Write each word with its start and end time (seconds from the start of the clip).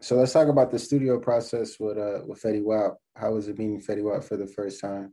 So 0.00 0.14
let's 0.14 0.32
talk 0.32 0.48
about 0.48 0.70
the 0.70 0.78
studio 0.78 1.18
process 1.18 1.78
with 1.80 1.98
uh 1.98 2.20
with 2.26 2.40
Fetty 2.40 2.62
Wap. 2.62 2.98
How 3.16 3.32
was 3.32 3.48
it 3.48 3.58
meeting 3.58 3.80
Fetty 3.80 4.02
Wap 4.02 4.22
for 4.22 4.36
the 4.36 4.46
first 4.46 4.80
time? 4.80 5.12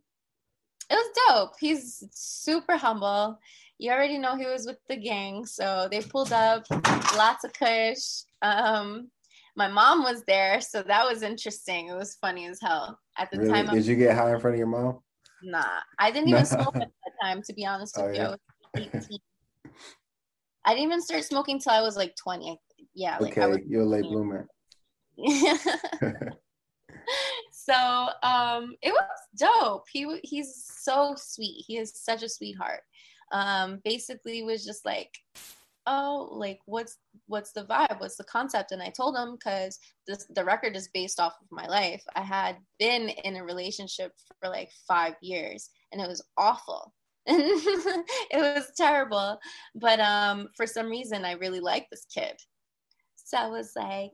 It 0.89 0.93
was 0.93 1.19
dope. 1.27 1.53
He's 1.59 2.03
super 2.11 2.77
humble. 2.77 3.39
You 3.79 3.91
already 3.91 4.19
know 4.19 4.35
he 4.35 4.45
was 4.45 4.65
with 4.65 4.77
the 4.87 4.95
gang, 4.95 5.45
so 5.45 5.87
they 5.89 6.01
pulled 6.01 6.31
up 6.31 6.65
lots 7.17 7.43
of 7.43 7.51
kush. 7.53 8.23
Um, 8.41 9.09
my 9.57 9.67
mom 9.67 10.03
was 10.03 10.23
there, 10.27 10.61
so 10.61 10.83
that 10.83 11.05
was 11.05 11.23
interesting. 11.23 11.87
It 11.87 11.95
was 11.95 12.15
funny 12.21 12.45
as 12.47 12.59
hell. 12.61 12.99
At 13.17 13.31
the 13.31 13.39
really? 13.39 13.51
time, 13.51 13.67
did 13.67 13.85
you 13.85 13.95
get 13.95 14.15
high 14.15 14.33
in 14.33 14.39
front 14.39 14.55
of 14.55 14.59
your 14.59 14.67
mom? 14.67 14.99
Nah, 15.43 15.63
I 15.97 16.11
didn't 16.11 16.29
even 16.29 16.45
smoke 16.45 16.75
at 16.75 16.81
that 16.81 17.11
time. 17.21 17.41
To 17.41 17.53
be 17.53 17.65
honest 17.65 17.97
with 17.97 18.05
oh, 18.05 18.09
you, 18.09 18.15
yeah? 18.15 18.27
I 18.27 18.29
was 18.29 18.39
18. 19.09 19.19
I 20.65 20.73
didn't 20.73 20.83
even 20.83 21.01
start 21.01 21.23
smoking 21.23 21.59
till 21.59 21.73
I 21.73 21.81
was 21.81 21.95
like 21.95 22.15
20. 22.15 22.59
Yeah, 22.93 23.17
like 23.19 23.37
okay, 23.37 23.63
you're 23.67 23.81
a 23.81 23.85
late 23.85 24.03
bloomer. 24.03 24.47
so 27.51 28.09
um, 28.23 28.75
it 28.81 28.91
was 28.91 29.19
dope. 29.37 29.85
He 29.91 30.19
he's 30.23 30.65
so 30.79 31.15
sweet. 31.17 31.63
He 31.65 31.77
is 31.77 31.93
such 31.95 32.23
a 32.23 32.29
sweetheart. 32.29 32.81
Um, 33.31 33.81
basically, 33.83 34.43
was 34.43 34.65
just 34.65 34.85
like, 34.85 35.11
oh, 35.87 36.29
like 36.31 36.59
what's 36.65 36.97
what's 37.27 37.51
the 37.51 37.65
vibe? 37.65 37.99
What's 37.99 38.17
the 38.17 38.23
concept? 38.25 38.71
And 38.71 38.81
I 38.81 38.89
told 38.89 39.15
him 39.15 39.35
because 39.35 39.79
this 40.07 40.25
the 40.33 40.45
record 40.45 40.75
is 40.75 40.89
based 40.93 41.19
off 41.19 41.33
of 41.41 41.47
my 41.51 41.67
life. 41.67 42.03
I 42.15 42.21
had 42.21 42.57
been 42.79 43.09
in 43.09 43.37
a 43.37 43.43
relationship 43.43 44.13
for 44.39 44.49
like 44.49 44.69
five 44.87 45.15
years, 45.21 45.69
and 45.91 46.01
it 46.01 46.07
was 46.07 46.23
awful. 46.37 46.93
it 47.27 48.15
was 48.33 48.71
terrible. 48.77 49.39
But 49.73 49.99
um, 49.99 50.49
for 50.55 50.67
some 50.67 50.87
reason, 50.87 51.25
I 51.25 51.33
really 51.33 51.59
liked 51.59 51.87
this 51.89 52.05
kid. 52.13 52.35
So 53.15 53.37
I 53.37 53.47
was 53.47 53.71
like, 53.75 54.11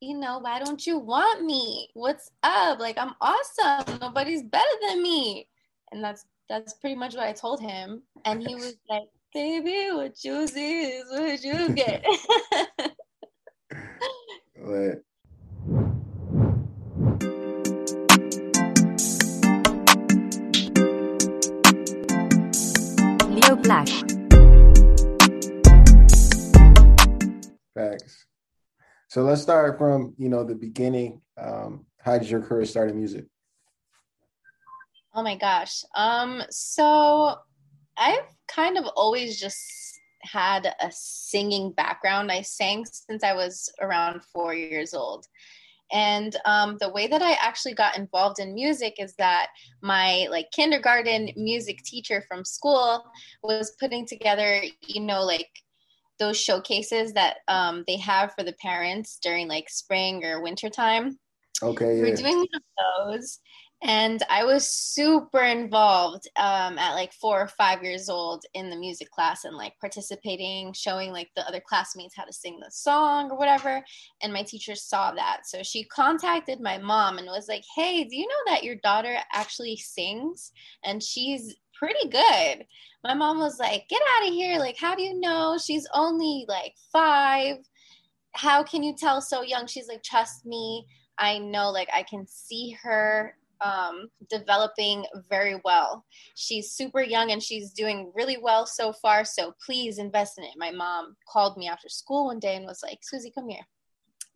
you 0.00 0.16
know, 0.16 0.38
why 0.38 0.58
don't 0.58 0.86
you 0.86 0.98
want 0.98 1.44
me? 1.44 1.88
What's 1.94 2.30
up? 2.42 2.78
Like 2.78 2.98
I'm 2.98 3.14
awesome. 3.20 3.98
Nobody's 4.00 4.42
better 4.42 4.64
than 4.88 5.02
me. 5.02 5.48
And 5.92 6.02
that's 6.02 6.24
that's 6.48 6.74
pretty 6.74 6.96
much 6.96 7.14
what 7.14 7.24
I 7.24 7.32
told 7.32 7.60
him. 7.60 8.02
And 8.24 8.42
he 8.46 8.54
was 8.54 8.76
like, 8.88 9.08
baby, 9.34 9.88
what 9.92 10.22
you 10.24 10.46
see 10.46 10.82
is 10.82 11.10
what 11.10 11.42
you 11.42 11.74
get. 11.74 12.04
what? 14.56 15.02
So 29.08 29.22
let's 29.22 29.40
start 29.40 29.78
from 29.78 30.14
you 30.18 30.28
know 30.28 30.44
the 30.44 30.54
beginning. 30.54 31.22
Um, 31.38 31.86
how 32.00 32.18
did 32.18 32.28
your 32.28 32.42
career 32.42 32.66
start 32.66 32.90
in 32.90 32.96
music? 32.96 33.24
Oh 35.14 35.22
my 35.22 35.36
gosh. 35.36 35.82
Um, 35.96 36.42
so 36.50 37.36
I've 37.96 38.28
kind 38.46 38.76
of 38.76 38.84
always 38.96 39.40
just 39.40 40.00
had 40.20 40.66
a 40.80 40.90
singing 40.92 41.72
background. 41.72 42.30
I 42.30 42.42
sang 42.42 42.84
since 42.84 43.24
I 43.24 43.32
was 43.32 43.72
around 43.80 44.22
four 44.24 44.54
years 44.54 44.92
old. 44.92 45.26
And 45.90 46.36
um, 46.44 46.76
the 46.80 46.90
way 46.90 47.06
that 47.06 47.22
I 47.22 47.32
actually 47.40 47.72
got 47.72 47.96
involved 47.96 48.40
in 48.40 48.52
music 48.52 48.96
is 48.98 49.14
that 49.14 49.48
my 49.80 50.28
like 50.30 50.50
kindergarten 50.52 51.30
music 51.34 51.82
teacher 51.82 52.22
from 52.28 52.44
school 52.44 53.06
was 53.42 53.72
putting 53.80 54.06
together, 54.06 54.62
you 54.82 55.00
know, 55.00 55.22
like 55.22 55.48
those 56.18 56.40
showcases 56.40 57.12
that 57.14 57.38
um, 57.48 57.84
they 57.86 57.96
have 57.96 58.34
for 58.34 58.42
the 58.42 58.54
parents 58.54 59.18
during 59.22 59.48
like 59.48 59.68
spring 59.68 60.24
or 60.24 60.42
winter 60.42 60.68
time. 60.68 61.18
Okay. 61.62 61.96
Yeah. 61.96 62.02
We're 62.02 62.16
doing 62.16 62.38
one 62.38 62.46
of 62.54 62.62
those. 63.06 63.40
And 63.80 64.20
I 64.28 64.42
was 64.44 64.66
super 64.66 65.40
involved 65.40 66.28
um, 66.36 66.78
at 66.78 66.94
like 66.94 67.12
four 67.12 67.40
or 67.40 67.46
five 67.46 67.84
years 67.84 68.08
old 68.08 68.44
in 68.54 68.70
the 68.70 68.76
music 68.76 69.08
class 69.10 69.44
and 69.44 69.56
like 69.56 69.74
participating, 69.80 70.72
showing 70.72 71.12
like 71.12 71.30
the 71.36 71.46
other 71.46 71.62
classmates 71.64 72.16
how 72.16 72.24
to 72.24 72.32
sing 72.32 72.58
the 72.58 72.72
song 72.72 73.30
or 73.30 73.38
whatever. 73.38 73.84
And 74.20 74.32
my 74.32 74.42
teacher 74.42 74.74
saw 74.74 75.12
that. 75.12 75.42
So 75.44 75.62
she 75.62 75.84
contacted 75.84 76.60
my 76.60 76.78
mom 76.78 77.18
and 77.18 77.28
was 77.28 77.46
like, 77.48 77.62
Hey, 77.76 78.02
do 78.02 78.16
you 78.16 78.26
know 78.26 78.52
that 78.52 78.64
your 78.64 78.76
daughter 78.82 79.16
actually 79.32 79.76
sings? 79.76 80.50
And 80.82 81.00
she's 81.00 81.54
pretty 81.78 82.08
good. 82.08 82.66
My 83.04 83.14
mom 83.14 83.38
was 83.38 83.58
like, 83.58 83.88
Get 83.88 84.02
out 84.16 84.28
of 84.28 84.34
here. 84.34 84.58
Like, 84.58 84.76
how 84.76 84.94
do 84.94 85.02
you 85.02 85.18
know? 85.18 85.58
She's 85.58 85.86
only 85.94 86.44
like 86.48 86.74
five. 86.92 87.56
How 88.32 88.62
can 88.62 88.82
you 88.82 88.94
tell 88.96 89.20
so 89.20 89.42
young? 89.42 89.66
She's 89.66 89.88
like, 89.88 90.02
Trust 90.02 90.44
me. 90.44 90.86
I 91.18 91.38
know, 91.38 91.70
like, 91.70 91.88
I 91.92 92.04
can 92.04 92.26
see 92.28 92.76
her 92.82 93.34
um, 93.60 94.08
developing 94.30 95.04
very 95.28 95.60
well. 95.64 96.04
She's 96.36 96.72
super 96.72 97.02
young 97.02 97.32
and 97.32 97.42
she's 97.42 97.72
doing 97.72 98.12
really 98.14 98.38
well 98.40 98.66
so 98.66 98.92
far. 98.92 99.24
So 99.24 99.52
please 99.64 99.98
invest 99.98 100.38
in 100.38 100.44
it. 100.44 100.52
My 100.56 100.70
mom 100.70 101.16
called 101.28 101.56
me 101.56 101.68
after 101.68 101.88
school 101.88 102.26
one 102.26 102.38
day 102.38 102.56
and 102.56 102.66
was 102.66 102.82
like, 102.82 103.00
Suzi, 103.00 103.34
come 103.34 103.48
here. 103.48 103.66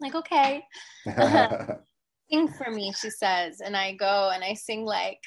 I'm 0.03 0.11
like, 0.11 0.15
okay. 0.17 0.65
sing 2.33 2.49
for 2.49 2.71
me, 2.71 2.93
she 2.93 3.11
says. 3.11 3.61
And 3.61 3.77
I 3.77 3.93
go 3.95 4.31
and 4.35 4.43
I 4.43 4.55
sing 4.55 4.85
like, 4.85 5.21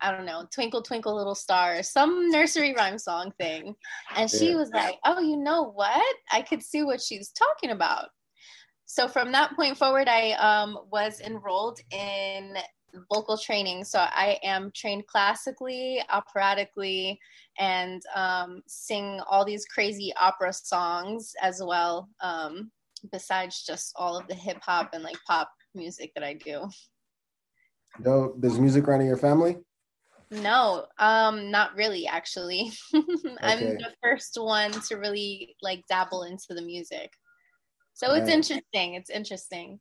I 0.00 0.12
don't 0.12 0.26
know, 0.26 0.46
Twinkle 0.52 0.82
Twinkle 0.82 1.14
Little 1.14 1.34
Star, 1.34 1.82
some 1.82 2.30
nursery 2.30 2.74
rhyme 2.74 2.98
song 2.98 3.32
thing. 3.38 3.74
And 4.16 4.30
she 4.30 4.50
yeah. 4.50 4.56
was 4.56 4.70
like, 4.70 4.96
Oh, 5.04 5.20
you 5.20 5.36
know 5.36 5.70
what? 5.72 6.16
I 6.32 6.42
could 6.42 6.62
see 6.62 6.82
what 6.82 7.00
she's 7.00 7.30
talking 7.30 7.70
about. 7.70 8.08
So 8.86 9.08
from 9.08 9.32
that 9.32 9.56
point 9.56 9.78
forward, 9.78 10.08
I 10.08 10.32
um, 10.32 10.78
was 10.90 11.20
enrolled 11.20 11.80
in 11.90 12.56
vocal 13.12 13.36
training. 13.36 13.84
So 13.84 13.98
I 13.98 14.38
am 14.42 14.70
trained 14.74 15.06
classically, 15.06 16.02
operatically, 16.10 17.18
and 17.58 18.02
um, 18.14 18.62
sing 18.66 19.20
all 19.28 19.44
these 19.44 19.64
crazy 19.66 20.12
opera 20.20 20.52
songs 20.52 21.32
as 21.42 21.62
well, 21.64 22.08
um, 22.20 22.70
besides 23.10 23.64
just 23.64 23.92
all 23.96 24.16
of 24.16 24.26
the 24.28 24.34
hip 24.34 24.58
hop 24.62 24.90
and 24.92 25.02
like 25.02 25.18
pop 25.26 25.50
music 25.74 26.12
that 26.14 26.24
I 26.24 26.34
do. 26.34 26.68
No, 27.98 28.34
does 28.40 28.58
music 28.58 28.86
run 28.86 29.00
in 29.00 29.06
your 29.06 29.16
family? 29.16 29.56
No, 30.42 30.86
um, 30.98 31.50
not 31.50 31.74
really 31.76 32.06
actually. 32.06 32.72
I'm 32.94 33.58
okay. 33.58 33.76
the 33.78 33.92
first 34.02 34.36
one 34.40 34.72
to 34.88 34.96
really 34.96 35.56
like 35.62 35.82
dabble 35.88 36.24
into 36.24 36.54
the 36.54 36.62
music. 36.62 37.10
So 37.94 38.14
it's 38.14 38.28
interesting. 38.28 38.94
It's 38.94 39.10
interesting 39.10 39.78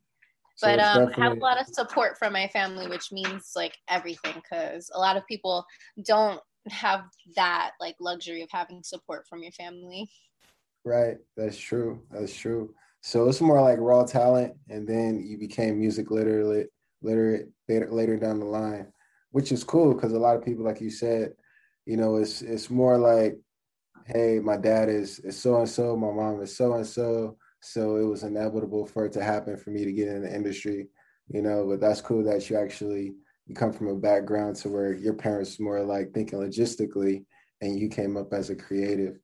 but 0.61 0.79
um, 0.79 1.09
I 1.17 1.21
have 1.21 1.37
a 1.37 1.39
lot 1.39 1.59
of 1.59 1.67
support 1.67 2.17
from 2.17 2.33
my 2.33 2.47
family, 2.47 2.87
which 2.87 3.11
means 3.11 3.51
like 3.55 3.75
everything 3.89 4.35
because 4.35 4.89
a 4.93 4.99
lot 4.99 5.17
of 5.17 5.25
people 5.27 5.65
don't 6.05 6.39
have 6.69 7.05
that 7.35 7.71
like 7.79 7.95
luxury 7.99 8.41
of 8.41 8.49
having 8.51 8.83
support 8.83 9.25
from 9.27 9.41
your 9.41 9.51
family. 9.51 10.09
Right, 10.85 11.17
that's 11.35 11.57
true. 11.57 12.01
That's 12.11 12.35
true. 12.35 12.73
So 13.01 13.27
it's 13.27 13.41
more 13.41 13.61
like 13.61 13.79
raw 13.79 14.03
talent, 14.03 14.53
and 14.69 14.87
then 14.87 15.23
you 15.25 15.37
became 15.37 15.79
music 15.79 16.11
literate, 16.11 16.69
literate 17.01 17.49
later, 17.67 17.91
later 17.91 18.17
down 18.17 18.39
the 18.39 18.45
line, 18.45 18.87
which 19.33 19.51
is 19.51 19.63
cool 19.63 19.93
because 19.95 20.13
a 20.13 20.19
lot 20.19 20.37
of 20.37 20.45
people, 20.45 20.63
like 20.63 20.79
you 20.79 20.91
said, 20.91 21.33
you 21.85 21.97
know, 21.97 22.17
it's 22.17 22.41
it's 22.43 22.69
more 22.69 22.97
like, 22.99 23.35
hey, 24.05 24.39
my 24.39 24.55
dad 24.55 24.89
is 24.89 25.19
is 25.19 25.37
so 25.41 25.57
and 25.57 25.67
so, 25.67 25.97
my 25.97 26.11
mom 26.11 26.41
is 26.41 26.55
so 26.55 26.73
and 26.75 26.87
so 26.87 27.35
so 27.59 27.95
it 27.95 28.03
was 28.03 28.23
inevitable 28.23 28.85
for 28.85 29.05
it 29.05 29.11
to 29.13 29.23
happen 29.23 29.57
for 29.57 29.71
me 29.71 29.83
to 29.85 29.91
get 29.91 30.07
in 30.07 30.21
the 30.21 30.33
industry, 30.33 30.87
you 31.29 31.41
know. 31.41 31.65
But 31.67 31.81
that's 31.81 31.99
cool 31.99 32.23
that 32.25 32.47
you 32.49 32.57
actually 32.57 33.15
you 33.47 33.55
come 33.55 33.73
from 33.73 33.87
a 33.87 33.95
background 33.95 34.55
to 34.57 34.69
where 34.69 34.93
your 34.93 35.15
parents 35.15 35.59
more 35.59 35.81
like 35.81 36.13
thinking 36.13 36.39
logistically, 36.39 37.25
and 37.61 37.79
you 37.79 37.89
came 37.89 38.15
up 38.15 38.33
as 38.33 38.51
a 38.51 38.55
creative. 38.55 39.17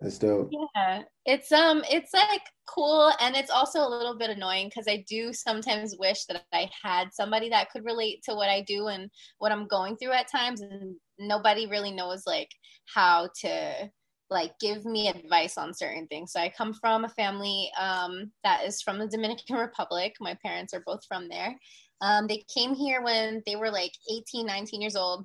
That's 0.00 0.18
dope. 0.18 0.50
Yeah, 0.52 1.02
it's 1.24 1.50
um, 1.52 1.82
it's 1.90 2.12
like 2.12 2.42
cool, 2.68 3.10
and 3.20 3.34
it's 3.34 3.50
also 3.50 3.80
a 3.80 3.88
little 3.88 4.16
bit 4.16 4.28
annoying 4.28 4.68
because 4.68 4.86
I 4.86 5.04
do 5.08 5.32
sometimes 5.32 5.96
wish 5.98 6.24
that 6.26 6.44
I 6.52 6.68
had 6.82 7.14
somebody 7.14 7.48
that 7.48 7.70
could 7.70 7.84
relate 7.84 8.22
to 8.24 8.34
what 8.34 8.50
I 8.50 8.60
do 8.60 8.88
and 8.88 9.10
what 9.38 9.52
I'm 9.52 9.66
going 9.66 9.96
through 9.96 10.12
at 10.12 10.30
times, 10.30 10.60
and 10.60 10.96
nobody 11.18 11.66
really 11.66 11.92
knows 11.92 12.24
like 12.26 12.50
how 12.94 13.30
to 13.40 13.90
like 14.28 14.52
give 14.60 14.84
me 14.84 15.08
advice 15.08 15.56
on 15.56 15.72
certain 15.72 16.06
things. 16.08 16.32
So 16.32 16.40
I 16.40 16.52
come 16.56 16.74
from 16.74 17.04
a 17.04 17.10
family 17.10 17.70
um, 17.80 18.32
that 18.44 18.64
is 18.66 18.82
from 18.82 18.98
the 18.98 19.08
Dominican 19.08 19.56
Republic. 19.58 20.14
My 20.20 20.36
parents 20.44 20.74
are 20.74 20.82
both 20.84 21.00
from 21.06 21.28
there. 21.28 21.54
Um, 22.02 22.26
they 22.26 22.44
came 22.54 22.74
here 22.74 23.02
when 23.02 23.42
they 23.46 23.56
were 23.56 23.70
like 23.70 23.92
18, 24.12 24.46
19 24.46 24.82
years 24.82 24.96
old. 24.96 25.24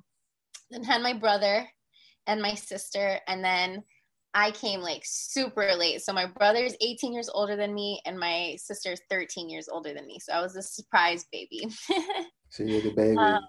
Then 0.70 0.82
had 0.82 1.02
my 1.02 1.12
brother 1.12 1.68
and 2.26 2.40
my 2.40 2.54
sister, 2.54 3.18
and 3.28 3.44
then 3.44 3.82
I 4.34 4.50
came 4.52 4.80
like 4.80 5.02
super 5.04 5.74
late. 5.74 6.02
So 6.02 6.12
my 6.12 6.26
brother's 6.26 6.74
18 6.80 7.12
years 7.12 7.28
older 7.32 7.56
than 7.56 7.74
me, 7.74 8.00
and 8.06 8.18
my 8.18 8.56
sister's 8.58 9.00
13 9.10 9.50
years 9.50 9.68
older 9.68 9.92
than 9.92 10.06
me. 10.06 10.18
So 10.18 10.32
I 10.32 10.40
was 10.40 10.56
a 10.56 10.62
surprise 10.62 11.26
baby. 11.30 11.66
so 12.48 12.62
you're 12.62 12.80
the 12.80 12.94
baby. 12.94 13.16
Um, 13.16 13.40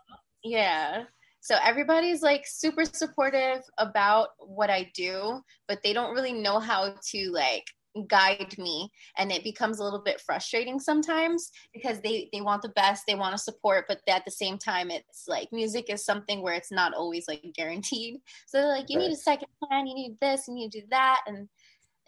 yeah. 0.43 1.03
So 1.41 1.57
everybody's 1.61 2.21
like 2.21 2.45
super 2.47 2.85
supportive 2.85 3.63
about 3.77 4.29
what 4.39 4.69
I 4.69 4.91
do, 4.93 5.41
but 5.67 5.79
they 5.83 5.93
don't 5.93 6.13
really 6.13 6.33
know 6.33 6.59
how 6.59 6.95
to 7.11 7.31
like 7.31 7.65
guide 8.07 8.55
me 8.57 8.91
and 9.17 9.31
it 9.31 9.43
becomes 9.43 9.79
a 9.79 9.83
little 9.83 10.01
bit 10.01 10.19
frustrating 10.19 10.79
sometimes 10.79 11.51
because 11.73 11.99
they 12.01 12.29
they 12.33 12.41
want 12.41 12.61
the 12.61 12.69
best 12.69 13.03
they 13.07 13.15
want 13.15 13.33
to 13.33 13.37
support 13.37 13.85
but 13.87 14.01
at 14.07 14.25
the 14.25 14.31
same 14.31 14.57
time 14.57 14.89
it's 14.89 15.25
like 15.27 15.47
music 15.51 15.89
is 15.89 16.03
something 16.03 16.41
where 16.41 16.53
it's 16.53 16.71
not 16.71 16.93
always 16.93 17.27
like 17.27 17.43
guaranteed. 17.55 18.19
So 18.47 18.59
they're 18.59 18.67
like 18.67 18.89
you 18.89 18.97
right. 18.97 19.07
need 19.07 19.13
a 19.13 19.17
second 19.17 19.47
plan 19.63 19.87
you 19.87 19.95
need 19.95 20.17
this 20.21 20.47
and 20.47 20.57
you 20.57 20.65
need 20.65 20.71
to 20.73 20.81
do 20.81 20.87
that 20.89 21.21
and 21.27 21.47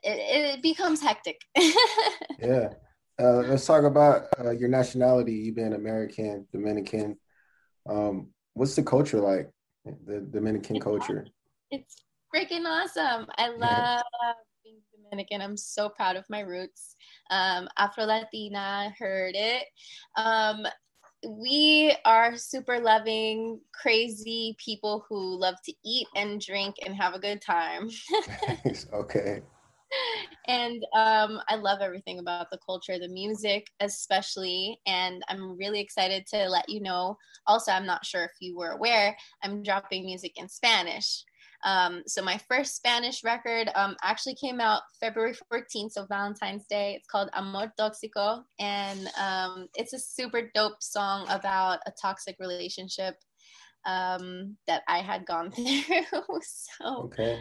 it, 0.03 0.55
it 0.55 0.61
becomes 0.61 1.01
hectic. 1.01 1.41
Yeah. 2.37 2.73
Uh, 3.17 3.37
let's 3.47 3.65
talk 3.65 3.85
about 3.85 4.23
uh, 4.43 4.51
your 4.51 4.67
nationality 4.67 5.31
you 5.31 5.53
being 5.53 5.73
american 5.73 6.45
dominican. 6.51 7.17
Um, 7.87 8.27
what's 8.55 8.75
the 8.75 8.83
culture 8.83 9.21
like 9.21 9.49
the 9.85 10.19
dominican 10.19 10.81
culture? 10.81 11.25
it's 11.71 12.03
freaking 12.33 12.65
awesome. 12.65 13.27
I 13.37 13.47
love 13.57 14.03
Dominican. 15.09 15.41
I'm 15.41 15.57
so 15.57 15.89
proud 15.89 16.15
of 16.15 16.25
my 16.29 16.41
roots. 16.41 16.95
Um, 17.31 17.67
Afro 17.77 18.05
Latina, 18.05 18.93
heard 18.97 19.35
it. 19.35 19.65
Um, 20.17 20.65
we 21.27 21.95
are 22.05 22.37
super 22.37 22.79
loving, 22.79 23.59
crazy 23.73 24.55
people 24.63 25.05
who 25.09 25.39
love 25.39 25.55
to 25.65 25.73
eat 25.83 26.07
and 26.15 26.39
drink 26.39 26.75
and 26.85 26.95
have 26.95 27.13
a 27.13 27.19
good 27.19 27.41
time. 27.41 27.89
okay. 28.93 29.41
And 30.47 30.83
um, 30.95 31.39
I 31.47 31.55
love 31.55 31.79
everything 31.81 32.19
about 32.19 32.49
the 32.51 32.59
culture, 32.63 32.99
the 32.99 33.07
music 33.07 33.67
especially. 33.79 34.79
And 34.85 35.23
I'm 35.29 35.57
really 35.57 35.79
excited 35.79 36.27
to 36.27 36.49
let 36.49 36.69
you 36.69 36.81
know. 36.81 37.17
Also, 37.47 37.71
I'm 37.71 37.85
not 37.85 38.05
sure 38.05 38.23
if 38.23 38.33
you 38.39 38.57
were 38.57 38.71
aware, 38.71 39.15
I'm 39.43 39.63
dropping 39.63 40.05
music 40.05 40.33
in 40.35 40.49
Spanish. 40.49 41.23
Um, 41.65 42.03
so 42.05 42.21
my 42.21 42.39
first 42.47 42.75
Spanish 42.75 43.23
record 43.23 43.71
um, 43.73 43.95
actually 44.03 44.35
came 44.35 44.61
out 44.61 44.83
February 44.99 45.35
14th, 45.51 45.93
so 45.93 46.05
Valentine's 46.05 46.65
Day. 46.67 46.93
It's 46.95 47.07
called 47.07 47.29
Amor 47.33 47.73
Tóxico, 47.79 48.43
and 48.59 49.09
um, 49.19 49.67
it's 49.73 49.93
a 49.93 49.99
super 49.99 50.51
dope 50.53 50.81
song 50.81 51.25
about 51.29 51.79
a 51.87 51.93
toxic 51.99 52.35
relationship 52.39 53.15
um, 53.87 54.55
that 54.67 54.83
I 54.87 54.99
had 54.99 55.25
gone 55.25 55.51
through. 55.51 56.03
so 56.41 57.03
okay. 57.05 57.39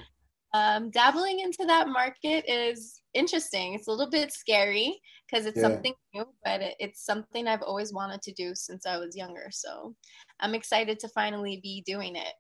Um, 0.55 0.91
dabbling 0.91 1.41
into 1.41 1.67
that 1.67 1.89
market 1.89 2.45
is 2.49 3.03
interesting. 3.13 3.75
It's 3.75 3.89
a 3.89 3.91
little 3.91 4.09
bit 4.09 4.33
scary 4.33 5.01
because 5.29 5.47
it's 5.47 5.57
yeah. 5.57 5.63
something 5.65 5.95
new, 6.15 6.25
but 6.45 6.63
it, 6.63 6.77
it's 6.79 7.05
something 7.05 7.47
I've 7.47 7.63
always 7.63 7.93
wanted 7.93 8.23
to 8.23 8.33
do 8.33 8.55
since 8.55 8.87
I 8.87 8.97
was 8.97 9.17
younger. 9.17 9.49
So 9.51 9.95
I'm 10.41 10.55
excited 10.55 10.99
to 11.01 11.09
finally 11.09 11.59
be 11.61 11.83
doing 11.85 12.15
it. 12.15 12.33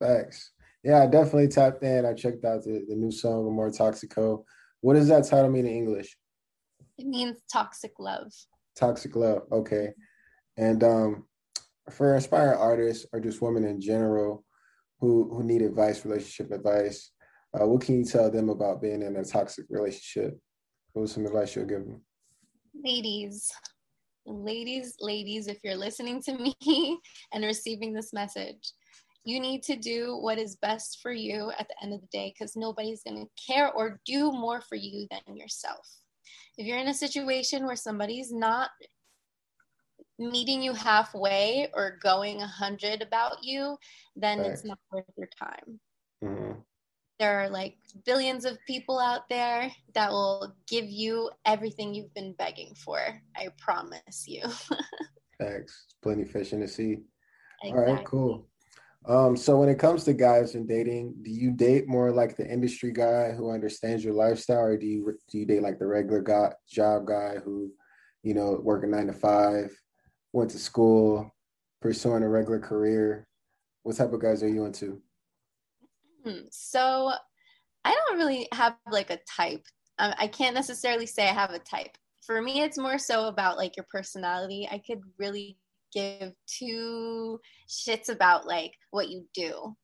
Thanks. 0.00 0.52
Yeah, 0.82 1.02
I 1.02 1.06
definitely 1.06 1.48
tapped 1.48 1.82
in. 1.82 2.06
I 2.06 2.14
checked 2.14 2.44
out 2.44 2.64
the, 2.64 2.84
the 2.88 2.96
new 2.96 3.10
song 3.10 3.46
Amor 3.46 3.70
Toxico. 3.70 4.44
What 4.80 4.94
does 4.94 5.08
that 5.08 5.26
title 5.26 5.50
mean 5.50 5.66
in 5.66 5.76
English? 5.76 6.16
It 6.98 7.06
means 7.06 7.38
toxic 7.52 7.92
love. 7.98 8.32
Toxic 8.76 9.14
love. 9.14 9.42
Okay. 9.52 9.90
And 10.56 10.82
um, 10.82 11.26
for 11.90 12.14
inspiring 12.14 12.58
artists 12.58 13.06
or 13.12 13.20
just 13.20 13.42
women 13.42 13.64
in 13.64 13.80
general 13.80 14.44
who 15.00 15.34
who 15.34 15.42
need 15.42 15.62
advice, 15.62 16.04
relationship 16.04 16.52
advice, 16.52 17.10
uh, 17.58 17.66
what 17.66 17.82
can 17.82 17.98
you 17.98 18.04
tell 18.04 18.30
them 18.30 18.48
about 18.48 18.82
being 18.82 19.02
in 19.02 19.16
a 19.16 19.24
toxic 19.24 19.66
relationship? 19.68 20.38
What 20.92 21.02
was 21.02 21.12
some 21.12 21.26
advice 21.26 21.56
you'll 21.56 21.66
give 21.66 21.84
them? 21.84 22.02
Ladies, 22.84 23.50
ladies, 24.26 24.96
ladies, 25.00 25.46
if 25.46 25.58
you're 25.64 25.76
listening 25.76 26.22
to 26.22 26.36
me 26.36 26.54
and 27.32 27.44
receiving 27.44 27.92
this 27.92 28.12
message, 28.12 28.72
you 29.24 29.40
need 29.40 29.62
to 29.64 29.76
do 29.76 30.16
what 30.20 30.38
is 30.38 30.56
best 30.56 31.00
for 31.02 31.12
you 31.12 31.52
at 31.58 31.68
the 31.68 31.74
end 31.82 31.92
of 31.92 32.00
the 32.00 32.06
day 32.06 32.32
because 32.32 32.56
nobody's 32.56 33.02
going 33.02 33.18
to 33.18 33.44
care 33.52 33.70
or 33.72 34.00
do 34.06 34.32
more 34.32 34.60
for 34.62 34.76
you 34.76 35.06
than 35.10 35.36
yourself. 35.36 35.86
If 36.56 36.66
you're 36.66 36.78
in 36.78 36.88
a 36.88 36.94
situation 36.94 37.66
where 37.66 37.76
somebody's 37.76 38.32
not 38.32 38.70
meeting 40.18 40.62
you 40.62 40.74
halfway 40.74 41.68
or 41.74 41.98
going 42.02 42.38
100 42.38 43.02
about 43.02 43.42
you, 43.42 43.76
then 44.16 44.38
right. 44.38 44.50
it's 44.50 44.64
not 44.64 44.78
worth 44.92 45.04
your 45.16 45.28
time. 45.38 45.80
Mm-hmm. 46.22 46.52
There 47.18 47.40
are 47.40 47.50
like 47.50 47.76
billions 48.06 48.46
of 48.46 48.58
people 48.66 48.98
out 48.98 49.28
there 49.28 49.70
that 49.94 50.10
will 50.10 50.54
give 50.66 50.86
you 50.86 51.30
everything 51.44 51.94
you've 51.94 52.14
been 52.14 52.34
begging 52.38 52.74
for. 52.74 53.00
I 53.36 53.48
promise 53.58 54.24
you. 54.26 54.42
Thanks. 55.40 55.86
Plenty 56.02 56.24
fish 56.24 56.52
in 56.52 56.60
the 56.60 56.68
sea. 56.68 56.98
Exactly. 57.62 57.70
All 57.72 57.94
right, 57.94 58.04
cool. 58.04 58.49
Um, 59.06 59.36
so 59.36 59.58
when 59.58 59.68
it 59.68 59.78
comes 59.78 60.04
to 60.04 60.12
guys 60.12 60.54
and 60.54 60.68
dating, 60.68 61.14
do 61.22 61.30
you 61.30 61.50
date 61.50 61.88
more 61.88 62.12
like 62.12 62.36
the 62.36 62.46
industry 62.46 62.92
guy 62.92 63.32
who 63.32 63.50
understands 63.50 64.04
your 64.04 64.14
lifestyle, 64.14 64.60
or 64.60 64.76
do 64.76 64.86
you 64.86 65.18
do 65.30 65.38
you 65.38 65.46
date 65.46 65.62
like 65.62 65.78
the 65.78 65.86
regular 65.86 66.20
guy, 66.20 66.52
job 66.70 67.06
guy 67.06 67.36
who, 67.42 67.70
you 68.22 68.34
know, 68.34 68.60
working 68.62 68.90
nine 68.90 69.06
to 69.06 69.12
five, 69.12 69.70
went 70.32 70.50
to 70.50 70.58
school, 70.58 71.34
pursuing 71.80 72.22
a 72.22 72.28
regular 72.28 72.60
career? 72.60 73.26
What 73.82 73.96
type 73.96 74.12
of 74.12 74.20
guys 74.20 74.42
are 74.42 74.48
you 74.48 74.66
into? 74.66 75.00
Hmm, 76.24 76.42
so, 76.50 77.12
I 77.82 77.94
don't 77.94 78.18
really 78.18 78.46
have 78.52 78.76
like 78.90 79.10
a 79.10 79.18
type. 79.36 79.64
Um, 79.98 80.12
I 80.18 80.26
can't 80.26 80.54
necessarily 80.54 81.06
say 81.06 81.24
I 81.28 81.32
have 81.32 81.52
a 81.52 81.58
type. 81.58 81.96
For 82.26 82.42
me, 82.42 82.60
it's 82.60 82.76
more 82.76 82.98
so 82.98 83.28
about 83.28 83.56
like 83.56 83.76
your 83.76 83.86
personality. 83.90 84.68
I 84.70 84.78
could 84.78 85.00
really 85.18 85.56
give 85.92 86.32
two 86.46 87.40
shits 87.68 88.08
about 88.08 88.46
like 88.46 88.74
what 88.90 89.08
you 89.08 89.26
do. 89.34 89.76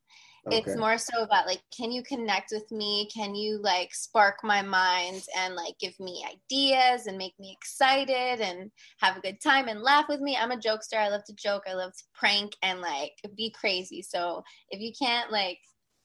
Okay. 0.46 0.58
It's 0.58 0.76
more 0.76 0.96
so 0.96 1.22
about 1.22 1.46
like, 1.46 1.60
can 1.76 1.90
you 1.90 2.04
connect 2.04 2.52
with 2.52 2.70
me? 2.70 3.08
Can 3.12 3.34
you 3.34 3.60
like 3.62 3.92
spark 3.92 4.36
my 4.44 4.62
mind 4.62 5.22
and 5.36 5.56
like 5.56 5.74
give 5.80 5.98
me 5.98 6.24
ideas 6.24 7.08
and 7.08 7.18
make 7.18 7.34
me 7.40 7.56
excited 7.60 8.40
and 8.40 8.70
have 9.00 9.16
a 9.16 9.20
good 9.20 9.40
time 9.40 9.66
and 9.66 9.82
laugh 9.82 10.08
with 10.08 10.20
me? 10.20 10.36
I'm 10.36 10.52
a 10.52 10.56
jokester. 10.56 10.98
I 10.98 11.08
love 11.08 11.24
to 11.24 11.34
joke. 11.34 11.64
I 11.68 11.74
love 11.74 11.90
to 11.90 12.04
prank 12.14 12.52
and 12.62 12.80
like 12.80 13.12
be 13.36 13.50
crazy. 13.50 14.02
So 14.02 14.44
if 14.70 14.80
you 14.80 14.92
can't 14.96 15.32
like, 15.32 15.58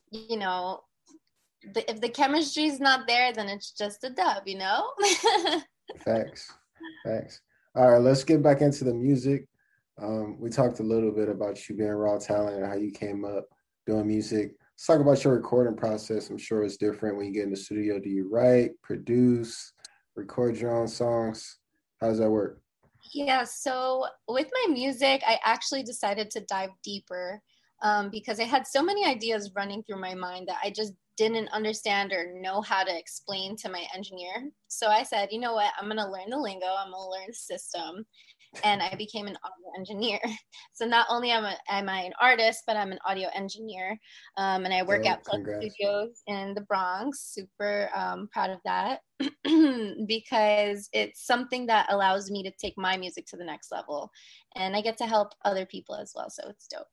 you 0.10 0.38
know, 0.38 0.82
the, 1.74 1.88
if 1.90 2.02
the 2.02 2.10
chemistry 2.10 2.64
is 2.64 2.80
not 2.80 3.08
there, 3.08 3.32
then 3.34 3.48
it's 3.48 3.72
just 3.72 4.04
a 4.04 4.10
dub, 4.10 4.48
you 4.48 4.58
know? 4.58 4.90
Thanks. 6.00 6.52
Thanks. 7.06 7.42
All 7.76 7.92
right, 7.92 8.02
let's 8.02 8.24
get 8.24 8.42
back 8.42 8.62
into 8.62 8.84
the 8.84 8.94
music. 8.94 9.48
Um, 10.02 10.38
we 10.40 10.50
talked 10.50 10.80
a 10.80 10.84
little 10.84 11.12
bit 11.12 11.30
about 11.30 11.70
you 11.70 11.76
being 11.76 11.92
raw 11.92 12.18
talent 12.18 12.58
and 12.58 12.66
how 12.66 12.74
you 12.74 12.92
came 12.92 13.24
up 13.24 13.46
doing 13.86 14.08
music. 14.08 14.56
Let's 14.74 14.88
talk 14.88 15.00
about 15.00 15.24
your 15.24 15.36
recording 15.36 15.76
process. 15.76 16.30
I'm 16.30 16.40
sure 16.40 16.64
it's 16.64 16.78
different 16.78 17.18
when 17.18 17.28
you 17.28 17.34
get 17.34 17.44
in 17.44 17.52
the 17.52 17.58
studio. 17.58 18.00
Do 18.00 18.10
you 18.10 18.28
write, 18.28 18.72
produce, 18.82 19.74
record 20.16 20.58
your 20.58 20.76
own 20.76 20.88
songs? 20.88 21.60
How 22.00 22.08
does 22.08 22.18
that 22.18 22.32
work? 22.32 22.62
Yeah, 23.14 23.44
so 23.44 24.08
with 24.28 24.48
my 24.52 24.74
music, 24.74 25.22
I 25.28 25.40
actually 25.46 25.84
decided 25.84 26.32
to 26.32 26.42
dive 26.42 26.72
deeper 26.84 27.40
um, 27.84 28.10
because 28.10 28.40
I 28.40 28.46
had 28.46 28.66
so 28.66 28.82
many 28.82 29.06
ideas 29.06 29.52
running 29.56 29.84
through 29.84 30.02
my 30.02 30.16
mind 30.16 30.48
that 30.48 30.58
I 30.64 30.72
just 30.72 30.94
didn't 31.30 31.50
understand 31.50 32.12
or 32.14 32.34
know 32.42 32.62
how 32.62 32.84
to 32.84 32.98
explain 32.98 33.56
to 33.58 33.70
my 33.70 33.86
engineer. 33.96 34.50
So 34.68 34.88
I 34.88 35.04
said, 35.04 35.30
you 35.32 35.40
know 35.40 35.54
what, 35.54 35.72
I'm 35.80 35.88
gonna 35.88 36.10
learn 36.10 36.32
the 36.32 36.38
lingo, 36.38 36.66
I'm 36.66 36.92
gonna 36.92 37.10
learn 37.10 37.28
the 37.28 37.34
system, 37.34 38.06
and 38.64 38.82
I 38.82 38.96
became 38.96 39.28
an 39.28 39.38
audio 39.44 39.78
engineer. 39.78 40.20
So 40.74 40.88
not 40.88 41.06
only 41.10 41.30
am 41.30 41.46
I, 41.46 41.58
am 41.70 41.90
I 41.90 42.02
an 42.02 42.14
artist, 42.20 42.64
but 42.66 42.76
I'm 42.76 42.92
an 42.92 42.98
audio 43.06 43.30
engineer, 43.36 44.00
um, 44.38 44.66
and 44.66 44.74
I 44.74 44.82
work 44.82 45.04
oh, 45.06 45.10
at 45.10 45.24
Plug 45.24 45.46
Studios 45.46 46.24
in 46.26 46.56
the 46.56 46.62
Bronx. 46.62 47.22
Super 47.22 47.90
um, 47.94 48.28
proud 48.32 48.50
of 48.50 48.60
that 48.66 49.02
because 50.08 50.90
it's 50.92 51.28
something 51.28 51.68
that 51.68 51.86
allows 51.92 52.32
me 52.32 52.42
to 52.42 52.52
take 52.60 52.74
my 52.78 52.98
music 52.98 53.28
to 53.28 53.38
the 53.38 53.44
next 53.44 53.72
level, 53.72 54.10
and 54.56 54.76
I 54.76 54.82
get 54.82 54.98
to 55.00 55.06
help 55.06 55.34
other 55.46 55.68
people 55.68 55.94
as 55.94 56.14
well. 56.16 56.32
So 56.32 56.50
it's 56.50 56.68
dope. 56.68 56.88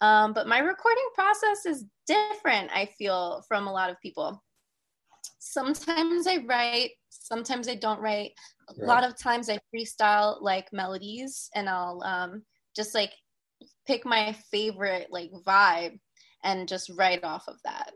Um, 0.00 0.32
but 0.32 0.46
my 0.46 0.58
recording 0.58 1.08
process 1.14 1.66
is 1.66 1.84
different. 2.06 2.70
I 2.72 2.86
feel 2.98 3.44
from 3.48 3.66
a 3.66 3.72
lot 3.72 3.90
of 3.90 4.00
people 4.00 4.42
sometimes 5.44 6.26
I 6.26 6.38
write, 6.38 6.92
sometimes 7.10 7.68
I 7.68 7.74
don't 7.74 8.00
write. 8.00 8.32
A 8.68 8.80
right. 8.80 8.88
lot 8.88 9.04
of 9.04 9.18
times 9.18 9.50
I 9.50 9.58
freestyle 9.74 10.40
like 10.40 10.72
melodies 10.72 11.50
and 11.54 11.68
I'll 11.68 12.02
um, 12.04 12.42
just 12.74 12.94
like 12.94 13.12
pick 13.86 14.06
my 14.06 14.32
favorite 14.50 15.08
like 15.10 15.30
vibe 15.46 15.98
and 16.42 16.68
just 16.68 16.90
write 16.96 17.24
off 17.24 17.44
of 17.46 17.56
that. 17.64 17.92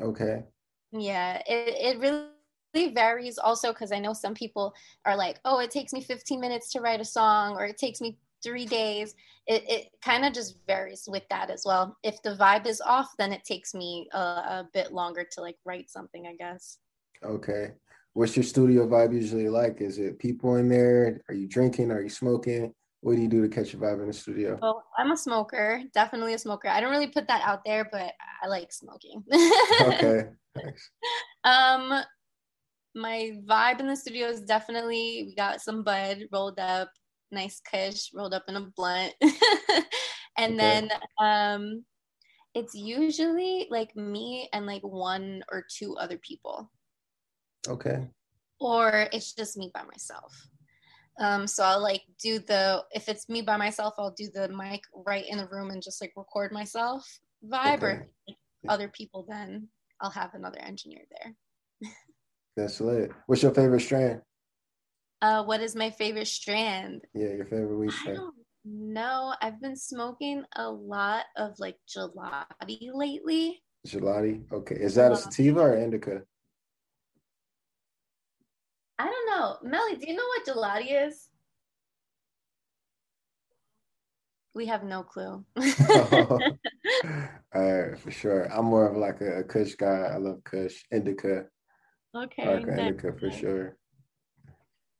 Okay. 0.00 0.44
Yeah, 0.92 1.42
it, 1.46 1.96
it 1.96 2.00
really 2.00 2.94
varies 2.94 3.38
also 3.38 3.72
because 3.72 3.92
I 3.92 3.98
know 3.98 4.12
some 4.12 4.34
people 4.34 4.72
are 5.04 5.16
like, 5.16 5.40
oh, 5.44 5.58
it 5.58 5.70
takes 5.70 5.92
me 5.92 6.00
15 6.00 6.40
minutes 6.40 6.70
to 6.72 6.80
write 6.80 7.00
a 7.00 7.04
song 7.04 7.54
or 7.54 7.64
it 7.66 7.78
takes 7.78 8.00
me 8.00 8.16
three 8.42 8.66
days. 8.66 9.14
It, 9.46 9.64
it 9.68 9.88
kind 10.02 10.24
of 10.24 10.32
just 10.32 10.56
varies 10.66 11.04
with 11.08 11.24
that 11.30 11.50
as 11.50 11.62
well. 11.64 11.96
If 12.02 12.22
the 12.22 12.36
vibe 12.36 12.66
is 12.66 12.80
off, 12.80 13.10
then 13.18 13.32
it 13.32 13.44
takes 13.44 13.74
me 13.74 14.08
a, 14.12 14.18
a 14.18 14.68
bit 14.72 14.92
longer 14.92 15.26
to 15.32 15.40
like 15.40 15.56
write 15.64 15.90
something, 15.90 16.26
I 16.26 16.34
guess. 16.34 16.78
Okay. 17.24 17.72
What's 18.12 18.36
your 18.36 18.44
studio 18.44 18.88
vibe 18.88 19.14
usually 19.14 19.48
like? 19.48 19.80
Is 19.80 19.98
it 19.98 20.18
people 20.18 20.56
in 20.56 20.68
there? 20.68 21.20
Are 21.28 21.34
you 21.34 21.46
drinking? 21.46 21.90
Are 21.90 22.02
you 22.02 22.08
smoking? 22.08 22.74
What 23.02 23.16
do 23.16 23.22
you 23.22 23.28
do 23.28 23.40
to 23.40 23.48
catch 23.48 23.72
a 23.72 23.78
vibe 23.78 24.00
in 24.00 24.08
the 24.08 24.12
studio? 24.12 24.58
Well, 24.60 24.84
I'm 24.98 25.12
a 25.12 25.16
smoker, 25.16 25.82
definitely 25.94 26.34
a 26.34 26.38
smoker. 26.38 26.68
I 26.68 26.80
don't 26.80 26.90
really 26.90 27.06
put 27.06 27.28
that 27.28 27.42
out 27.46 27.64
there, 27.64 27.88
but 27.90 28.12
I 28.42 28.46
like 28.46 28.72
smoking. 28.72 29.24
okay, 29.80 30.24
thanks. 30.54 30.90
Um, 31.44 32.02
my 32.94 33.38
vibe 33.46 33.80
in 33.80 33.86
the 33.86 33.96
studio 33.96 34.26
is 34.28 34.42
definitely 34.42 35.24
we 35.26 35.34
got 35.34 35.62
some 35.62 35.82
bud 35.82 36.24
rolled 36.30 36.58
up, 36.58 36.90
nice 37.32 37.60
kush 37.60 38.10
rolled 38.14 38.34
up 38.34 38.44
in 38.48 38.56
a 38.56 38.70
blunt, 38.76 39.14
and 40.38 40.54
okay. 40.54 40.56
then 40.56 40.90
um, 41.20 41.84
it's 42.54 42.74
usually 42.74 43.66
like 43.70 43.94
me 43.96 44.48
and 44.52 44.66
like 44.66 44.82
one 44.82 45.42
or 45.50 45.64
two 45.76 45.96
other 45.96 46.18
people. 46.18 46.70
Okay. 47.68 48.08
Or 48.60 49.08
it's 49.12 49.32
just 49.32 49.56
me 49.56 49.70
by 49.72 49.82
myself. 49.84 50.34
Um, 51.18 51.46
so 51.46 51.64
I'll 51.64 51.82
like 51.82 52.02
do 52.22 52.38
the 52.38 52.82
if 52.92 53.08
it's 53.08 53.28
me 53.28 53.42
by 53.42 53.56
myself, 53.56 53.94
I'll 53.98 54.14
do 54.16 54.28
the 54.32 54.48
mic 54.48 54.80
right 55.06 55.24
in 55.28 55.38
the 55.38 55.48
room 55.48 55.70
and 55.70 55.82
just 55.82 56.00
like 56.00 56.12
record 56.16 56.52
myself 56.52 57.06
vibe, 57.44 57.78
okay. 57.78 57.86
or 57.86 58.08
like, 58.28 58.36
other 58.68 58.88
people 58.88 59.26
then 59.28 59.68
I'll 60.00 60.10
have 60.10 60.34
another 60.34 60.58
engineer 60.58 61.02
there. 61.10 61.90
That's 62.56 62.80
lit. 62.80 63.12
What's 63.26 63.42
your 63.42 63.54
favorite 63.54 63.80
strand? 63.80 64.22
Uh, 65.22 65.44
what 65.44 65.60
is 65.60 65.76
my 65.76 65.90
favorite 65.90 66.28
strand? 66.28 67.02
Yeah, 67.14 67.34
your 67.34 67.44
favorite 67.44 67.76
weed 67.76 67.92
strand. 67.92 68.20
No, 68.64 69.34
I've 69.40 69.60
been 69.60 69.76
smoking 69.76 70.44
a 70.56 70.68
lot 70.70 71.24
of 71.36 71.58
like 71.58 71.76
gelati 71.88 72.90
lately. 72.92 73.62
Gelati? 73.86 74.42
Okay. 74.52 74.76
Is 74.76 74.94
that 74.96 75.12
a 75.12 75.16
sativa 75.16 75.60
or 75.60 75.76
indica? 75.76 76.22
I 78.98 79.04
don't 79.04 79.26
know. 79.30 79.56
Melly, 79.62 79.96
do 79.96 80.06
you 80.06 80.14
know 80.14 80.26
what 80.26 80.46
gelati 80.46 81.08
is? 81.08 81.28
We 84.54 84.66
have 84.66 84.84
no 84.84 85.02
clue. 85.02 85.44
oh. 85.56 86.38
All 87.54 87.72
right, 87.72 87.98
for 87.98 88.10
sure. 88.10 88.44
I'm 88.52 88.66
more 88.66 88.90
of 88.90 88.96
like 88.96 89.20
a, 89.20 89.40
a 89.40 89.44
Kush 89.44 89.74
guy. 89.74 90.10
I 90.12 90.16
love 90.16 90.44
Kush, 90.44 90.84
indica. 90.92 91.44
Okay. 92.14 92.56
Indica 92.58 93.12
for 93.18 93.30
sure. 93.30 93.76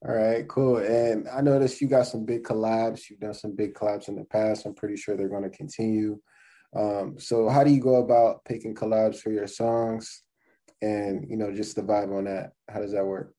All 0.07 0.15
right, 0.15 0.49
cool. 0.49 0.79
And 0.79 1.29
I 1.29 1.43
noticed 1.43 1.81
you 1.81 1.89
got 1.89 2.07
some 2.07 2.25
big 2.25 2.43
collabs. 2.43 3.11
You've 3.11 3.21
done 3.21 3.35
some 3.35 3.55
big 3.55 3.75
collabs 3.75 4.09
in 4.09 4.17
the 4.17 4.25
past. 4.25 4.65
I'm 4.65 4.75
pretty 4.75 4.97
sure 4.97 5.15
they're 5.15 5.29
going 5.29 5.43
to 5.43 5.51
continue. 5.51 6.19
Um, 6.75 7.17
so 7.19 7.49
how 7.49 7.65
do 7.65 7.71
you 7.71 7.81
go 7.81 7.97
about 7.97 8.45
picking 8.45 8.75
collabs 8.75 9.21
for 9.21 9.31
your 9.31 9.47
songs 9.47 10.23
and 10.81 11.29
you 11.29 11.37
know 11.37 11.53
just 11.53 11.77
the 11.77 11.83
vibe 11.83 12.17
on 12.17 12.25
that? 12.25 12.53
How 12.71 12.81
does 12.81 12.93
that 12.93 13.05
work? 13.05 13.35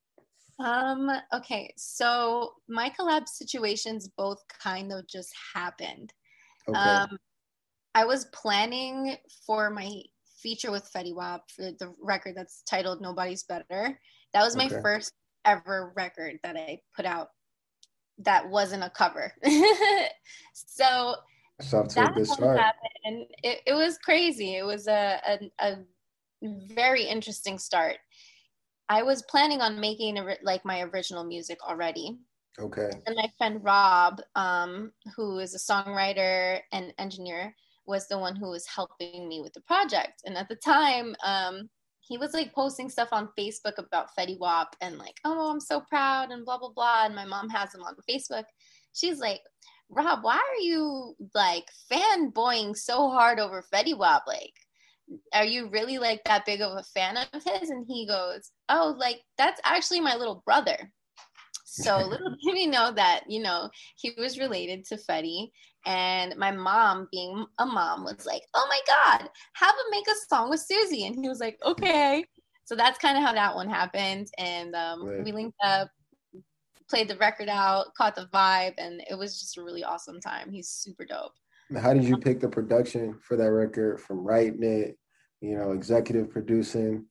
Um, 0.59 1.09
okay, 1.33 1.73
so 1.77 2.53
my 2.69 2.91
collab 2.91 3.27
situations 3.27 4.09
both 4.15 4.37
kind 4.61 4.91
of 4.91 5.07
just 5.07 5.33
happened. 5.55 6.13
Okay. 6.67 6.77
Um, 6.77 7.17
I 7.95 8.05
was 8.05 8.25
planning 8.25 9.15
for 9.47 9.71
my 9.71 10.03
feature 10.41 10.69
with 10.69 10.89
Fetty 10.95 11.15
Wap 11.15 11.49
for 11.49 11.71
the 11.79 11.93
record 11.99 12.35
that's 12.35 12.61
titled 12.69 13.01
Nobody's 13.01 13.43
Better. 13.43 13.99
That 14.33 14.43
was 14.43 14.55
my 14.55 14.67
okay. 14.67 14.81
first 14.83 15.13
ever 15.45 15.91
record 15.95 16.39
that 16.43 16.55
I 16.55 16.81
put 16.95 17.05
out 17.05 17.29
that 18.19 18.49
wasn't 18.49 18.83
a 18.83 18.89
cover. 18.89 19.33
so 20.53 21.15
good. 22.35 22.57
Happened. 22.57 23.27
It, 23.43 23.61
it 23.65 23.73
was 23.73 23.97
crazy. 23.97 24.55
It 24.55 24.65
was 24.65 24.87
a, 24.87 25.19
a, 25.27 25.51
a 25.59 25.75
very 26.41 27.03
interesting 27.03 27.57
start. 27.57 27.97
I 28.89 29.03
was 29.03 29.23
planning 29.23 29.61
on 29.61 29.79
making 29.79 30.17
a, 30.17 30.35
like 30.43 30.65
my 30.65 30.81
original 30.81 31.23
music 31.23 31.59
already. 31.67 32.17
Okay. 32.59 32.89
And 33.05 33.15
my 33.15 33.31
friend 33.37 33.63
Rob, 33.63 34.21
um, 34.35 34.91
who 35.15 35.39
is 35.39 35.55
a 35.55 35.57
songwriter 35.57 36.59
and 36.73 36.93
engineer, 36.97 37.55
was 37.85 38.07
the 38.07 38.17
one 38.17 38.35
who 38.35 38.49
was 38.49 38.67
helping 38.67 39.27
me 39.27 39.41
with 39.41 39.53
the 39.53 39.61
project. 39.61 40.21
And 40.25 40.37
at 40.37 40.49
the 40.49 40.55
time, 40.55 41.15
um, 41.23 41.69
he 42.11 42.17
was 42.17 42.33
like 42.33 42.53
posting 42.53 42.89
stuff 42.89 43.07
on 43.13 43.29
Facebook 43.39 43.77
about 43.77 44.09
Fetty 44.19 44.37
Wap 44.37 44.75
and 44.81 44.97
like, 44.97 45.15
oh, 45.23 45.49
I'm 45.49 45.61
so 45.61 45.79
proud 45.79 46.31
and 46.31 46.43
blah 46.43 46.57
blah 46.57 46.73
blah. 46.75 47.05
And 47.05 47.15
my 47.15 47.23
mom 47.23 47.47
has 47.47 47.73
him 47.73 47.83
on 47.83 47.95
Facebook. 48.07 48.43
She's 48.91 49.19
like, 49.19 49.39
Rob, 49.87 50.19
why 50.21 50.35
are 50.35 50.61
you 50.61 51.15
like 51.33 51.63
fanboying 51.89 52.75
so 52.75 53.09
hard 53.09 53.39
over 53.39 53.63
Fetty 53.73 53.97
Wap? 53.97 54.23
Like, 54.27 54.51
are 55.33 55.45
you 55.45 55.69
really 55.69 55.99
like 55.99 56.21
that 56.25 56.45
big 56.45 56.59
of 56.59 56.77
a 56.77 56.83
fan 56.83 57.15
of 57.15 57.43
his? 57.45 57.69
And 57.69 57.85
he 57.87 58.05
goes, 58.05 58.51
Oh, 58.67 58.93
like 58.99 59.21
that's 59.37 59.61
actually 59.63 60.01
my 60.01 60.17
little 60.17 60.43
brother. 60.45 60.91
So 61.63 61.97
little 62.05 62.35
did 62.43 62.53
we 62.53 62.67
know 62.67 62.91
that, 62.91 63.21
you 63.29 63.41
know, 63.41 63.69
he 63.95 64.11
was 64.17 64.37
related 64.37 64.83
to 64.87 64.97
Fetty. 64.97 65.51
And 65.85 66.35
my 66.37 66.51
mom, 66.51 67.07
being 67.11 67.45
a 67.57 67.65
mom, 67.65 68.03
was 68.03 68.25
like, 68.25 68.43
oh 68.53 68.67
my 68.69 68.79
God, 68.87 69.29
have 69.53 69.75
him 69.75 69.91
make 69.91 70.07
a 70.07 70.13
song 70.29 70.49
with 70.49 70.65
Suzi. 70.65 71.07
And 71.07 71.15
he 71.15 71.27
was 71.27 71.39
like, 71.39 71.57
okay. 71.65 72.23
So 72.65 72.75
that's 72.75 72.99
kind 72.99 73.17
of 73.17 73.23
how 73.23 73.33
that 73.33 73.55
one 73.55 73.69
happened. 73.69 74.27
And 74.37 74.75
um, 74.75 75.05
right. 75.05 75.23
we 75.23 75.31
linked 75.31 75.57
up, 75.63 75.89
played 76.89 77.07
the 77.07 77.17
record 77.17 77.49
out, 77.49 77.93
caught 77.95 78.15
the 78.15 78.29
vibe, 78.33 78.73
and 78.77 79.03
it 79.09 79.15
was 79.15 79.39
just 79.39 79.57
a 79.57 79.63
really 79.63 79.83
awesome 79.83 80.21
time. 80.21 80.51
He's 80.51 80.69
super 80.69 81.05
dope. 81.05 81.33
How 81.81 81.93
did 81.93 82.03
you 82.03 82.17
pick 82.17 82.39
the 82.39 82.49
production 82.49 83.17
for 83.21 83.37
that 83.37 83.51
record 83.51 84.01
from 84.01 84.19
writing 84.19 84.63
it, 84.63 84.97
you 85.39 85.57
know, 85.57 85.71
executive 85.71 86.29
producing? 86.29 87.05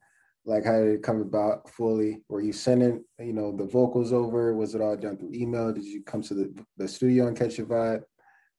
Like 0.45 0.65
how 0.65 0.79
did 0.79 0.95
it 0.95 1.03
come 1.03 1.21
about 1.21 1.69
fully? 1.71 2.23
Were 2.29 2.41
you 2.41 2.53
sending, 2.53 3.05
you 3.19 3.33
know, 3.33 3.57
the 3.57 3.65
vocals 3.65 4.13
over? 4.13 4.55
Was 4.55 4.75
it 4.75 4.81
all 4.81 4.97
done 4.97 5.17
through 5.17 5.33
email? 5.35 5.73
Did 5.73 5.85
you 5.85 6.03
come 6.03 6.23
to 6.23 6.35
the, 6.35 6.65
the 6.77 6.89
studio 6.89 7.27
and 7.27 7.39
catch 7.39 7.59
a 7.59 7.65
vibe? 7.65 8.03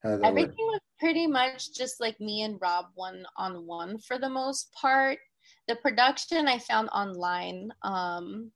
Everything 0.03 0.65
work? 0.65 0.73
was 0.73 0.81
pretty 0.99 1.27
much 1.27 1.73
just 1.73 1.99
like 1.99 2.19
me 2.19 2.41
and 2.41 2.59
Rob 2.61 2.85
one 2.95 3.25
on 3.37 3.65
one 3.65 3.97
for 3.99 4.17
the 4.17 4.29
most 4.29 4.73
part. 4.73 5.19
The 5.67 5.75
production 5.75 6.47
I 6.47 6.57
found 6.59 6.89
online. 6.89 7.71
Um, 7.83 8.51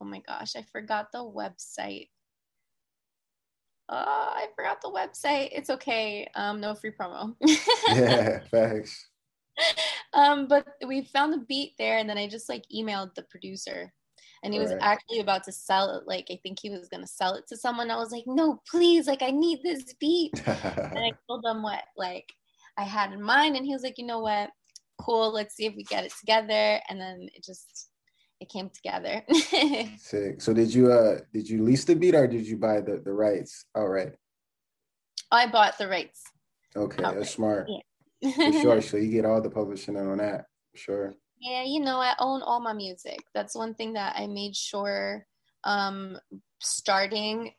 oh 0.00 0.04
my 0.04 0.20
gosh, 0.26 0.56
I 0.56 0.64
forgot 0.72 1.12
the 1.12 1.18
website. 1.18 2.08
Uh, 3.88 4.30
I 4.34 4.46
forgot 4.56 4.80
the 4.80 4.90
website. 4.90 5.50
It's 5.52 5.70
okay. 5.70 6.28
Um, 6.34 6.60
no 6.60 6.74
free 6.74 6.92
promo. 6.98 7.34
yeah, 7.88 8.40
thanks. 8.50 9.08
Um, 10.14 10.46
but 10.46 10.66
we 10.86 11.04
found 11.04 11.32
the 11.32 11.46
beat 11.48 11.72
there, 11.78 11.96
and 11.96 12.08
then 12.08 12.18
I 12.18 12.28
just 12.28 12.46
like 12.46 12.64
emailed 12.74 13.14
the 13.14 13.22
producer 13.22 13.90
and 14.42 14.52
he 14.52 14.60
was 14.60 14.72
right. 14.72 14.82
actually 14.82 15.20
about 15.20 15.44
to 15.44 15.52
sell 15.52 15.96
it 15.96 16.06
like 16.06 16.26
i 16.30 16.38
think 16.42 16.58
he 16.60 16.70
was 16.70 16.88
going 16.88 17.00
to 17.00 17.06
sell 17.06 17.34
it 17.34 17.46
to 17.48 17.56
someone. 17.56 17.90
I 17.90 17.96
was 17.96 18.12
like 18.12 18.24
no 18.26 18.60
please 18.68 19.06
like 19.06 19.22
i 19.22 19.30
need 19.30 19.60
this 19.62 19.94
beat. 19.94 20.32
And 20.46 20.98
i 20.98 21.12
told 21.28 21.44
him 21.44 21.62
what 21.62 21.84
like 21.96 22.32
i 22.76 22.82
had 22.82 23.12
in 23.12 23.22
mind 23.22 23.56
and 23.56 23.64
he 23.64 23.72
was 23.72 23.82
like 23.82 23.98
you 23.98 24.06
know 24.06 24.20
what? 24.20 24.50
Cool 24.98 25.32
let's 25.32 25.54
see 25.54 25.66
if 25.66 25.74
we 25.74 25.84
get 25.84 26.04
it 26.04 26.12
together. 26.18 26.80
And 26.88 27.00
then 27.00 27.28
it 27.34 27.44
just 27.44 27.88
it 28.40 28.48
came 28.48 28.70
together. 28.70 29.22
Sick. 29.98 30.40
so 30.40 30.52
did 30.52 30.74
you 30.74 30.90
uh 30.90 31.20
did 31.32 31.48
you 31.48 31.62
lease 31.62 31.84
the 31.84 31.94
beat 31.94 32.14
or 32.14 32.26
did 32.26 32.46
you 32.46 32.56
buy 32.56 32.80
the 32.80 33.00
the 33.04 33.12
rights 33.12 33.64
all 33.74 33.88
right 33.88 34.12
i 35.30 35.46
bought 35.46 35.78
the 35.78 35.88
rights 35.88 36.22
okay 36.76 37.02
outright. 37.02 37.18
that's 37.18 37.30
smart. 37.30 37.68
Yeah. 37.68 37.78
For 38.20 38.52
sure. 38.60 38.82
So 38.88 38.96
you 38.98 39.10
get 39.10 39.24
all 39.24 39.40
the 39.40 39.50
publishing 39.50 39.96
on 39.96 40.18
that 40.18 40.46
sure 40.74 41.14
yeah, 41.42 41.64
you 41.64 41.80
know, 41.80 41.98
I 41.98 42.14
own 42.20 42.40
all 42.42 42.60
my 42.60 42.72
music. 42.72 43.18
That's 43.34 43.56
one 43.56 43.74
thing 43.74 43.92
that 43.94 44.14
I 44.16 44.28
made 44.28 44.54
sure 44.54 45.26
um, 45.64 46.16
starting 46.60 47.52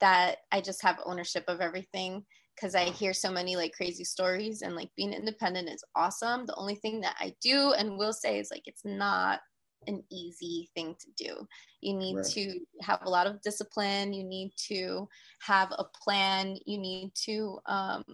that 0.00 0.36
I 0.52 0.60
just 0.60 0.82
have 0.82 0.98
ownership 1.06 1.44
of 1.48 1.62
everything 1.62 2.26
because 2.54 2.74
I 2.74 2.84
hear 2.84 3.14
so 3.14 3.30
many 3.30 3.56
like 3.56 3.72
crazy 3.72 4.04
stories 4.04 4.60
and 4.60 4.76
like 4.76 4.90
being 4.98 5.14
independent 5.14 5.70
is 5.70 5.82
awesome. 5.94 6.44
The 6.44 6.54
only 6.56 6.74
thing 6.74 7.00
that 7.00 7.16
I 7.18 7.32
do 7.40 7.72
and 7.72 7.96
will 7.96 8.12
say 8.12 8.38
is 8.38 8.50
like 8.50 8.64
it's 8.66 8.84
not 8.84 9.40
an 9.86 10.02
easy 10.12 10.68
thing 10.74 10.94
to 11.00 11.24
do. 11.24 11.46
You 11.80 11.96
need 11.96 12.16
right. 12.16 12.26
to 12.26 12.60
have 12.82 13.00
a 13.04 13.10
lot 13.10 13.26
of 13.26 13.40
discipline. 13.40 14.12
You 14.12 14.24
need 14.24 14.52
to 14.68 15.08
have 15.40 15.72
a 15.72 15.84
plan. 16.04 16.58
You 16.66 16.78
need 16.78 17.12
to 17.24 17.58
um, 17.64 18.04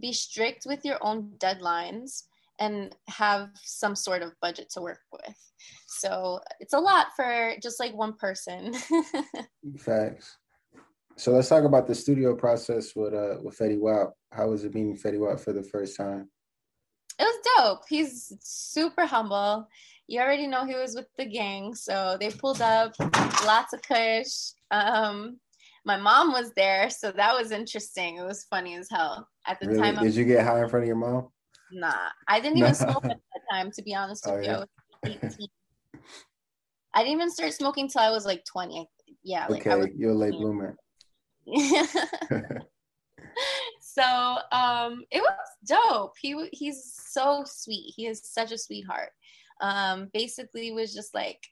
be 0.00 0.14
strict 0.14 0.64
with 0.64 0.86
your 0.86 0.96
own 1.02 1.32
deadlines 1.36 2.22
and 2.60 2.94
have 3.08 3.48
some 3.62 3.96
sort 3.96 4.22
of 4.22 4.32
budget 4.40 4.68
to 4.74 4.82
work 4.82 5.00
with. 5.10 5.34
So 5.88 6.40
it's 6.60 6.74
a 6.74 6.78
lot 6.78 7.08
for 7.16 7.54
just 7.62 7.80
like 7.80 7.94
one 7.94 8.12
person. 8.12 8.74
Facts. 9.78 10.36
So 11.16 11.32
let's 11.32 11.48
talk 11.48 11.64
about 11.64 11.86
the 11.86 11.94
studio 11.94 12.34
process 12.34 12.94
with 12.94 13.12
uh 13.12 13.36
with 13.42 13.58
Fetty 13.58 13.78
Wap. 13.78 14.14
How 14.30 14.48
was 14.48 14.64
it 14.64 14.74
meeting 14.74 14.96
Fetty 14.96 15.18
Wap 15.18 15.40
for 15.40 15.52
the 15.52 15.62
first 15.62 15.96
time? 15.96 16.30
It 17.18 17.24
was 17.24 17.38
dope. 17.58 17.82
He's 17.88 18.32
super 18.40 19.04
humble. 19.04 19.68
You 20.06 20.20
already 20.20 20.46
know 20.46 20.64
he 20.64 20.74
was 20.74 20.94
with 20.94 21.06
the 21.18 21.26
gang, 21.26 21.74
so 21.74 22.16
they 22.18 22.30
pulled 22.30 22.62
up 22.62 22.94
lots 23.44 23.72
of 23.72 23.82
kush. 23.82 24.52
Um, 24.70 25.38
my 25.84 25.96
mom 25.96 26.32
was 26.32 26.52
there, 26.56 26.90
so 26.90 27.12
that 27.12 27.34
was 27.34 27.52
interesting. 27.52 28.16
It 28.16 28.24
was 28.24 28.44
funny 28.44 28.76
as 28.76 28.88
hell 28.90 29.28
at 29.46 29.60
the 29.60 29.68
really? 29.68 29.80
time. 29.80 30.02
Did 30.02 30.14
you 30.14 30.24
get 30.24 30.44
high 30.44 30.62
in 30.62 30.68
front 30.68 30.84
of 30.84 30.88
your 30.88 30.96
mom? 30.96 31.28
Nah, 31.72 32.08
I 32.28 32.40
didn't 32.40 32.58
even 32.58 32.74
smoke 32.74 33.04
at 33.04 33.18
that 33.18 33.42
time. 33.50 33.70
To 33.72 33.82
be 33.82 33.94
honest 33.94 34.26
with 34.26 34.34
oh, 34.34 34.38
you, 34.38 34.64
yeah. 35.04 35.20
I 36.94 37.02
didn't 37.02 37.12
even 37.12 37.30
start 37.30 37.52
smoking 37.52 37.88
till 37.88 38.02
I 38.02 38.10
was 38.10 38.26
like 38.26 38.44
twenty. 38.44 38.88
Yeah, 39.22 39.46
like 39.48 39.66
okay, 39.66 39.76
was, 39.76 39.88
you're 39.96 40.12
a 40.12 40.14
late 40.14 40.32
bloomer. 40.32 40.76
so 43.80 44.38
um, 44.52 45.04
it 45.10 45.20
was 45.20 45.48
dope. 45.66 46.14
He 46.20 46.48
he's 46.52 46.94
so 47.08 47.44
sweet. 47.46 47.92
He 47.96 48.06
is 48.06 48.22
such 48.24 48.52
a 48.52 48.58
sweetheart. 48.58 49.10
um, 49.60 50.08
basically 50.12 50.72
was 50.72 50.94
just 50.94 51.14
like, 51.14 51.46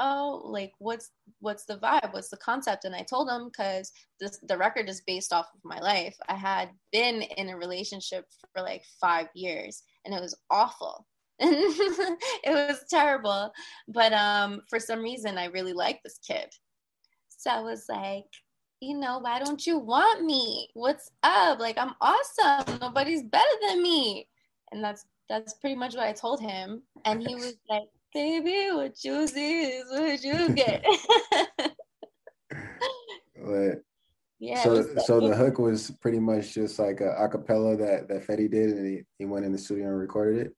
oh, 0.00 0.42
like 0.44 0.72
what's 0.78 1.10
what's 1.40 1.64
the 1.64 1.78
vibe? 1.78 2.12
What's 2.12 2.30
the 2.30 2.36
concept? 2.38 2.84
And 2.84 2.94
I 2.94 3.02
told 3.02 3.28
him 3.28 3.46
because 3.48 3.92
the 4.20 4.58
record 4.58 4.88
is 4.88 5.02
based 5.06 5.32
off 5.32 5.46
of 5.54 5.60
my 5.64 5.78
life. 5.80 6.16
I 6.28 6.34
had 6.34 6.70
been 6.92 7.22
in 7.22 7.50
a 7.50 7.56
relationship 7.56 8.26
for 8.52 8.62
like 8.62 8.84
five 9.00 9.28
years, 9.34 9.82
and 10.04 10.14
it 10.14 10.20
was 10.20 10.36
awful. 10.50 11.06
it 11.40 12.46
was 12.46 12.84
terrible, 12.88 13.52
but 13.88 14.12
um, 14.12 14.60
for 14.70 14.78
some 14.78 15.00
reason, 15.00 15.36
I 15.36 15.46
really 15.46 15.72
liked 15.72 16.04
this 16.04 16.18
kid. 16.26 16.46
So 17.28 17.50
I 17.50 17.60
was 17.60 17.86
like, 17.88 18.24
you 18.80 18.96
know, 18.98 19.18
why 19.18 19.38
don't 19.38 19.66
you 19.66 19.78
want 19.78 20.24
me? 20.24 20.68
What's 20.74 21.10
up? 21.22 21.58
Like 21.58 21.78
I'm 21.78 21.94
awesome. 22.00 22.78
Nobody's 22.80 23.22
better 23.22 23.44
than 23.68 23.82
me. 23.82 24.28
And 24.72 24.82
that's 24.82 25.04
that's 25.28 25.54
pretty 25.54 25.76
much 25.76 25.94
what 25.94 26.06
I 26.06 26.12
told 26.12 26.40
him. 26.40 26.82
And 27.04 27.26
he 27.26 27.34
was 27.34 27.56
like, 27.68 27.88
baby, 28.14 28.68
what 28.72 29.04
you 29.04 29.26
see 29.26 29.62
is 29.64 29.84
what 29.90 30.22
you 30.22 30.48
get. 30.54 30.84
but, 33.44 33.82
yeah. 34.38 34.62
So 34.62 34.82
so 35.04 35.20
the 35.20 35.36
hook 35.36 35.58
was 35.58 35.90
pretty 36.00 36.20
much 36.20 36.54
just 36.54 36.78
like 36.78 37.00
a 37.00 37.14
acapella 37.20 37.76
that 37.78 38.08
that 38.08 38.26
Fetty 38.26 38.50
did, 38.50 38.70
and 38.70 38.86
he, 38.86 39.02
he 39.18 39.24
went 39.26 39.44
in 39.44 39.52
the 39.52 39.58
studio 39.58 39.88
and 39.88 39.98
recorded 39.98 40.46
it. 40.46 40.56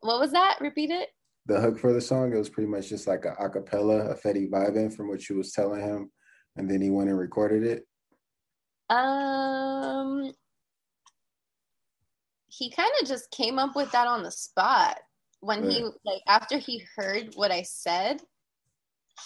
What 0.00 0.18
was 0.18 0.32
that? 0.32 0.58
Repeat 0.60 0.90
it. 0.90 1.10
The 1.46 1.60
hook 1.60 1.78
for 1.78 1.92
the 1.92 2.00
song, 2.00 2.32
it 2.32 2.38
was 2.38 2.48
pretty 2.48 2.68
much 2.68 2.88
just 2.88 3.06
like 3.06 3.24
a 3.24 3.34
acapella, 3.40 4.10
a 4.10 4.14
Fetty 4.14 4.48
vibing 4.48 4.94
from 4.94 5.08
what 5.08 5.28
you 5.28 5.36
was 5.36 5.52
telling 5.52 5.80
him, 5.80 6.10
and 6.56 6.70
then 6.70 6.80
he 6.80 6.90
went 6.90 7.10
and 7.10 7.18
recorded 7.18 7.64
it. 7.64 7.86
Um, 8.94 10.32
he 12.48 12.70
kind 12.70 12.90
of 13.00 13.08
just 13.08 13.30
came 13.30 13.58
up 13.58 13.74
with 13.74 13.90
that 13.92 14.06
on 14.06 14.22
the 14.22 14.30
spot 14.30 14.98
when 15.42 15.68
he 15.68 15.82
like 16.04 16.22
after 16.28 16.56
he 16.56 16.84
heard 16.96 17.32
what 17.34 17.50
I 17.50 17.62
said, 17.62 18.22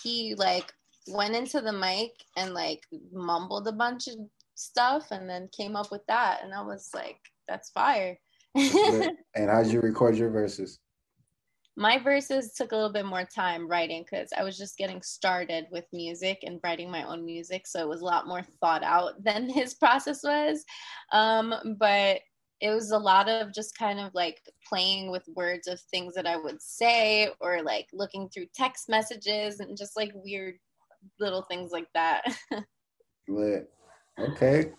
he 0.02 0.34
like 0.34 0.72
went 1.06 1.36
into 1.36 1.60
the 1.60 1.72
mic 1.72 2.12
and 2.36 2.54
like 2.54 2.82
mumbled 3.12 3.68
a 3.68 3.72
bunch 3.72 4.08
of 4.08 4.14
stuff 4.54 5.10
and 5.10 5.28
then 5.28 5.48
came 5.56 5.76
up 5.76 5.92
with 5.92 6.00
that 6.08 6.40
and 6.42 6.54
I 6.54 6.62
was 6.62 6.90
like, 6.94 7.18
that's 7.46 7.70
fire. 7.70 8.18
and 8.54 9.50
how'd 9.50 9.66
you 9.66 9.80
record 9.82 10.16
your 10.16 10.30
verses? 10.30 10.78
My 11.76 11.98
verses 11.98 12.54
took 12.54 12.72
a 12.72 12.74
little 12.74 12.92
bit 12.92 13.04
more 13.04 13.24
time 13.24 13.68
writing 13.68 14.02
because 14.02 14.30
I 14.34 14.42
was 14.42 14.56
just 14.56 14.78
getting 14.78 15.02
started 15.02 15.66
with 15.70 15.84
music 15.92 16.38
and 16.44 16.58
writing 16.64 16.90
my 16.90 17.02
own 17.02 17.26
music. 17.26 17.66
So 17.66 17.80
it 17.80 17.88
was 17.88 18.00
a 18.00 18.06
lot 18.06 18.26
more 18.26 18.42
thought 18.62 18.82
out 18.82 19.12
than 19.22 19.50
his 19.50 19.74
process 19.74 20.22
was. 20.24 20.64
Um, 21.12 21.76
but 21.78 22.20
it 22.60 22.70
was 22.70 22.90
a 22.90 22.98
lot 22.98 23.28
of 23.28 23.52
just 23.52 23.76
kind 23.76 24.00
of 24.00 24.14
like 24.14 24.40
playing 24.66 25.10
with 25.10 25.28
words 25.34 25.66
of 25.66 25.80
things 25.80 26.14
that 26.14 26.26
I 26.26 26.36
would 26.36 26.62
say 26.62 27.28
or 27.40 27.62
like 27.62 27.88
looking 27.92 28.28
through 28.28 28.46
text 28.54 28.88
messages 28.88 29.60
and 29.60 29.76
just 29.76 29.96
like 29.96 30.12
weird 30.14 30.56
little 31.20 31.42
things 31.42 31.70
like 31.70 31.88
that. 31.94 32.22
Lit. 33.28 33.68
Okay. 34.18 34.72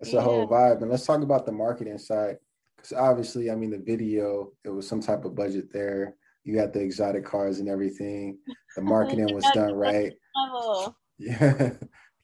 That's 0.00 0.12
yeah. 0.12 0.20
a 0.20 0.22
whole 0.22 0.46
vibe. 0.46 0.82
And 0.82 0.90
let's 0.90 1.06
talk 1.06 1.22
about 1.22 1.46
the 1.46 1.52
marketing 1.52 1.98
side. 1.98 2.36
Because 2.76 2.92
obviously, 2.92 3.50
I 3.50 3.54
mean, 3.54 3.70
the 3.70 3.78
video, 3.78 4.52
it 4.64 4.68
was 4.68 4.86
some 4.86 5.00
type 5.00 5.24
of 5.24 5.34
budget 5.34 5.72
there. 5.72 6.16
You 6.44 6.58
had 6.58 6.72
the 6.72 6.80
exotic 6.80 7.24
cars 7.24 7.60
and 7.60 7.68
everything. 7.68 8.38
The 8.76 8.82
marketing 8.82 9.34
was 9.34 9.44
done 9.54 9.74
right. 9.74 10.12
Level. 10.34 10.96
Yeah. 11.18 11.70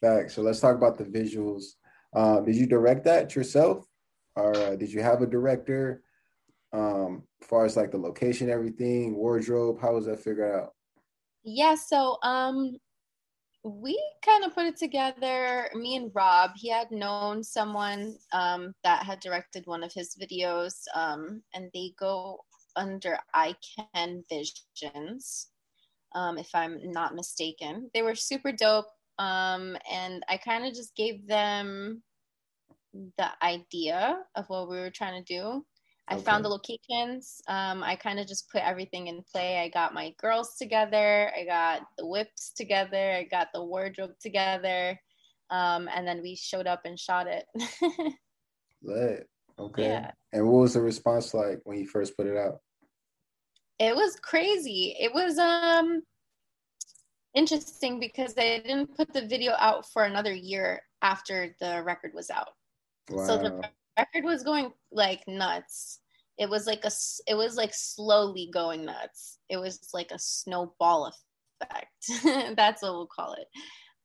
Fact. 0.03 0.33
So 0.33 0.43
let's 0.43 0.61
talk 0.61 0.77
about 0.77 0.99
the 0.99 1.05
visuals. 1.05 1.65
Uh, 2.15 2.41
did 2.41 2.57
you 2.57 2.67
direct 2.67 3.05
that 3.05 3.35
yourself? 3.35 3.87
Or 4.37 4.57
uh, 4.57 4.77
did 4.77 4.93
you 4.93 5.03
have 5.03 5.23
a 5.23 5.27
director? 5.27 6.03
Um, 6.73 7.25
as 7.43 7.49
far 7.49 7.65
as 7.65 7.77
like 7.77 7.91
the 7.91 7.99
location, 7.99 8.49
everything, 8.49 9.15
wardrobe, 9.15 9.81
how 9.81 9.95
was 9.95 10.07
that 10.07 10.21
figured 10.21 10.55
out? 10.55 10.73
Yeah, 11.45 11.75
so 11.75 12.19
um, 12.23 12.77
we 13.65 14.01
kind 14.25 14.45
of 14.45 14.55
put 14.55 14.67
it 14.67 14.77
together. 14.77 15.69
Me 15.75 15.97
and 15.97 16.11
Rob, 16.15 16.53
he 16.57 16.69
had 16.69 16.91
known 16.91 17.43
someone 17.45 18.17
um, 18.33 18.75
that 18.85 19.05
had 19.05 19.21
directed 19.21 19.67
one 19.67 19.83
of 19.83 19.93
his 19.93 20.17
videos, 20.21 20.75
um, 20.95 21.43
and 21.55 21.71
they 21.75 21.93
go 21.99 22.41
under 22.75 23.19
I 23.35 23.55
Can 23.95 24.25
Visions, 24.29 25.49
um, 26.15 26.39
if 26.39 26.55
I'm 26.55 26.81
not 26.91 27.15
mistaken. 27.15 27.91
They 27.95 28.03
were 28.03 28.15
super 28.15 28.51
dope, 28.51 28.89
um, 29.19 29.77
and 29.91 30.25
I 30.29 30.39
kind 30.39 30.65
of 30.65 30.75
just 30.75 30.97
gave 30.97 31.27
them 31.27 32.03
the 32.93 33.29
idea 33.43 34.19
of 34.35 34.49
what 34.49 34.69
we 34.69 34.79
were 34.79 34.91
trying 34.91 35.23
to 35.23 35.35
do. 35.35 35.65
I 36.09 36.15
okay. 36.15 36.25
found 36.25 36.45
the 36.45 36.49
locations. 36.49 37.41
Um, 37.49 37.83
I 37.83 37.97
kind 37.97 38.19
of 38.19 38.27
just 38.27 38.51
put 38.51 38.67
everything 38.67 39.07
in 39.07 39.23
play. 39.23 39.59
I 39.59 39.69
got 39.69 39.95
my 39.95 40.15
girls 40.19 40.57
together. 40.57 41.31
I 41.37 41.45
got 41.45 41.83
the 41.97 42.07
whips 42.07 42.53
together. 42.55 43.13
I 43.13 43.25
got 43.25 43.49
the 43.55 43.65
wardrobe 43.65 44.19
together. 44.21 44.99
Um, 45.51 45.89
and 45.95 46.07
then 46.07 46.23
we 46.23 46.35
showed 46.35 46.67
up 46.67 46.83
and 46.85 46.99
shot 46.99 47.27
it. 47.29 47.45
Lit. 48.83 49.29
Okay. 49.59 49.85
Yeah. 49.85 50.11
And 50.33 50.47
what 50.47 50.63
was 50.63 50.75
the 50.75 50.81
response 50.81 51.35
like 51.35 51.61
when 51.65 51.79
you 51.79 51.87
first 51.87 52.17
put 52.17 52.27
it 52.27 52.37
out? 52.37 52.59
It 53.79 53.95
was 53.95 54.17
crazy. 54.17 54.97
It 54.99 55.13
was 55.13 55.39
um 55.39 56.03
interesting 57.35 58.01
because 58.01 58.35
I 58.37 58.59
didn't 58.59 58.97
put 58.97 59.13
the 59.13 59.27
video 59.27 59.53
out 59.59 59.91
for 59.93 60.05
another 60.05 60.33
year 60.33 60.83
after 61.03 61.55
the 61.61 61.83
record 61.85 62.13
was 62.15 62.31
out. 62.31 62.51
Wow. 63.11 63.27
So 63.27 63.39
the 63.39 63.71
record 63.99 64.25
was 64.25 64.43
going 64.43 64.73
like 64.91 65.27
nuts. 65.27 66.01
It 66.39 66.49
was 66.49 66.67
like 66.67 66.85
a 66.85 66.91
it 67.27 67.35
was 67.35 67.57
like 67.57 67.75
slowly 67.75 68.51
going 68.53 68.85
nuts. 68.85 69.39
It 69.49 69.59
was 69.59 69.89
like 69.93 70.11
a 70.11 70.19
snowball 70.19 71.13
effect. 71.63 72.57
That's 72.57 72.83
what 72.83 72.93
we'll 72.93 73.07
call 73.07 73.35
it. 73.35 73.47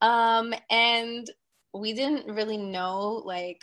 Um 0.01 0.53
and 0.69 1.29
we 1.73 1.93
didn't 1.93 2.33
really 2.33 2.57
know 2.57 3.21
like 3.25 3.61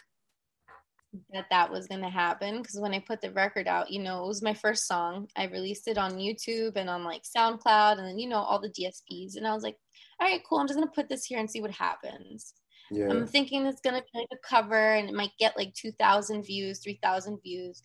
that 1.33 1.47
that 1.51 1.71
was 1.71 1.87
going 1.87 2.03
to 2.03 2.09
happen 2.09 2.59
because 2.59 2.81
when 2.81 2.93
I 2.93 2.99
put 2.99 3.21
the 3.21 3.31
record 3.31 3.69
out, 3.69 3.91
you 3.91 4.03
know, 4.03 4.25
it 4.25 4.27
was 4.27 4.43
my 4.43 4.55
first 4.55 4.89
song. 4.89 5.29
I 5.37 5.45
released 5.47 5.87
it 5.87 5.99
on 5.99 6.19
YouTube 6.19 6.73
and 6.77 6.91
on 6.91 7.05
like 7.05 7.23
SoundCloud 7.23 7.99
and 7.99 8.07
then 8.07 8.19
you 8.19 8.29
know 8.29 8.39
all 8.39 8.61
the 8.61 8.71
DSPs 8.71 9.37
and 9.37 9.47
I 9.47 9.55
was 9.55 9.63
like, 9.63 9.77
all 10.21 10.29
right, 10.29 10.43
cool. 10.49 10.59
I'm 10.59 10.67
just 10.67 10.79
going 10.79 10.89
to 10.89 10.95
put 10.95 11.09
this 11.09 11.25
here 11.25 11.39
and 11.39 11.51
see 11.51 11.61
what 11.61 11.71
happens. 11.71 12.55
Yeah. 12.91 13.09
I'm 13.09 13.27
thinking 13.27 13.67
it's 13.67 13.81
gonna 13.81 14.03
be 14.13 14.19
like 14.21 14.29
a 14.33 14.49
cover 14.49 14.95
and 14.95 15.09
it 15.09 15.15
might 15.15 15.33
get 15.39 15.57
like 15.57 15.75
2,000 15.75 16.43
views, 16.43 16.81
3,000 16.81 17.41
views. 17.43 17.83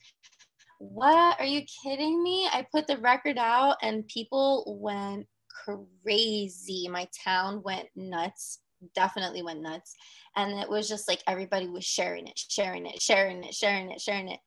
What? 0.80 1.40
Are 1.40 1.46
you 1.46 1.62
kidding 1.84 2.24
me? 2.24 2.48
I 2.52 2.66
put 2.72 2.88
the 2.88 2.98
record 2.98 3.38
out 3.38 3.78
and 3.82 4.08
people 4.08 4.80
went 4.82 5.28
crazy. 5.66 6.88
My 6.90 7.08
town 7.24 7.62
went 7.64 7.88
nuts. 7.96 8.60
Definitely 8.96 9.42
went 9.42 9.62
nuts. 9.62 9.96
And 10.36 10.54
it 10.60 10.70
was 10.70 10.88
just 10.88 11.08
like 11.08 11.22
everybody 11.28 11.68
was 11.68 11.84
sharing 11.84 12.28
it, 12.28 12.38
sharing 12.38 12.86
it, 12.86 13.02
sharing 13.02 13.44
it, 13.44 13.54
sharing 13.54 13.92
it, 13.92 14.00
sharing 14.00 14.30
it. 14.30 14.40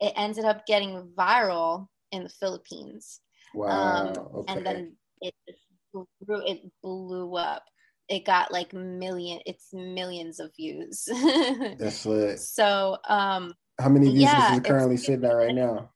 It 0.00 0.12
ended 0.16 0.44
up 0.44 0.64
getting 0.66 1.12
viral 1.18 1.88
in 2.12 2.22
the 2.22 2.28
Philippines. 2.28 3.20
Wow. 3.52 3.68
Um, 3.70 4.08
okay. 4.36 4.52
And 4.52 4.66
then 4.66 4.96
it 5.20 5.34
grew, 5.92 6.06
it 6.46 6.62
blew 6.82 7.36
up 7.36 7.64
it 8.10 8.26
got 8.26 8.52
like 8.52 8.74
million 8.74 9.40
it's 9.46 9.72
millions 9.72 10.40
of 10.40 10.50
views. 10.56 11.08
That's 11.78 12.04
lit. 12.06 12.40
So 12.40 12.98
um 13.08 13.54
how 13.80 13.88
many 13.88 14.08
views 14.08 14.22
yeah, 14.22 14.52
is 14.52 14.58
it 14.58 14.64
currently 14.64 14.96
sitting 14.96 15.24
at 15.24 15.32
right 15.32 15.54
now? 15.54 15.90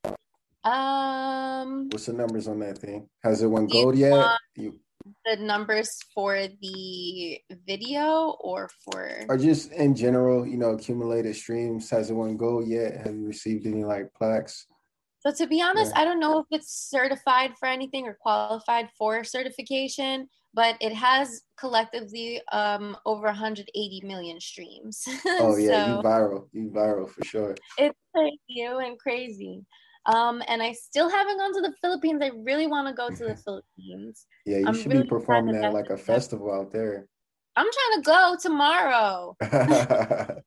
Um 0.63 1.89
what's 1.91 2.07
the 2.07 2.13
numbers 2.13 2.47
on 2.47 2.59
that 2.59 2.77
thing? 2.79 3.07
Has 3.21 3.43
it 3.43 3.47
won 3.47 3.67
gold 3.67 3.97
yet? 3.97 4.37
you, 4.55 4.79
the 5.25 5.35
numbers 5.35 5.99
for 6.15 6.47
the 6.61 7.39
video 7.67 8.35
or 8.39 8.69
for 8.83 9.11
or 9.27 9.37
just 9.37 9.71
in 9.73 9.93
general 9.93 10.47
you 10.47 10.57
know 10.57 10.71
accumulated 10.71 11.35
streams 11.35 11.89
has 11.89 12.09
it 12.09 12.13
won 12.13 12.37
gold 12.37 12.67
yet? 12.67 13.05
Have 13.05 13.13
you 13.13 13.27
received 13.27 13.67
any 13.67 13.83
like 13.83 14.11
plaques? 14.13 14.65
So 15.19 15.33
to 15.33 15.47
be 15.47 15.61
honest 15.61 15.91
yeah. 15.93 16.01
i 16.01 16.05
don't 16.05 16.19
know 16.19 16.39
if 16.39 16.45
it's 16.51 16.71
certified 16.71 17.53
for 17.59 17.67
anything 17.67 18.07
or 18.07 18.13
qualified 18.13 18.89
for 18.95 19.23
certification 19.23 20.29
but 20.55 20.77
it 20.79 20.93
has 20.93 21.41
collectively 21.59 22.41
um, 22.53 22.95
over 23.05 23.25
180 23.25 24.01
million 24.05 24.39
streams. 24.39 25.03
oh 25.25 25.57
yeah, 25.57 25.85
so 25.85 25.97
you 25.97 26.01
viral, 26.01 26.47
you 26.53 26.71
viral 26.73 27.09
for 27.09 27.23
sure. 27.25 27.55
It's 27.77 27.99
like 28.15 28.33
you 28.47 28.79
and 28.79 28.97
crazy. 28.97 29.65
Um, 30.05 30.41
and 30.47 30.63
I 30.63 30.71
still 30.71 31.09
haven't 31.09 31.37
gone 31.37 31.53
to 31.55 31.61
the 31.61 31.73
Philippines. 31.81 32.21
I 32.23 32.31
really 32.43 32.67
want 32.67 32.87
to 32.87 32.93
go 32.93 33.09
to 33.09 33.23
the 33.23 33.35
Philippines. 33.45 34.25
Yeah, 34.45 34.59
you 34.59 34.67
I'm 34.67 34.75
should 34.75 34.91
really 34.91 35.03
be 35.03 35.09
performing 35.09 35.55
at 35.55 35.73
like 35.73 35.89
a 35.89 35.97
festival 35.97 36.53
out 36.53 36.71
there. 36.71 37.05
I'm 37.57 37.67
trying 37.71 38.01
to 38.01 38.05
go 38.05 38.35
tomorrow. 38.41 39.35
for, 39.41 40.43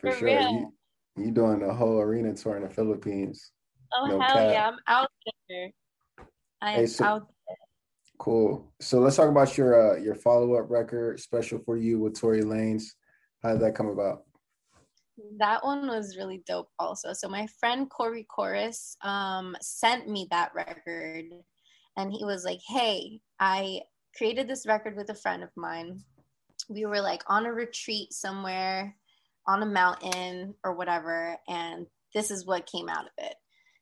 for, 0.00 0.12
sure. 0.12 0.28
You, 0.28 0.72
you 1.16 1.30
doing 1.32 1.62
a 1.62 1.74
whole 1.74 2.00
arena 2.00 2.34
tour 2.34 2.56
in 2.56 2.62
the 2.62 2.68
Philippines. 2.68 3.50
Oh 3.96 4.06
no 4.06 4.20
hell 4.20 4.36
cap. 4.36 4.52
yeah, 4.52 4.68
I'm 4.68 4.78
out 4.86 5.08
there. 5.48 5.70
I 6.60 6.72
am 6.72 6.80
hey, 6.80 6.86
so, 6.86 7.04
out 7.04 7.28
Cool. 8.18 8.72
So 8.80 8.98
let's 8.98 9.16
talk 9.16 9.28
about 9.28 9.56
your 9.56 9.94
uh, 9.94 9.96
your 9.98 10.14
follow 10.14 10.54
up 10.54 10.70
record, 10.70 11.20
special 11.20 11.60
for 11.60 11.76
you 11.76 12.00
with 12.00 12.18
Tory 12.18 12.42
Lanez. 12.42 12.84
How 13.42 13.52
did 13.52 13.60
that 13.60 13.74
come 13.74 13.88
about? 13.88 14.24
That 15.38 15.64
one 15.64 15.88
was 15.88 16.16
really 16.16 16.42
dope 16.46 16.68
also. 16.78 17.12
So 17.12 17.28
my 17.28 17.46
friend 17.58 17.88
Corey 17.88 18.26
Chorus 18.28 18.96
um, 19.02 19.56
sent 19.60 20.08
me 20.08 20.26
that 20.30 20.52
record 20.54 21.24
and 21.96 22.12
he 22.12 22.24
was 22.24 22.44
like, 22.44 22.60
Hey, 22.66 23.20
I 23.38 23.82
created 24.16 24.48
this 24.48 24.66
record 24.66 24.96
with 24.96 25.10
a 25.10 25.14
friend 25.14 25.42
of 25.42 25.50
mine. 25.56 26.00
We 26.68 26.86
were 26.86 27.00
like 27.00 27.22
on 27.28 27.46
a 27.46 27.52
retreat 27.52 28.12
somewhere 28.12 28.96
on 29.46 29.62
a 29.62 29.66
mountain 29.66 30.54
or 30.62 30.74
whatever, 30.74 31.36
and 31.48 31.86
this 32.14 32.30
is 32.30 32.44
what 32.44 32.70
came 32.70 32.88
out 32.88 33.06
of 33.06 33.12
it. 33.16 33.34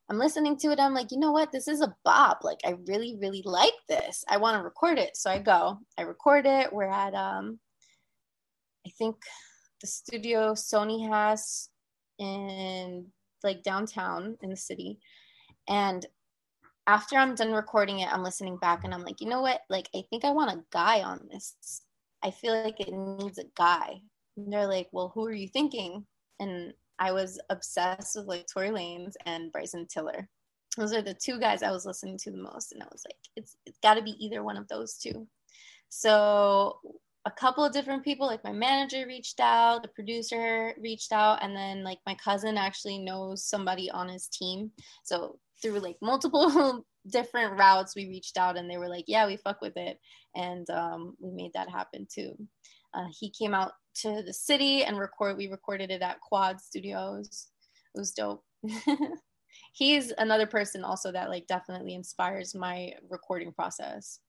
I'm 0.08 0.18
listening 0.18 0.56
to 0.58 0.70
it. 0.70 0.78
I'm 0.78 0.94
like, 0.94 1.10
you 1.10 1.18
know 1.18 1.32
what? 1.32 1.50
This 1.50 1.66
is 1.66 1.80
a 1.80 1.94
bop. 2.04 2.44
Like, 2.44 2.60
I 2.64 2.76
really, 2.86 3.16
really 3.20 3.42
like 3.44 3.74
this. 3.88 4.24
I 4.28 4.36
want 4.36 4.56
to 4.56 4.62
record 4.62 4.98
it. 4.98 5.16
So 5.16 5.30
I 5.30 5.38
go, 5.38 5.78
I 5.98 6.02
record 6.02 6.46
it. 6.46 6.72
We're 6.72 6.90
at, 6.90 7.14
um, 7.14 7.58
I 8.86 8.90
think 8.90 9.16
the 9.80 9.86
studio 9.88 10.52
Sony 10.52 11.08
has 11.08 11.68
in 12.18 13.06
like 13.42 13.62
downtown 13.62 14.36
in 14.42 14.50
the 14.50 14.56
city. 14.56 14.98
And 15.68 16.06
after 16.86 17.16
I'm 17.16 17.34
done 17.34 17.52
recording 17.52 18.00
it, 18.00 18.12
I'm 18.12 18.22
listening 18.22 18.58
back 18.58 18.84
and 18.84 18.94
I'm 18.94 19.02
like, 19.02 19.20
you 19.20 19.28
know 19.28 19.40
what? 19.40 19.62
Like, 19.68 19.88
I 19.94 20.02
think 20.08 20.24
I 20.24 20.30
want 20.30 20.52
a 20.52 20.62
guy 20.72 21.02
on 21.02 21.28
this. 21.32 21.82
I 22.22 22.30
feel 22.30 22.62
like 22.62 22.80
it 22.80 22.92
needs 22.92 23.38
a 23.38 23.44
guy. 23.56 24.00
And 24.36 24.52
they're 24.52 24.68
like, 24.68 24.88
well, 24.92 25.10
who 25.14 25.26
are 25.26 25.32
you 25.32 25.48
thinking? 25.48 26.06
And 26.38 26.72
I 26.98 27.12
was 27.12 27.40
obsessed 27.50 28.16
with 28.16 28.26
like 28.26 28.46
Tory 28.46 28.70
Lanez 28.70 29.14
and 29.24 29.52
Bryson 29.52 29.86
Tiller. 29.86 30.28
Those 30.76 30.92
are 30.92 31.02
the 31.02 31.14
two 31.14 31.40
guys 31.40 31.62
I 31.62 31.70
was 31.70 31.86
listening 31.86 32.18
to 32.18 32.30
the 32.30 32.42
most. 32.42 32.72
And 32.72 32.82
I 32.82 32.86
was 32.92 33.02
like, 33.06 33.16
it's, 33.36 33.56
it's 33.64 33.78
got 33.82 33.94
to 33.94 34.02
be 34.02 34.14
either 34.24 34.42
one 34.42 34.56
of 34.56 34.68
those 34.68 34.94
two. 34.94 35.26
So 35.88 36.78
a 37.24 37.30
couple 37.30 37.64
of 37.64 37.72
different 37.72 38.04
people, 38.04 38.26
like 38.26 38.44
my 38.44 38.52
manager 38.52 39.06
reached 39.06 39.40
out, 39.40 39.82
the 39.82 39.88
producer 39.88 40.74
reached 40.80 41.12
out, 41.12 41.42
and 41.42 41.56
then 41.56 41.82
like 41.82 41.98
my 42.06 42.14
cousin 42.16 42.58
actually 42.58 42.98
knows 42.98 43.44
somebody 43.44 43.90
on 43.90 44.08
his 44.08 44.28
team. 44.28 44.70
So 45.02 45.38
through 45.60 45.80
like 45.80 45.96
multiple 46.00 46.84
different 47.10 47.58
routes 47.58 47.94
we 47.94 48.08
reached 48.08 48.36
out 48.36 48.56
and 48.56 48.68
they 48.68 48.78
were 48.78 48.88
like 48.88 49.04
yeah 49.06 49.26
we 49.26 49.36
fuck 49.36 49.60
with 49.60 49.76
it 49.76 49.98
and 50.34 50.68
um, 50.70 51.14
we 51.20 51.30
made 51.30 51.52
that 51.54 51.70
happen 51.70 52.06
too 52.12 52.36
uh, 52.96 53.06
he 53.18 53.30
came 53.30 53.54
out 53.54 53.72
to 53.96 54.22
the 54.22 54.32
city 54.32 54.84
and 54.84 54.98
record 54.98 55.36
we 55.36 55.48
recorded 55.48 55.90
it 55.90 56.02
at 56.02 56.20
quad 56.20 56.60
studios. 56.60 57.48
It 57.94 57.98
was 57.98 58.12
dope. 58.12 58.42
He's 59.72 60.12
another 60.18 60.46
person 60.46 60.84
also 60.84 61.12
that 61.12 61.28
like 61.28 61.46
definitely 61.46 61.94
inspires 61.94 62.54
my 62.54 62.92
recording 63.08 63.52
process. 63.52 64.20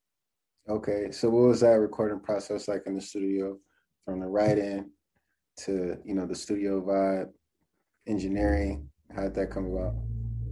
Okay 0.70 1.12
so 1.12 1.30
what 1.30 1.48
was 1.48 1.62
that 1.62 1.80
recording 1.80 2.20
process 2.20 2.68
like 2.68 2.84
in 2.86 2.96
the 2.96 3.02
studio? 3.02 3.58
From 4.06 4.20
the 4.20 4.28
writing 4.28 4.92
to 5.58 5.98
you 6.06 6.14
know 6.14 6.26
the 6.26 6.36
studio 6.36 6.82
vibe 6.82 7.30
engineering 8.08 8.90
how 9.16 9.24
did 9.24 9.36
that 9.36 9.52
come 9.52 9.66
about? 9.66 9.96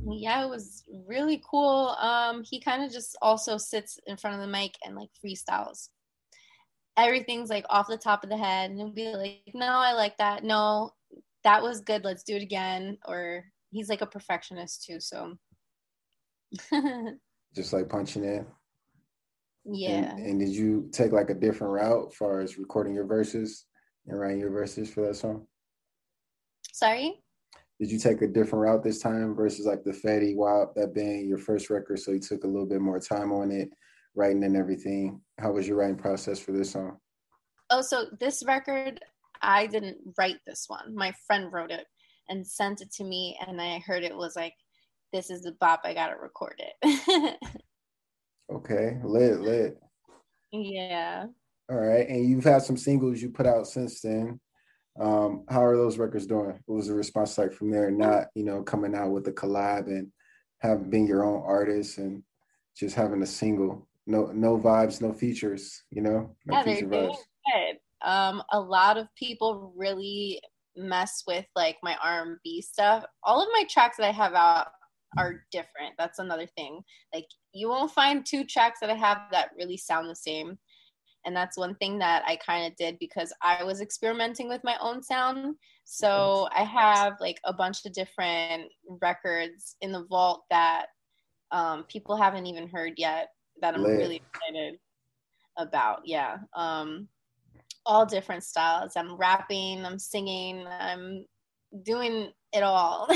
Yeah, 0.08 0.45
it 0.45 0.49
was 0.49 0.84
really 1.08 1.41
cool. 1.49 1.95
Um, 1.99 2.43
he 2.43 2.60
kind 2.60 2.84
of 2.84 2.91
just 2.91 3.17
also 3.21 3.58
sits 3.58 3.99
in 4.06 4.17
front 4.17 4.36
of 4.36 4.41
the 4.41 4.47
mic 4.47 4.73
and 4.86 4.95
like 4.95 5.10
freestyles. 5.23 5.89
Everything's 6.97 7.49
like 7.49 7.65
off 7.69 7.88
the 7.88 7.97
top 7.97 8.23
of 8.23 8.29
the 8.29 8.38
head, 8.38 8.71
and 8.71 8.95
be 8.95 9.10
like, 9.10 9.51
"No, 9.53 9.67
I 9.67 9.93
like 9.93 10.17
that. 10.17 10.43
No, 10.43 10.91
that 11.43 11.62
was 11.62 11.81
good. 11.81 12.03
Let's 12.03 12.23
do 12.23 12.36
it 12.36 12.41
again." 12.41 12.97
Or 13.05 13.43
he's 13.71 13.89
like 13.89 14.01
a 14.01 14.08
perfectionist 14.08 14.86
too, 14.86 14.99
so 14.99 15.38
just 17.55 17.73
like 17.73 17.89
punching 17.89 18.23
in. 18.23 18.45
Yeah. 19.65 20.12
And, 20.12 20.19
and, 20.19 20.39
did 20.39 20.49
you 20.49 20.89
take 20.91 21.12
like 21.12 21.31
a 21.31 21.34
different 21.34 21.73
route 21.73 22.08
as 22.10 22.15
far 22.15 22.39
as 22.39 22.58
recording 22.58 22.93
your 22.93 23.05
verses 23.05 23.65
and 24.05 24.19
writing 24.19 24.39
your 24.39 24.51
verses 24.51 24.93
for 24.93 25.01
that 25.01 25.15
song? 25.15 25.47
Sorry 26.71 27.23
did 27.79 27.91
you 27.91 27.99
take 27.99 28.21
a 28.21 28.27
different 28.27 28.63
route 28.63 28.84
this 28.84 28.99
time 28.99 29.36
versus 29.36 29.65
like 29.65 29.84
the 29.84 29.91
Fetty 29.91 30.36
Wap 30.36 30.73
that 30.75 30.93
being 30.93 31.27
your 31.27 31.38
first 31.38 31.69
record? 31.69 31.99
So 31.99 32.12
you 32.12 32.19
took 32.19 32.43
a 32.43 32.47
little 32.47 32.65
bit 32.65 32.79
more 32.79 32.99
time 32.99 33.31
on 33.34 33.51
it, 33.51 33.69
writing 34.15 34.43
and 34.43 34.56
everything. 34.56 35.21
How 35.39 35.51
was 35.51 35.67
your 35.67 35.78
writing 35.78 35.97
process 35.97 36.39
for 36.39 36.51
this 36.51 36.71
song? 36.71 36.97
Oh, 37.69 37.82
so 37.82 38.06
this 38.19 38.43
record, 38.45 38.99
I 39.41 39.67
didn't 39.67 39.97
write 40.17 40.38
this 40.45 40.65
one. 40.67 40.95
My 40.95 41.13
friend 41.28 41.51
wrote 41.51 41.71
it 41.71 41.86
and 42.30 42.45
sent 42.45 42.82
it 42.82 42.91
to 42.93 43.04
me, 43.04 43.38
and 43.45 43.62
I 43.62 43.80
heard 43.80 44.04
it 44.04 44.15
was 44.15 44.36
like, 44.36 44.54
"This 45.12 45.30
is 45.30 45.41
the 45.41 45.54
bop. 45.60 45.82
I 45.84 45.93
gotta 45.93 46.15
record 46.17 46.60
it." 46.60 47.38
okay, 48.51 48.99
lit, 49.04 49.41
lit. 49.41 49.78
Yeah. 50.51 51.25
All 51.69 51.78
right, 51.78 52.08
and 52.08 52.30
you've 52.30 52.43
had 52.43 52.62
some 52.62 52.78
singles 52.78 53.21
you 53.21 53.30
put 53.30 53.47
out 53.47 53.67
since 53.67 54.01
then. 54.01 54.39
Um, 54.99 55.43
how 55.49 55.63
are 55.63 55.75
those 55.75 55.97
records 55.97 56.25
doing? 56.25 56.58
What 56.65 56.75
was 56.75 56.88
the 56.88 56.93
response 56.93 57.38
like 57.38 57.51
from 57.51 57.69
there? 57.69 57.91
Not, 57.91 58.28
you 58.34 58.43
know, 58.43 58.63
coming 58.63 58.95
out 58.95 59.12
with 59.12 59.28
a 59.28 59.32
collab 59.32 59.88
and 59.88 60.12
having 60.60 60.89
being 60.89 61.08
your 61.08 61.25
own 61.25 61.43
artist 61.45 61.97
and 61.97 62.23
just 62.78 62.95
having 62.95 63.21
a 63.21 63.28
single. 63.28 63.88
No, 64.08 64.32
no 64.34 64.58
vibes, 64.58 65.02
no 65.02 65.13
features. 65.13 65.84
You 65.89 66.02
know, 66.02 66.36
no 66.46 66.58
yeah, 66.58 66.63
they're 66.63 66.82
doing 66.82 67.15
good. 67.54 67.78
Um, 68.02 68.44
a 68.52 68.60
lot 68.60 68.98
of 68.98 69.08
people 69.15 69.74
really 69.76 70.41
mess 70.76 71.24
with 71.26 71.46
like 71.56 71.78
my 71.82 71.96
R&B 72.04 72.62
stuff. 72.62 73.06
All 73.24 73.41
of 73.41 73.48
my 73.54 73.63
tracks 73.70 73.98
that 73.98 74.08
I 74.08 74.12
have 74.12 74.34
out 74.34 74.68
are 75.18 75.46
different. 75.52 75.94
That's 75.98 76.20
another 76.20 76.48
thing. 76.56 76.82
Like 77.13 77.28
you 77.54 77.70
won't 77.70 77.91
find 77.91 78.26
two 78.26 78.44
tracks 78.44 78.80
that 78.82 78.89
I 78.89 78.96
have 78.96 79.20
that 79.32 79.52
really 79.58 79.78
sound 79.78 80.10
the 80.10 80.15
same 80.15 80.58
and 81.26 81.36
that's 81.36 81.58
one 81.58 81.76
thing 81.76 81.98
that 82.00 82.24
i 82.28 82.36
kind 82.38 82.65
of 82.65 82.76
did 82.78 82.98
because 83.00 83.34
i 83.41 83.63
was 83.63 83.82
experimenting 83.82 84.48
with 84.48 84.63
my 84.63 84.78
own 84.80 85.04
sound 85.04 85.56
so 85.84 86.48
i 86.56 86.63
have 86.63 87.13
like 87.20 87.39
a 87.46 87.54
bunch 87.54 87.86
of 87.86 87.94
different 87.94 88.72
records 89.02 89.76
in 89.82 89.91
the 89.91 90.06
vault 90.06 90.44
that 90.50 90.88
um, 91.52 91.84
people 91.84 92.18
haven't 92.18 92.48
even 92.48 92.68
heard 92.68 92.94
yet 92.98 93.28
that 93.62 93.76
i'm 93.76 93.84
Lit. 93.84 93.98
really 93.98 94.22
excited 94.34 94.80
about 95.58 96.02
yeah 96.06 96.38
um, 96.56 97.08
all 97.86 98.06
different 98.06 98.44
styles 98.44 98.94
i'm 98.96 99.15
rapping 99.15 99.86
i'm 99.86 100.00
singing 100.00 100.65
i'm 100.68 101.26
doing 101.84 102.32
it 102.54 102.63
all 102.63 103.08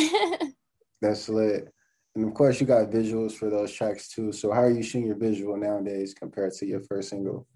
that's 1.02 1.30
lit 1.30 1.74
and 2.16 2.26
of 2.26 2.34
course 2.34 2.60
you 2.60 2.68
got 2.68 2.90
visuals 2.90 3.34
for 3.34 3.50
those 3.50 3.72
tracks 3.72 4.10
too 4.10 4.32
so 4.32 4.52
how 4.52 4.62
are 4.62 4.72
you 4.72 4.84
shooting 4.84 5.08
your 5.08 5.18
visual 5.18 5.58
nowadays 5.58 6.14
compared 6.14 6.54
to 6.54 6.66
your 6.66 6.82
first 6.82 7.10
single 7.10 7.48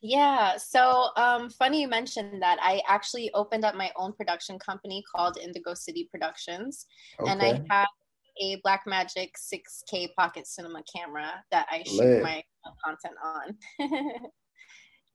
yeah. 0.00 0.56
So 0.56 1.08
um, 1.16 1.50
funny 1.50 1.80
you 1.82 1.88
mentioned 1.88 2.40
that. 2.42 2.58
I 2.62 2.80
actually 2.86 3.30
opened 3.34 3.64
up 3.64 3.74
my 3.74 3.90
own 3.96 4.12
production 4.12 4.58
company 4.58 5.02
called 5.14 5.38
Indigo 5.38 5.74
City 5.74 6.08
Productions, 6.10 6.86
okay. 7.20 7.30
and 7.30 7.42
I 7.42 7.60
have 7.68 7.88
a 8.40 8.60
Blackmagic 8.66 9.30
6K 9.36 10.08
pocket 10.18 10.46
cinema 10.46 10.82
camera 10.94 11.32
that 11.50 11.66
I 11.70 11.82
shoot 11.84 11.98
Lit. 11.98 12.22
my 12.22 12.42
content 12.84 13.14
on. 13.22 14.26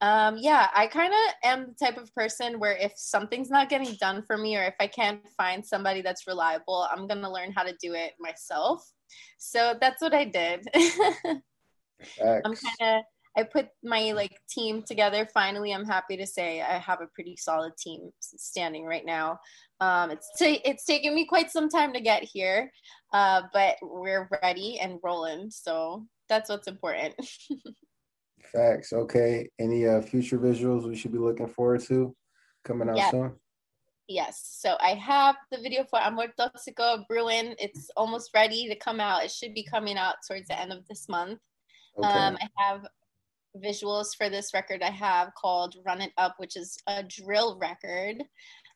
um, 0.00 0.36
yeah, 0.38 0.68
I 0.74 0.86
kind 0.86 1.12
of 1.12 1.34
am 1.44 1.66
the 1.68 1.86
type 1.86 1.96
of 1.96 2.14
person 2.14 2.58
where 2.58 2.76
if 2.76 2.92
something's 2.96 3.50
not 3.50 3.68
getting 3.68 3.96
done 4.00 4.22
for 4.26 4.36
me, 4.36 4.56
or 4.56 4.64
if 4.64 4.74
I 4.80 4.86
can't 4.86 5.20
find 5.36 5.64
somebody 5.64 6.02
that's 6.02 6.26
reliable, 6.26 6.86
I'm 6.90 7.06
gonna 7.06 7.32
learn 7.32 7.52
how 7.52 7.62
to 7.62 7.74
do 7.80 7.94
it 7.94 8.12
myself. 8.18 8.84
So 9.38 9.74
that's 9.80 10.02
what 10.02 10.14
I 10.14 10.24
did. 10.24 10.66
I'm 12.24 12.42
kind 12.42 12.80
of 12.80 13.02
I 13.36 13.42
put 13.42 13.68
my 13.82 14.12
like 14.12 14.40
team 14.48 14.82
together. 14.82 15.26
Finally, 15.34 15.72
I'm 15.72 15.84
happy 15.84 16.16
to 16.16 16.26
say 16.26 16.60
I 16.60 16.78
have 16.78 17.00
a 17.00 17.08
pretty 17.14 17.36
solid 17.36 17.76
team 17.76 18.10
standing 18.20 18.84
right 18.84 19.04
now. 19.04 19.40
Um, 19.80 20.10
it's 20.10 20.30
t- 20.38 20.62
it's 20.64 20.84
taken 20.84 21.14
me 21.14 21.26
quite 21.26 21.50
some 21.50 21.68
time 21.68 21.92
to 21.92 22.00
get 22.00 22.22
here, 22.22 22.70
uh, 23.12 23.42
but 23.52 23.76
we're 23.82 24.28
ready 24.42 24.78
and 24.78 24.98
rolling. 25.02 25.50
So 25.50 26.06
that's 26.28 26.48
what's 26.48 26.68
important. 26.68 27.14
Facts. 28.52 28.92
Okay. 28.92 29.48
Any 29.58 29.86
uh, 29.86 30.00
future 30.00 30.38
visuals 30.38 30.86
we 30.86 30.96
should 30.96 31.12
be 31.12 31.18
looking 31.18 31.48
forward 31.48 31.80
to 31.82 32.14
coming 32.64 32.88
out 32.88 33.10
soon? 33.10 33.32
Yes. 34.06 34.58
So 34.60 34.76
I 34.80 34.94
have 34.94 35.36
the 35.50 35.58
video 35.58 35.84
for 35.84 35.98
Amor 35.98 36.28
Toxico 36.38 37.04
Brewing. 37.08 37.54
It's 37.58 37.90
almost 37.96 38.30
ready 38.34 38.68
to 38.68 38.76
come 38.76 39.00
out. 39.00 39.24
It 39.24 39.30
should 39.30 39.54
be 39.54 39.64
coming 39.64 39.96
out 39.96 40.16
towards 40.28 40.48
the 40.48 40.60
end 40.60 40.72
of 40.72 40.86
this 40.88 41.08
month. 41.08 41.40
Okay. 41.98 42.06
Um, 42.06 42.36
I 42.40 42.48
have 42.62 42.86
visuals 43.56 44.16
for 44.16 44.28
this 44.28 44.52
record 44.54 44.82
I 44.82 44.90
have 44.90 45.34
called 45.34 45.76
Run 45.86 46.00
It 46.00 46.12
Up, 46.18 46.34
which 46.38 46.56
is 46.56 46.76
a 46.86 47.02
drill 47.02 47.58
record. 47.60 48.22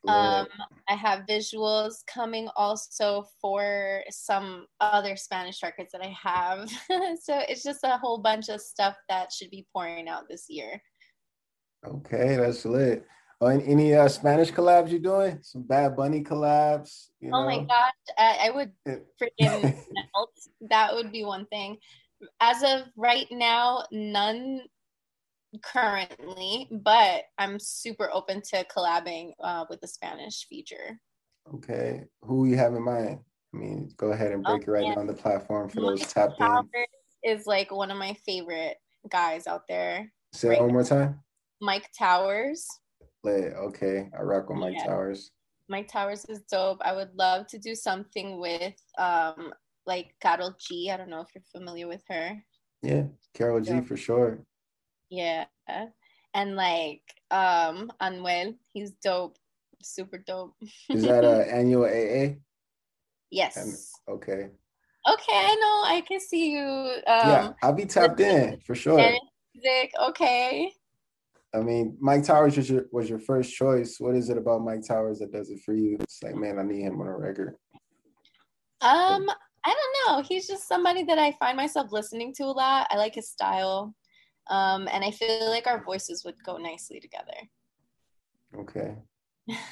Um, 0.07 0.47
I 0.89 0.95
have 0.95 1.27
visuals 1.29 1.97
coming 2.07 2.49
also 2.57 3.27
for 3.41 4.03
some 4.11 4.67
other 4.81 5.17
Spanish 5.17 5.63
records 5.63 5.91
that 5.93 6.03
I 6.03 6.15
have. 6.23 6.71
so 7.21 7.41
it's 7.49 7.65
just 7.65 7.81
a 7.83 7.99
whole 7.99 8.19
bunch 8.19 8.49
of 8.49 8.61
stuff 8.61 8.97
that 9.09 9.33
should 9.33 9.51
be 9.51 9.67
pouring 9.73 10.09
out 10.09 10.29
this 10.29 10.47
year. 10.49 10.81
Okay, 11.85 12.37
that's 12.37 12.65
lit. 12.65 13.05
Oh, 13.41 13.47
any 13.47 13.95
uh, 13.95 14.09
Spanish 14.09 14.51
collabs 14.51 14.91
you 14.91 14.99
doing? 14.99 15.39
Some 15.43 15.63
Bad 15.63 15.97
Bunny 15.97 16.25
collabs? 16.25 17.09
You 17.21 17.31
know? 17.31 17.39
Oh 17.39 17.45
my 17.45 17.59
gosh, 17.59 17.93
I, 18.17 18.49
I 18.49 18.51
would 18.51 18.73
freaking 18.87 19.63
melt. 20.15 20.31
That 20.63 20.95
would 20.95 21.13
be 21.13 21.25
one 21.25 21.47
thing 21.47 21.79
as 22.41 22.63
of 22.63 22.89
right 22.97 23.27
now, 23.31 23.85
none 23.93 24.63
currently, 25.63 26.69
but 26.71 27.25
I'm 27.39 27.59
super 27.59 28.11
open 28.13 28.43
to 28.51 28.65
collabing 28.65 29.33
uh, 29.43 29.65
with 29.71 29.81
the 29.81 29.89
Spanish 29.89 30.47
feature. 30.49 31.01
Okay. 31.55 32.05
Who 32.23 32.47
you 32.47 32.57
have 32.57 32.75
in 32.75 32.85
mind? 32.85 33.21
I 33.55 33.57
mean, 33.57 33.91
go 33.97 34.13
ahead 34.13 34.33
and 34.33 34.43
break 34.43 34.69
oh, 34.69 34.71
it 34.73 34.75
right 34.75 34.89
now 34.89 35.01
on 35.01 35.07
the 35.07 35.15
platform 35.15 35.69
for 35.69 35.81
those 35.81 36.07
tapped 36.13 36.41
in. 36.41 36.65
Is 37.25 37.47
like 37.47 37.73
one 37.73 37.91
of 37.91 37.99
my 37.99 38.15
favorite 38.25 38.77
guys 39.11 39.47
out 39.47 39.63
there. 39.69 40.13
Say 40.33 40.51
right 40.51 40.61
one 40.61 40.73
more 40.73 40.85
time. 40.85 41.21
Myke 41.63 41.87
Towers. 41.99 42.67
Okay, 43.27 44.09
I 44.17 44.23
rock 44.23 44.49
with 44.49 44.59
Myke 44.59 44.75
yeah. 44.75 44.87
Towers. 44.87 45.33
Myke 45.71 45.89
Towers 45.89 46.25
is 46.27 46.43
dope. 46.51 46.79
I 46.83 46.95
would 46.95 47.11
love 47.15 47.47
to 47.49 47.59
do 47.59 47.75
something 47.75 48.41
with 48.41 48.75
um 48.99 49.53
like 49.89 50.15
Karol 50.21 50.55
G. 50.61 50.91
I 50.91 50.97
don't 50.99 51.09
know 51.09 51.23
if 51.23 51.29
you're 51.35 51.43
familiar 51.51 51.89
with 51.89 52.03
her. 52.09 52.41
Yeah, 52.83 53.05
Karol 53.35 53.61
G 53.61 53.81
for 53.81 53.97
sure. 53.97 54.45
Yeah. 55.11 55.47
And 56.35 56.55
like 56.55 57.03
um 57.33 57.91
Anuel, 58.01 58.55
he's 58.73 58.93
dope. 59.03 59.39
Super 59.83 60.19
dope. 60.19 60.55
is 60.91 61.03
that 61.03 61.25
a 61.25 61.51
Anuel 61.53 61.89
AA? 61.89 62.37
Yes. 63.31 63.91
Okay. 64.09 64.51
Okay, 65.09 65.33
I 65.33 65.55
know. 65.55 65.97
I 65.97 66.03
can 66.07 66.21
see 66.21 66.51
you. 66.53 66.61
Um, 66.61 67.03
yeah, 67.07 67.53
I'll 67.63 67.73
be 67.73 67.87
tapped 67.87 68.21
in 68.21 68.61
for 68.61 68.75
sure. 68.75 68.99
Music, 69.55 69.91
okay. 70.09 70.71
I 71.55 71.61
mean, 71.61 71.97
Myke 72.03 72.27
Towers 72.27 72.59
was 72.59 72.69
your 72.69 72.87
was 72.93 73.09
your 73.09 73.19
first 73.19 73.55
choice. 73.55 73.97
What 73.99 74.15
is 74.15 74.29
it 74.29 74.37
about 74.37 74.61
Myke 74.61 74.87
Towers 74.87 75.21
that 75.21 75.33
does 75.33 75.51
it 75.51 75.61
for 75.65 75.73
you? 75.73 75.97
It's 76.01 76.23
like, 76.23 76.35
man, 76.35 76.59
I 76.59 76.63
need 76.63 76.83
him 76.83 77.01
on 77.01 77.07
a 77.07 77.17
record. 77.17 77.57
Um, 78.83 79.31
I 79.69 79.75
don't 79.75 80.17
know. 80.17 80.23
He's 80.27 80.47
just 80.47 80.67
somebody 80.67 81.03
that 81.05 81.19
I 81.19 81.33
find 81.33 81.57
myself 81.57 81.93
listening 81.93 82.33
to 82.35 82.45
a 82.45 82.47
lot. 82.47 82.87
I 82.91 82.97
like 82.97 83.15
his 83.15 83.29
style. 83.29 83.95
Um, 84.49 84.89
and 84.91 85.05
I 85.05 85.11
feel 85.11 85.51
like 85.51 85.67
our 85.67 85.85
voices 85.85 86.25
would 86.25 86.43
go 86.43 86.57
nicely 86.57 87.01
together. 87.01 87.37
Okay. 88.57 88.95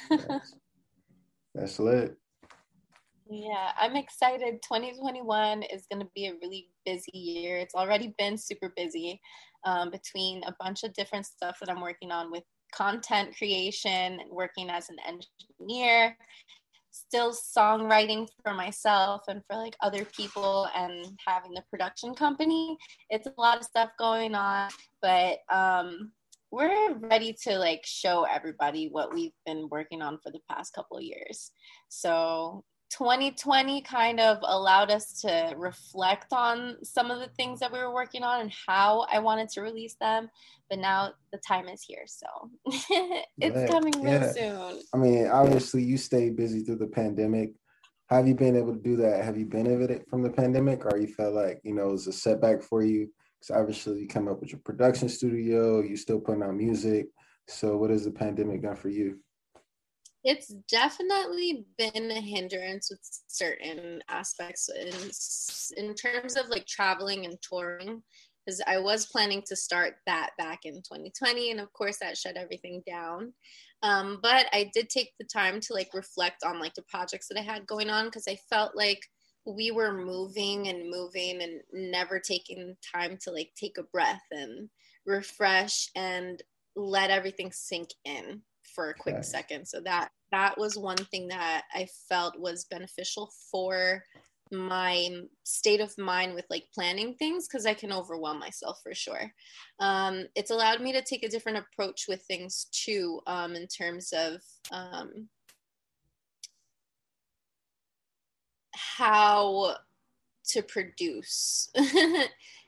That's, 0.09 0.55
that's 1.55 1.79
lit. 1.79 2.15
Yeah, 3.27 3.71
I'm 3.79 3.95
excited. 3.95 4.61
2021 4.61 5.63
is 5.63 5.87
going 5.91 6.03
to 6.03 6.09
be 6.13 6.27
a 6.27 6.35
really 6.43 6.69
busy 6.85 7.17
year. 7.17 7.57
It's 7.57 7.73
already 7.73 8.13
been 8.19 8.37
super 8.37 8.71
busy 8.77 9.19
um, 9.65 9.89
between 9.89 10.43
a 10.43 10.55
bunch 10.59 10.83
of 10.83 10.93
different 10.93 11.25
stuff 11.25 11.57
that 11.59 11.69
I'm 11.69 11.81
working 11.81 12.11
on 12.11 12.31
with 12.31 12.43
content 12.71 13.35
creation, 13.35 14.19
working 14.29 14.69
as 14.69 14.89
an 14.89 14.97
engineer, 15.07 16.15
still 16.97 17.33
songwriting 17.33 18.27
for 18.43 18.53
myself 18.53 19.21
and 19.27 19.41
for 19.47 19.57
like 19.57 19.75
other 19.81 20.05
people, 20.05 20.67
and 20.75 21.05
having 21.25 21.53
the 21.53 21.63
production 21.69 22.13
company. 22.13 22.77
It's 23.09 23.27
a 23.27 23.33
lot 23.37 23.57
of 23.57 23.63
stuff 23.63 23.89
going 23.99 24.35
on, 24.35 24.69
but 25.01 25.39
um, 25.51 26.11
we're 26.51 26.93
ready 26.95 27.35
to 27.43 27.57
like 27.57 27.81
show 27.85 28.23
everybody 28.23 28.89
what 28.91 29.13
we've 29.13 29.35
been 29.45 29.67
working 29.69 30.01
on 30.01 30.17
for 30.23 30.31
the 30.31 30.39
past 30.49 30.73
couple 30.73 30.97
of 30.97 31.03
years. 31.03 31.51
So 31.89 32.63
2020 32.89 33.81
kind 33.81 34.19
of 34.19 34.37
allowed 34.43 34.91
us 34.91 35.21
to 35.21 35.53
reflect 35.57 36.31
on 36.31 36.77
some 36.83 37.11
of 37.11 37.19
the 37.19 37.27
things 37.35 37.59
that 37.59 37.71
we 37.71 37.79
were 37.79 37.93
working 37.93 38.23
on 38.23 38.41
and 38.41 38.51
how 38.67 39.05
I 39.11 39.19
wanted 39.19 39.49
to 39.49 39.61
release 39.61 39.95
them. 39.99 40.29
But 40.69 40.79
now 40.79 41.11
the 41.31 41.39
time 41.47 41.67
is 41.67 41.81
here, 41.81 42.03
so 42.05 42.27
it's 43.39 43.71
coming 43.71 43.93
real 44.01 44.21
yeah. 44.21 44.31
soon. 44.31 44.81
I 44.93 44.97
mean, 44.97 45.27
obviously, 45.27 45.83
you 45.83 45.97
stayed 45.97 46.35
busy 46.35 46.61
through 46.61 46.77
the 46.77 46.87
pandemic. 46.87 47.51
How 48.09 48.17
have 48.17 48.27
you 48.27 48.35
been 48.35 48.57
able 48.57 48.73
to 48.73 48.81
do 48.81 48.97
that? 48.97 49.23
Have 49.23 49.37
you 49.37 49.45
benefited 49.45 50.03
from 50.09 50.23
the 50.23 50.29
pandemic, 50.29 50.85
or 50.85 50.97
you 50.97 51.07
felt 51.07 51.35
like 51.35 51.61
you 51.63 51.73
know 51.73 51.89
it 51.89 51.93
was 51.93 52.07
a 52.07 52.13
setback 52.13 52.61
for 52.61 52.83
you? 52.83 53.09
Because 53.39 53.61
obviously, 53.61 54.01
you 54.01 54.07
come 54.07 54.27
up 54.27 54.41
with 54.41 54.51
your 54.51 54.59
production 54.59 55.07
studio, 55.07 55.81
you 55.81 55.95
still 55.95 56.19
putting 56.19 56.43
out 56.43 56.53
music. 56.53 57.07
So, 57.47 57.77
what 57.77 57.89
has 57.89 58.03
the 58.03 58.11
pandemic 58.11 58.61
done 58.61 58.75
for 58.75 58.89
you? 58.89 59.19
It's 60.23 60.53
definitely 60.69 61.65
been 61.77 62.11
a 62.11 62.21
hindrance 62.21 62.89
with 62.89 62.99
certain 63.27 64.01
aspects 64.09 64.69
in 64.69 65.87
in 65.87 65.93
terms 65.93 66.35
of 66.35 66.49
like 66.49 66.65
traveling 66.65 67.25
and 67.25 67.37
touring 67.41 68.01
because 68.45 68.61
I 68.65 68.79
was 68.79 69.07
planning 69.07 69.43
to 69.47 69.55
start 69.55 69.95
that 70.05 70.31
back 70.37 70.59
in 70.63 70.75
2020 70.75 71.51
and 71.51 71.59
of 71.59 71.71
course 71.73 71.97
that 71.99 72.17
shut 72.17 72.37
everything 72.37 72.81
down. 72.87 73.33
Um, 73.83 74.19
but 74.23 74.47
I 74.53 74.71
did 74.73 74.89
take 74.89 75.11
the 75.19 75.25
time 75.25 75.59
to 75.61 75.73
like 75.73 75.89
reflect 75.93 76.43
on 76.43 76.59
like 76.59 76.73
the 76.73 76.85
projects 76.89 77.27
that 77.27 77.37
I 77.37 77.43
had 77.43 77.67
going 77.67 77.89
on 77.89 78.05
because 78.05 78.27
I 78.27 78.37
felt 78.49 78.75
like 78.75 79.01
we 79.45 79.71
were 79.71 79.93
moving 79.93 80.67
and 80.67 80.89
moving 80.89 81.41
and 81.41 81.61
never 81.71 82.19
taking 82.19 82.75
time 82.93 83.17
to 83.21 83.31
like 83.31 83.51
take 83.55 83.77
a 83.77 83.83
breath 83.83 84.23
and 84.31 84.69
refresh 85.05 85.89
and 85.95 86.41
let 86.75 87.09
everything 87.09 87.51
sink 87.51 87.89
in 88.03 88.41
for 88.77 88.91
a 88.91 88.93
quick 88.93 89.23
second. 89.23 89.67
So 89.67 89.81
that 89.81 90.09
that 90.31 90.55
was 90.55 90.77
one 90.77 90.97
thing 90.97 91.29
that 91.29 91.63
I 91.73 91.87
felt 92.07 92.39
was 92.39 92.65
beneficial 92.65 93.31
for 93.51 94.03
my 94.51 95.09
state 95.43 95.81
of 95.81 95.97
mind 95.97 96.35
with 96.35 96.45
like 96.51 96.65
planning 96.75 97.15
things 97.15 97.47
because 97.47 97.65
I 97.65 97.73
can 97.73 97.91
overwhelm 97.91 98.37
myself 98.37 98.79
for 98.83 98.93
sure. 98.93 99.33
Um, 99.79 100.25
it's 100.35 100.51
allowed 100.51 100.79
me 100.79 100.93
to 100.93 101.01
take 101.01 101.23
a 101.23 101.29
different 101.29 101.57
approach 101.57 102.05
with 102.07 102.21
things 102.27 102.67
too, 102.71 103.19
um, 103.25 103.55
in 103.55 103.65
terms 103.65 104.13
of 104.13 104.41
um, 104.71 105.27
how 108.75 109.75
to 110.49 110.61
produce. 110.61 111.71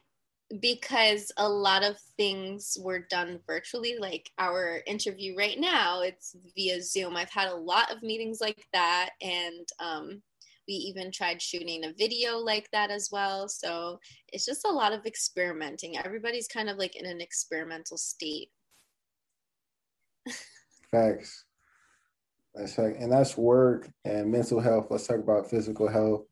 because 0.59 1.31
a 1.37 1.47
lot 1.47 1.83
of 1.83 1.99
things 2.17 2.77
were 2.81 3.05
done 3.09 3.39
virtually 3.45 3.97
like 3.99 4.31
our 4.39 4.81
interview 4.87 5.35
right 5.37 5.59
now 5.59 6.01
it's 6.01 6.35
via 6.55 6.81
zoom. 6.81 7.15
I've 7.15 7.29
had 7.29 7.49
a 7.49 7.55
lot 7.55 7.91
of 7.91 8.01
meetings 8.01 8.41
like 8.41 8.65
that 8.73 9.11
and 9.21 9.67
um, 9.79 10.21
we 10.67 10.73
even 10.73 11.11
tried 11.11 11.41
shooting 11.41 11.85
a 11.85 11.93
video 11.93 12.37
like 12.37 12.69
that 12.71 12.89
as 12.89 13.09
well. 13.11 13.47
So 13.47 13.99
it's 14.33 14.45
just 14.45 14.65
a 14.65 14.71
lot 14.71 14.93
of 14.93 15.05
experimenting. 15.05 15.97
Everybody's 15.97 16.47
kind 16.47 16.69
of 16.69 16.77
like 16.77 16.95
in 16.95 17.05
an 17.05 17.21
experimental 17.21 17.97
state. 17.97 18.49
Facts. 20.91 21.45
That's 22.55 22.77
right 22.79 22.95
and 22.97 23.11
that's 23.11 23.37
work 23.37 23.87
and 24.03 24.31
mental 24.31 24.59
health. 24.59 24.87
Let's 24.89 25.05
talk 25.05 25.19
about 25.19 25.49
physical 25.49 25.87
health 25.87 26.25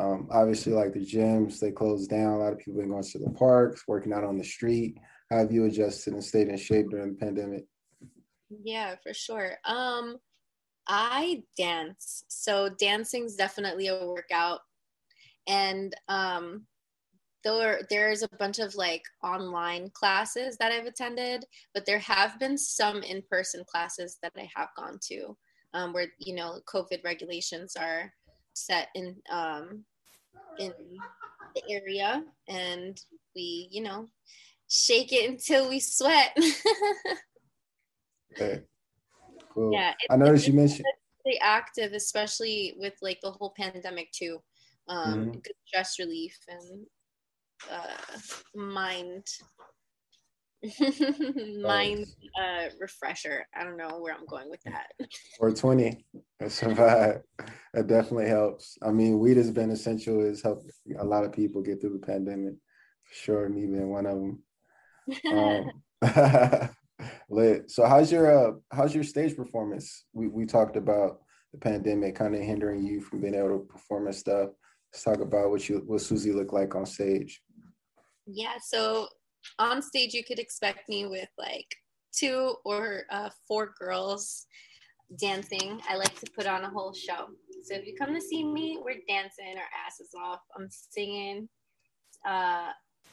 um, 0.00 0.28
obviously, 0.30 0.72
like 0.72 0.94
the 0.94 1.04
gyms, 1.04 1.60
they 1.60 1.70
closed 1.70 2.08
down. 2.08 2.32
A 2.32 2.38
lot 2.38 2.52
of 2.52 2.58
people 2.58 2.80
been 2.80 2.88
going 2.88 3.02
to 3.02 3.18
the 3.18 3.30
parks, 3.30 3.84
working 3.86 4.14
out 4.14 4.24
on 4.24 4.38
the 4.38 4.44
street. 4.44 4.96
How 5.30 5.38
have 5.38 5.52
you 5.52 5.66
adjusted 5.66 6.14
and 6.14 6.24
stayed 6.24 6.48
in 6.48 6.56
shape 6.56 6.88
during 6.90 7.12
the 7.12 7.18
pandemic? 7.18 7.66
Yeah, 8.48 8.94
for 9.02 9.12
sure. 9.12 9.58
Um, 9.66 10.16
I 10.88 11.42
dance, 11.56 12.24
so 12.28 12.70
dancing's 12.80 13.36
definitely 13.36 13.88
a 13.88 14.06
workout, 14.06 14.60
and 15.46 15.94
um, 16.08 16.66
there 17.44 17.82
there's 17.90 18.22
a 18.22 18.28
bunch 18.38 18.58
of 18.58 18.74
like 18.74 19.02
online 19.22 19.90
classes 19.92 20.56
that 20.56 20.72
I've 20.72 20.86
attended, 20.86 21.44
but 21.74 21.84
there 21.84 21.98
have 21.98 22.40
been 22.40 22.56
some 22.56 23.02
in-person 23.02 23.64
classes 23.70 24.16
that 24.22 24.32
I 24.36 24.48
have 24.56 24.68
gone 24.76 24.98
to, 25.10 25.36
um, 25.74 25.92
where 25.92 26.06
you 26.18 26.34
know 26.34 26.60
COVID 26.72 27.04
regulations 27.04 27.76
are 27.76 28.10
set 28.66 28.88
in 28.94 29.16
um, 29.30 29.84
in 30.58 30.72
the 31.54 31.62
area, 31.68 32.22
and 32.48 33.00
we, 33.34 33.68
you 33.70 33.82
know, 33.82 34.08
shake 34.68 35.12
it 35.12 35.28
until 35.28 35.68
we 35.68 35.80
sweat. 35.80 36.36
okay. 38.32 38.62
Cool. 39.52 39.72
Yeah, 39.72 39.94
I 40.08 40.16
noticed 40.16 40.46
you 40.46 40.52
mentioned 40.52 40.86
really 41.24 41.40
active, 41.40 41.92
especially 41.92 42.74
with 42.78 42.94
like 43.02 43.20
the 43.22 43.30
whole 43.30 43.52
pandemic 43.56 44.12
too. 44.12 44.38
Um, 44.88 45.14
mm-hmm. 45.14 45.30
Good 45.32 45.54
stress 45.66 45.98
relief 45.98 46.36
and 46.48 46.86
uh, 47.70 48.18
mind 48.54 49.26
mind 51.62 52.06
uh, 52.40 52.68
refresher. 52.78 53.46
I 53.54 53.64
don't 53.64 53.76
know 53.76 53.98
where 53.98 54.14
I'm 54.14 54.26
going 54.26 54.50
with 54.50 54.62
that. 54.64 54.88
Or 55.38 55.52
20. 55.52 56.04
survive. 56.48 57.22
That 57.74 57.86
definitely 57.86 58.28
helps. 58.28 58.78
I 58.82 58.90
mean, 58.90 59.18
weed 59.18 59.36
has 59.36 59.50
been 59.50 59.70
essential. 59.70 60.24
It's 60.24 60.42
helped 60.42 60.70
a 60.98 61.04
lot 61.04 61.24
of 61.24 61.32
people 61.32 61.62
get 61.62 61.80
through 61.80 61.98
the 61.98 62.06
pandemic, 62.06 62.54
for 63.04 63.14
sure. 63.14 63.48
Me 63.48 63.66
being 63.66 63.90
one 63.90 64.06
of 64.06 64.16
them. 64.16 64.42
Um, 66.02 66.70
lit. 67.30 67.70
So, 67.70 67.86
how's 67.86 68.10
your 68.10 68.48
uh, 68.48 68.52
how's 68.72 68.94
your 68.94 69.04
stage 69.04 69.36
performance? 69.36 70.04
We 70.12 70.28
we 70.28 70.46
talked 70.46 70.76
about 70.76 71.20
the 71.52 71.58
pandemic 71.58 72.14
kind 72.14 72.34
of 72.34 72.40
hindering 72.40 72.84
you 72.84 73.00
from 73.00 73.20
being 73.20 73.34
able 73.34 73.58
to 73.58 73.64
perform 73.64 74.06
and 74.06 74.14
stuff. 74.14 74.50
Let's 74.92 75.04
talk 75.04 75.20
about 75.20 75.50
what 75.50 75.68
you 75.68 75.82
what 75.86 76.00
Suzi 76.00 76.34
looked 76.34 76.52
like 76.52 76.74
on 76.74 76.86
stage. 76.86 77.40
Yeah. 78.26 78.54
So 78.62 79.08
on 79.58 79.82
stage, 79.82 80.14
you 80.14 80.24
could 80.24 80.38
expect 80.38 80.88
me 80.88 81.06
with 81.06 81.28
like 81.38 81.66
two 82.12 82.56
or 82.64 83.04
uh, 83.10 83.30
four 83.46 83.72
girls 83.78 84.46
dancing. 85.18 85.80
I 85.88 85.96
like 85.96 86.18
to 86.20 86.30
put 86.30 86.46
on 86.46 86.64
a 86.64 86.70
whole 86.70 86.92
show. 86.92 87.28
So 87.62 87.74
if 87.74 87.86
you 87.86 87.94
come 87.98 88.14
to 88.14 88.20
see 88.20 88.44
me, 88.44 88.78
we're 88.82 89.00
dancing 89.08 89.56
our 89.56 89.86
asses 89.86 90.10
off. 90.20 90.40
I'm 90.56 90.68
singing. 90.70 91.48
Uh, 92.26 92.70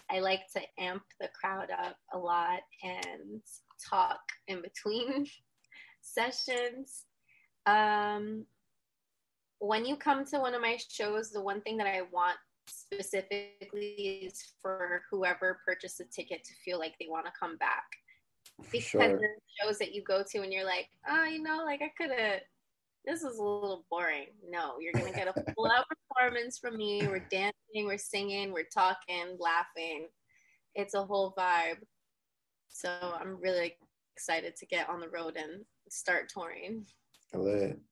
I 0.09 0.19
like 0.19 0.41
to 0.55 0.61
amp 0.79 1.03
the 1.19 1.29
crowd 1.39 1.69
up 1.71 1.97
a 2.13 2.17
lot 2.17 2.61
and 2.83 3.41
talk 3.89 4.19
in 4.47 4.61
between 4.61 5.25
sessions. 6.01 7.03
Um, 7.65 8.45
when 9.59 9.85
you 9.85 9.97
come 9.97 10.23
to 10.25 10.39
one 10.39 10.53
of 10.53 10.61
my 10.61 10.77
shows, 10.89 11.31
the 11.31 11.41
one 11.41 11.61
thing 11.61 11.77
that 11.77 11.87
I 11.87 12.01
want 12.11 12.37
specifically 12.69 14.21
is 14.23 14.53
for 14.61 15.01
whoever 15.09 15.59
purchased 15.65 15.99
a 15.99 16.05
ticket 16.05 16.43
to 16.43 16.53
feel 16.63 16.79
like 16.79 16.93
they 16.99 17.07
want 17.09 17.25
to 17.25 17.31
come 17.37 17.57
back. 17.57 17.85
Because 18.71 18.87
sure. 18.87 19.19
shows 19.61 19.77
that 19.79 19.93
you 19.93 20.03
go 20.03 20.23
to 20.31 20.41
and 20.41 20.51
you're 20.51 20.65
like, 20.65 20.89
oh, 21.09 21.25
you 21.25 21.41
know, 21.41 21.63
like 21.63 21.81
I 21.81 21.91
could 21.97 22.11
have 22.17 22.41
this 23.07 23.23
is 23.23 23.37
a 23.37 23.43
little 23.43 23.85
boring. 23.89 24.27
No, 24.47 24.73
you're 24.79 24.93
gonna 24.93 25.15
get 25.15 25.29
a 25.29 25.33
full 25.55 25.71
out 25.71 25.85
performance 25.87 26.59
from 26.59 26.75
me. 26.75 27.07
We're 27.07 27.25
dancing, 27.31 27.85
we're 27.85 27.97
singing, 27.97 28.51
we're 28.51 28.65
talking, 28.73 29.37
laughing. 29.39 30.07
It's 30.75 30.93
a 30.93 31.05
whole 31.05 31.33
vibe. 31.37 31.77
So 32.67 32.91
I'm 33.19 33.39
really 33.41 33.77
excited 34.13 34.57
to 34.57 34.65
get 34.65 34.89
on 34.89 34.99
the 34.99 35.07
road 35.07 35.37
and 35.37 35.63
start 35.89 36.29
touring. 36.29 36.85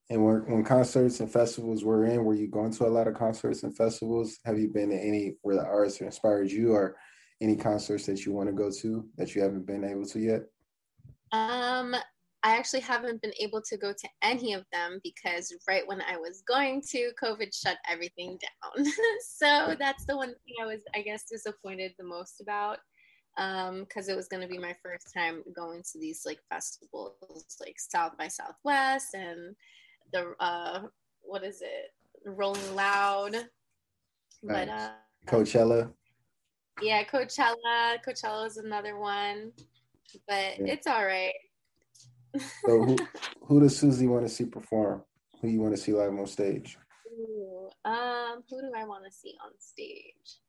And 0.10 0.24
when, 0.24 0.52
when 0.52 0.64
concerts 0.64 1.20
and 1.20 1.32
festivals 1.32 1.84
were 1.84 2.06
in, 2.06 2.24
were 2.24 2.36
you 2.36 2.48
going 2.48 2.72
to 2.74 2.86
a 2.86 2.88
lot 2.88 3.08
of 3.08 3.16
concerts 3.16 3.64
and 3.64 3.76
festivals? 3.76 4.38
Have 4.46 4.60
you 4.60 4.68
been 4.68 4.90
to 4.90 4.96
any 4.96 5.36
where 5.42 5.56
the 5.56 5.66
artists 5.66 6.02
inspired 6.02 6.52
you, 6.52 6.74
or 6.74 6.96
any 7.42 7.56
concerts 7.56 8.06
that 8.06 8.26
you 8.26 8.34
want 8.34 8.48
to 8.48 8.54
go 8.54 8.70
to 8.70 9.06
that 9.18 9.34
you 9.34 9.42
haven't 9.42 9.66
been 9.66 9.84
able 9.84 10.06
to 10.08 10.20
yet? 10.20 10.44
Um, 11.32 11.96
I 12.46 12.56
actually 12.56 12.82
haven't 12.82 13.24
been 13.24 13.34
able 13.40 13.60
to 13.64 13.76
go 13.76 13.92
to 13.92 14.10
any 14.22 14.54
of 14.54 14.66
them 14.72 15.00
because 15.04 15.52
right 15.68 15.82
when 15.88 16.00
I 16.02 16.16
was 16.16 16.44
going 16.48 16.84
to, 16.92 17.12
COVID 17.22 17.52
shut 17.52 17.78
everything 17.90 18.38
down. 18.38 18.86
so 19.28 19.76
that's 19.80 20.06
the 20.06 20.16
one 20.16 20.30
thing 20.30 20.56
I 20.62 20.66
was, 20.66 20.82
I 20.94 21.02
guess, 21.02 21.24
disappointed 21.30 21.94
the 21.98 22.06
most 22.06 22.42
about 22.42 22.78
Um, 23.38 23.86
because 23.86 24.08
um, 24.10 24.14
it 24.14 24.16
was 24.16 24.28
going 24.28 24.44
to 24.44 24.48
be 24.48 24.60
my 24.60 24.76
first 24.84 25.12
time 25.12 25.44
going 25.56 25.82
to 25.92 26.00
these 26.00 26.22
like 26.24 26.40
festivals 26.48 27.46
like 27.60 27.80
South 27.80 28.16
by 28.16 28.28
Southwest 28.28 29.16
and 29.16 29.56
the, 30.14 30.36
uh, 30.40 30.82
what 31.24 31.44
is 31.44 31.64
it, 31.64 31.94
Rolling 32.26 32.76
Loud. 32.76 33.36
But, 34.44 34.70
uh, 34.70 34.90
Coachella. 35.26 35.92
Yeah, 36.80 37.04
Coachella. 37.06 37.98
Coachella 38.08 38.46
is 38.46 38.58
another 38.58 39.00
one, 39.00 39.52
but 40.28 40.60
yeah. 40.60 40.74
it's 40.74 40.88
all 40.88 41.06
right 41.06 41.34
so 42.66 42.84
who, 42.84 42.98
who 43.46 43.60
does 43.60 43.82
Suzi 43.82 44.08
want 44.08 44.24
to 44.24 44.30
see 44.30 44.46
perform? 44.46 45.04
Who 45.42 45.48
you 45.48 45.62
want 45.62 45.76
to 45.76 45.82
see 45.82 45.94
live 45.94 46.14
on 46.14 46.28
stage? 46.28 46.78
Ooh, 47.14 47.70
um, 47.86 48.44
who 48.50 48.62
do 48.62 48.72
I 48.76 48.86
want 48.86 49.06
to 49.06 49.12
see 49.12 49.36
on 49.44 49.52
stage? 49.60 50.40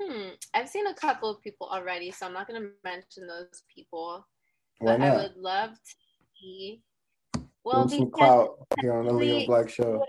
Hmm, 0.00 0.30
I've 0.52 0.68
seen 0.68 0.86
a 0.86 0.94
couple 0.94 1.30
of 1.30 1.40
people 1.40 1.68
already, 1.70 2.10
so 2.10 2.26
I'm 2.26 2.32
not 2.32 2.48
going 2.48 2.60
to 2.60 2.68
mention 2.82 3.26
those 3.26 3.62
people. 3.72 4.26
Why 4.78 4.96
not? 4.96 5.08
I 5.08 5.16
would 5.22 5.36
love 5.36 5.70
to 5.70 5.94
see. 6.40 6.82
Well, 7.64 7.88
some 7.88 8.10
clout 8.10 8.56
here 8.80 8.92
on 8.92 9.06
the 9.06 9.12
Leo 9.12 9.46
Black 9.46 9.70
Show 9.70 10.04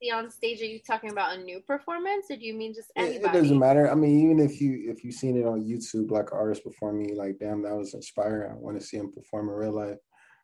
see 0.00 0.10
on 0.10 0.30
stage? 0.30 0.60
Are 0.60 0.66
you 0.66 0.80
talking 0.86 1.10
about 1.10 1.36
a 1.36 1.42
new 1.42 1.60
performance, 1.60 2.26
or 2.30 2.36
do 2.36 2.44
you 2.44 2.54
mean 2.54 2.74
just 2.74 2.90
anybody? 2.96 3.16
It, 3.16 3.24
it 3.24 3.32
doesn't 3.32 3.58
matter. 3.58 3.90
I 3.90 3.94
mean, 3.94 4.18
even 4.24 4.40
if 4.40 4.60
you 4.60 4.90
if 4.90 5.04
you've 5.04 5.14
seen 5.14 5.36
it 5.36 5.46
on 5.46 5.64
YouTube, 5.64 6.10
like 6.10 6.32
artists 6.32 6.64
performing, 6.64 7.16
like 7.16 7.38
damn, 7.38 7.62
that 7.62 7.76
was 7.76 7.94
inspiring. 7.94 8.50
I 8.50 8.54
want 8.54 8.78
to 8.80 8.86
see 8.86 8.96
him 8.96 9.12
perform 9.12 9.48
in 9.48 9.54
real 9.54 9.74
life, 9.74 9.98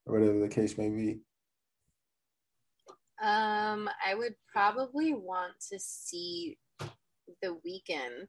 or 0.07 0.19
whatever 0.19 0.38
the 0.38 0.49
case 0.49 0.79
may 0.79 0.90
be. 0.90 1.21
Um, 3.23 3.88
I 4.07 4.14
would 4.14 4.35
probably 4.53 5.14
want 5.14 5.55
to 5.71 5.79
see 5.79 6.59
the 7.42 7.57
Weeknd. 7.66 8.27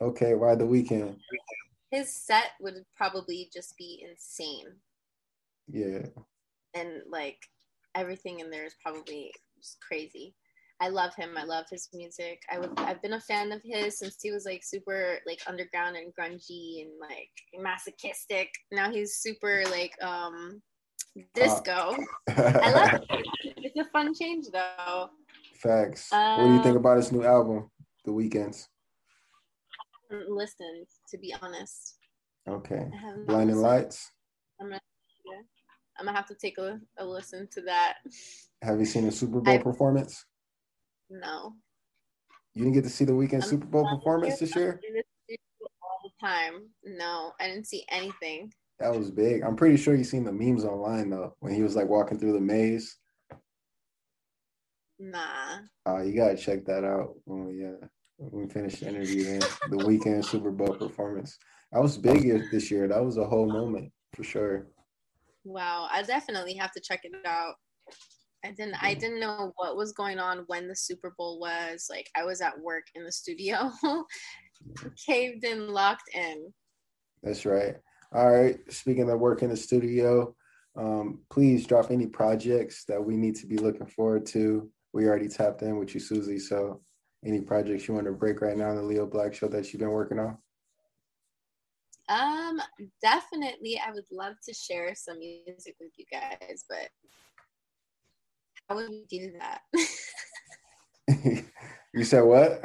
Okay, 0.00 0.34
why 0.34 0.54
the 0.54 0.64
Weeknd? 0.64 1.16
His 1.90 2.14
set 2.14 2.52
would 2.60 2.84
probably 2.96 3.50
just 3.52 3.76
be 3.76 4.06
insane. 4.08 4.66
Yeah. 5.68 6.06
And 6.74 7.02
like 7.10 7.38
everything 7.96 8.38
in 8.38 8.50
there 8.50 8.64
is 8.64 8.76
probably 8.80 9.32
just 9.58 9.78
crazy. 9.80 10.36
I 10.80 10.88
love 10.88 11.14
him. 11.14 11.36
I 11.36 11.44
love 11.44 11.66
his 11.70 11.88
music. 11.92 12.42
I 12.50 12.58
would 12.58 12.72
I've 12.78 13.02
been 13.02 13.12
a 13.12 13.20
fan 13.20 13.52
of 13.52 13.60
his 13.62 13.98
since 13.98 14.16
he 14.20 14.30
was 14.30 14.46
like 14.46 14.62
super 14.64 15.18
like 15.26 15.40
underground 15.46 15.96
and 15.96 16.12
grungy 16.14 16.82
and 16.82 16.90
like 17.00 17.30
masochistic. 17.62 18.48
Now 18.72 18.90
he's 18.90 19.16
super 19.16 19.62
like 19.70 19.92
um 20.02 20.62
disco. 21.34 21.96
I 22.28 22.72
love 22.72 23.02
it. 23.10 23.26
It's 23.58 23.76
a 23.76 23.90
fun 23.90 24.14
change 24.14 24.46
though. 24.52 25.10
Facts. 25.54 26.10
Um, 26.12 26.40
what 26.40 26.46
do 26.46 26.52
you 26.54 26.62
think 26.62 26.76
um, 26.76 26.78
about 26.78 26.96
his 26.96 27.12
new 27.12 27.24
album, 27.24 27.70
The 28.06 28.12
Weeknd's? 28.12 28.66
Listen, 30.10 30.86
to 31.10 31.18
be 31.18 31.34
honest. 31.42 31.98
Okay. 32.48 32.88
Blinding 33.26 33.56
Lights. 33.56 34.10
I'm 34.60 34.68
gonna, 34.68 34.80
yeah, 35.26 35.42
I'm 35.98 36.06
gonna 36.06 36.16
have 36.16 36.26
to 36.28 36.34
take 36.34 36.56
a, 36.58 36.80
a 36.98 37.04
listen 37.04 37.48
to 37.52 37.60
that. 37.62 37.98
Have 38.62 38.78
you 38.78 38.86
seen 38.86 39.06
a 39.06 39.12
Super 39.12 39.40
Bowl 39.40 39.54
I, 39.54 39.58
performance? 39.58 40.24
No. 41.10 41.54
You 42.54 42.64
didn't 42.64 42.74
get 42.74 42.84
to 42.84 42.90
see 42.90 43.04
the 43.04 43.12
Weeknd 43.12 43.44
Super 43.44 43.66
Bowl 43.66 43.88
performance 43.88 44.38
this 44.38 44.54
year? 44.56 44.80
All 45.82 45.98
the 46.04 46.26
time. 46.26 46.68
No, 46.84 47.32
I 47.40 47.48
didn't 47.48 47.66
see 47.66 47.84
anything. 47.90 48.52
That 48.78 48.96
was 48.96 49.10
big. 49.10 49.42
I'm 49.42 49.56
pretty 49.56 49.76
sure 49.76 49.94
you 49.94 50.04
seen 50.04 50.24
the 50.24 50.32
memes 50.32 50.64
online 50.64 51.10
though 51.10 51.36
when 51.40 51.54
he 51.54 51.62
was 51.62 51.76
like 51.76 51.88
walking 51.88 52.18
through 52.18 52.32
the 52.32 52.40
maze. 52.40 52.96
Nah. 54.98 55.58
Oh, 55.86 56.00
you 56.02 56.14
gotta 56.14 56.36
check 56.36 56.64
that 56.66 56.84
out 56.84 57.14
when 57.24 57.46
we 57.46 57.64
uh 57.64 57.86
when 58.16 58.46
we 58.46 58.48
finish 58.48 58.80
the 58.80 58.88
interview. 58.88 59.24
Then 59.24 59.40
the 59.70 59.76
Weeknd 59.84 60.24
Super 60.24 60.50
Bowl 60.50 60.74
performance. 60.74 61.38
That 61.72 61.82
was 61.82 61.98
big 61.98 62.22
this 62.50 62.70
year. 62.70 62.88
That 62.88 63.04
was 63.04 63.16
a 63.16 63.24
whole 63.24 63.46
moment 63.46 63.92
for 64.14 64.24
sure. 64.24 64.66
Wow, 65.44 65.88
I 65.90 66.02
definitely 66.02 66.54
have 66.54 66.72
to 66.72 66.80
check 66.80 67.00
it 67.04 67.12
out. 67.26 67.54
I 68.44 68.50
didn't 68.52 68.82
I 68.82 68.94
didn't 68.94 69.20
know 69.20 69.52
what 69.56 69.76
was 69.76 69.92
going 69.92 70.18
on 70.18 70.44
when 70.46 70.66
the 70.66 70.76
Super 70.76 71.14
Bowl 71.16 71.38
was. 71.38 71.88
Like 71.90 72.08
I 72.16 72.24
was 72.24 72.40
at 72.40 72.58
work 72.58 72.84
in 72.94 73.04
the 73.04 73.12
studio, 73.12 73.70
caved 75.06 75.44
in, 75.44 75.68
locked 75.68 76.10
in. 76.14 76.52
That's 77.22 77.44
right. 77.44 77.76
All 78.12 78.30
right. 78.30 78.58
Speaking 78.72 79.08
of 79.10 79.20
work 79.20 79.42
in 79.42 79.50
the 79.50 79.56
studio, 79.56 80.34
um, 80.76 81.20
please 81.30 81.66
drop 81.66 81.90
any 81.90 82.06
projects 82.06 82.84
that 82.86 83.02
we 83.04 83.16
need 83.16 83.36
to 83.36 83.46
be 83.46 83.58
looking 83.58 83.86
forward 83.86 84.26
to. 84.26 84.70
We 84.92 85.06
already 85.06 85.28
tapped 85.28 85.62
in 85.62 85.78
with 85.78 85.94
you, 85.94 86.00
Suzi. 86.00 86.40
So 86.40 86.80
any 87.24 87.40
projects 87.40 87.86
you 87.86 87.94
want 87.94 88.06
to 88.06 88.12
break 88.12 88.40
right 88.40 88.56
now 88.56 88.70
in 88.70 88.76
the 88.76 88.82
Leo 88.82 89.06
Black 89.06 89.34
show 89.34 89.48
that 89.48 89.72
you've 89.72 89.80
been 89.80 89.90
working 89.90 90.18
on? 90.18 90.38
Um, 92.08 92.60
definitely 93.00 93.80
I 93.84 93.92
would 93.92 94.06
love 94.10 94.34
to 94.48 94.54
share 94.54 94.92
some 94.96 95.18
music 95.20 95.76
with 95.78 95.92
you 95.96 96.06
guys, 96.10 96.64
but 96.68 96.88
would 98.74 98.88
we 98.88 99.04
do 99.08 99.32
that? 99.38 99.60
you 101.94 102.04
said 102.04 102.22
what? 102.22 102.64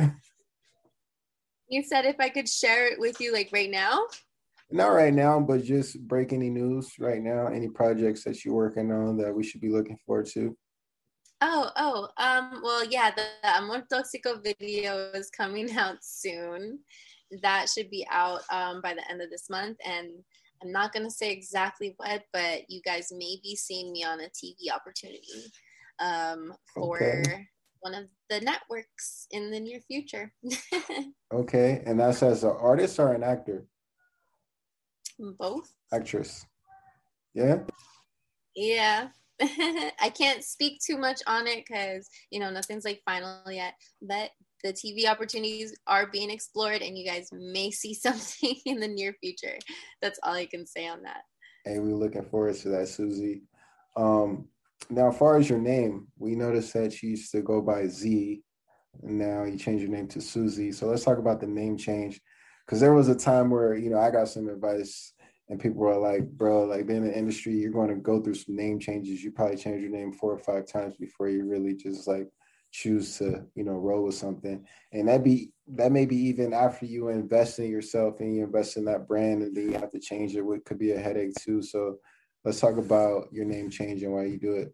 You 1.67 1.83
said 1.83 2.05
if 2.05 2.15
I 2.19 2.29
could 2.29 2.47
share 2.47 2.87
it 2.87 2.99
with 2.99 3.19
you 3.19 3.33
like 3.33 3.49
right 3.51 3.69
now? 3.69 4.05
Not 4.71 4.87
right 4.87 5.13
now, 5.13 5.39
but 5.39 5.63
just 5.63 5.99
break 6.07 6.33
any 6.33 6.49
news 6.49 6.93
right 6.99 7.21
now, 7.21 7.47
any 7.47 7.69
projects 7.69 8.23
that 8.23 8.43
you're 8.43 8.53
working 8.53 8.91
on 8.91 9.17
that 9.17 9.33
we 9.33 9.43
should 9.43 9.61
be 9.61 9.69
looking 9.69 9.97
forward 10.05 10.27
to. 10.33 10.55
Oh, 11.41 11.69
oh, 11.75 12.07
um, 12.17 12.61
well, 12.63 12.83
yeah, 12.85 13.11
the, 13.11 13.23
the 13.43 13.57
Amor 13.57 13.83
Toxico 13.91 14.41
video 14.43 15.11
is 15.13 15.29
coming 15.29 15.69
out 15.77 15.97
soon. 16.01 16.79
That 17.41 17.67
should 17.69 17.89
be 17.89 18.07
out 18.09 18.41
um, 18.51 18.81
by 18.81 18.93
the 18.93 19.09
end 19.09 19.21
of 19.21 19.29
this 19.29 19.49
month. 19.49 19.77
And 19.85 20.09
I'm 20.63 20.71
not 20.71 20.93
going 20.93 21.03
to 21.03 21.11
say 21.11 21.31
exactly 21.31 21.93
what, 21.97 22.23
but 22.31 22.61
you 22.69 22.81
guys 22.83 23.11
may 23.11 23.37
be 23.43 23.55
seeing 23.55 23.91
me 23.91 24.03
on 24.03 24.21
a 24.21 24.29
TV 24.29 24.73
opportunity 24.73 25.51
um, 25.99 26.53
for 26.73 27.01
okay. 27.01 27.47
one 27.81 27.93
of 27.93 28.05
the 28.29 28.41
networks 28.41 29.27
in 29.31 29.51
the 29.51 29.59
near 29.59 29.79
future. 29.87 30.33
okay, 31.33 31.83
and 31.85 31.99
that's 31.99 32.23
as 32.23 32.43
an 32.43 32.55
artist 32.59 32.99
or 32.99 33.13
an 33.13 33.23
actor? 33.23 33.65
Both. 35.19 35.73
Actress. 35.93 36.45
Yeah. 37.33 37.59
Yeah. 38.55 39.07
I 39.41 40.11
can't 40.17 40.43
speak 40.43 40.79
too 40.85 40.97
much 40.97 41.21
on 41.27 41.45
it 41.47 41.65
because 41.67 42.07
you 42.31 42.39
know 42.39 42.49
nothing's 42.49 42.85
like 42.85 43.01
final 43.05 43.39
yet, 43.51 43.73
but 44.01 44.31
the 44.63 44.73
TV 44.73 45.07
opportunities 45.07 45.75
are 45.87 46.07
being 46.07 46.31
explored, 46.31 46.81
and 46.81 46.97
you 46.97 47.05
guys 47.05 47.29
may 47.31 47.69
see 47.71 47.93
something 47.93 48.55
in 48.65 48.79
the 48.79 48.87
near 48.87 49.13
future. 49.21 49.57
That's 50.01 50.19
all 50.23 50.33
I 50.33 50.45
can 50.45 50.65
say 50.65 50.87
on 50.87 51.03
that. 51.03 51.21
Hey, 51.65 51.79
we're 51.79 51.95
looking 51.95 52.25
forward 52.25 52.55
to 52.55 52.69
that, 52.69 52.87
Suzi. 52.87 53.41
Um, 53.95 54.47
now, 54.89 55.09
as 55.09 55.17
far 55.17 55.37
as 55.37 55.49
your 55.49 55.59
name, 55.59 56.07
we 56.17 56.35
noticed 56.35 56.73
that 56.73 57.01
you 57.01 57.11
used 57.11 57.31
to 57.31 57.41
go 57.41 57.61
by 57.61 57.87
Z, 57.87 58.41
now 59.01 59.43
you 59.43 59.57
changed 59.57 59.81
your 59.81 59.91
name 59.91 60.07
to 60.09 60.19
Suzi. 60.19 60.73
So 60.73 60.87
let's 60.87 61.03
talk 61.03 61.17
about 61.17 61.39
the 61.39 61.47
name 61.47 61.77
change, 61.77 62.21
because 62.65 62.79
there 62.79 62.93
was 62.93 63.09
a 63.09 63.15
time 63.15 63.49
where 63.49 63.75
you 63.75 63.89
know 63.89 63.99
I 63.99 64.11
got 64.11 64.29
some 64.29 64.47
advice, 64.47 65.13
and 65.49 65.59
people 65.59 65.81
were 65.81 65.97
like, 65.97 66.29
"Bro, 66.29 66.65
like 66.65 66.87
being 66.87 67.03
in 67.03 67.07
the 67.09 67.17
industry, 67.17 67.53
you're 67.55 67.71
going 67.71 67.89
to 67.89 67.95
go 67.95 68.21
through 68.21 68.35
some 68.35 68.55
name 68.55 68.79
changes. 68.79 69.23
You 69.23 69.31
probably 69.31 69.57
change 69.57 69.81
your 69.81 69.91
name 69.91 70.11
four 70.13 70.31
or 70.31 70.39
five 70.39 70.67
times 70.67 70.95
before 70.97 71.29
you 71.29 71.45
really 71.45 71.75
just 71.75 72.07
like 72.07 72.29
choose 72.75 73.17
to 73.17 73.45
you 73.55 73.63
know 73.63 73.77
roll 73.77 74.03
with 74.03 74.15
something 74.15 74.65
and 74.91 75.07
that 75.07 75.23
be 75.23 75.49
that 75.65 75.93
may 75.93 76.05
be 76.05 76.17
even 76.17 76.53
after 76.53 76.85
you 76.85 77.07
invest 77.07 77.57
in 77.57 77.69
yourself 77.69 78.19
and 78.19 78.35
you 78.35 78.43
invest 78.43 78.75
in 78.75 78.83
that 78.83 79.07
brand 79.07 79.41
and 79.41 79.55
then 79.55 79.71
you 79.71 79.77
have 79.77 79.89
to 79.89 79.99
change 79.99 80.35
it 80.35 80.41
which 80.41 80.61
could 80.65 80.77
be 80.77 80.91
a 80.91 80.99
headache 80.99 81.33
too 81.39 81.61
so 81.61 81.95
let's 82.45 82.59
talk 82.59 82.77
about 82.77 83.27
your 83.33 83.45
name 83.45 83.69
change 83.69 84.03
and 84.03 84.13
why 84.13 84.25
you 84.25 84.37
do 84.37 84.53
it. 84.53 84.73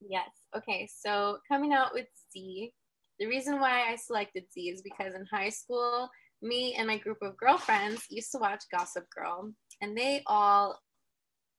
Yes. 0.00 0.30
Okay. 0.56 0.88
So 0.92 1.38
coming 1.46 1.72
out 1.72 1.92
with 1.92 2.06
Z, 2.32 2.72
the 3.20 3.26
reason 3.26 3.60
why 3.60 3.90
I 3.90 3.96
selected 3.96 4.44
Z 4.52 4.60
is 4.60 4.82
because 4.82 5.14
in 5.14 5.26
high 5.30 5.50
school, 5.50 6.08
me 6.40 6.74
and 6.74 6.88
my 6.88 6.96
group 6.96 7.18
of 7.22 7.36
girlfriends 7.36 8.06
used 8.10 8.32
to 8.32 8.38
watch 8.38 8.64
Gossip 8.76 9.04
Girl, 9.14 9.52
and 9.80 9.96
they 9.96 10.22
all 10.26 10.80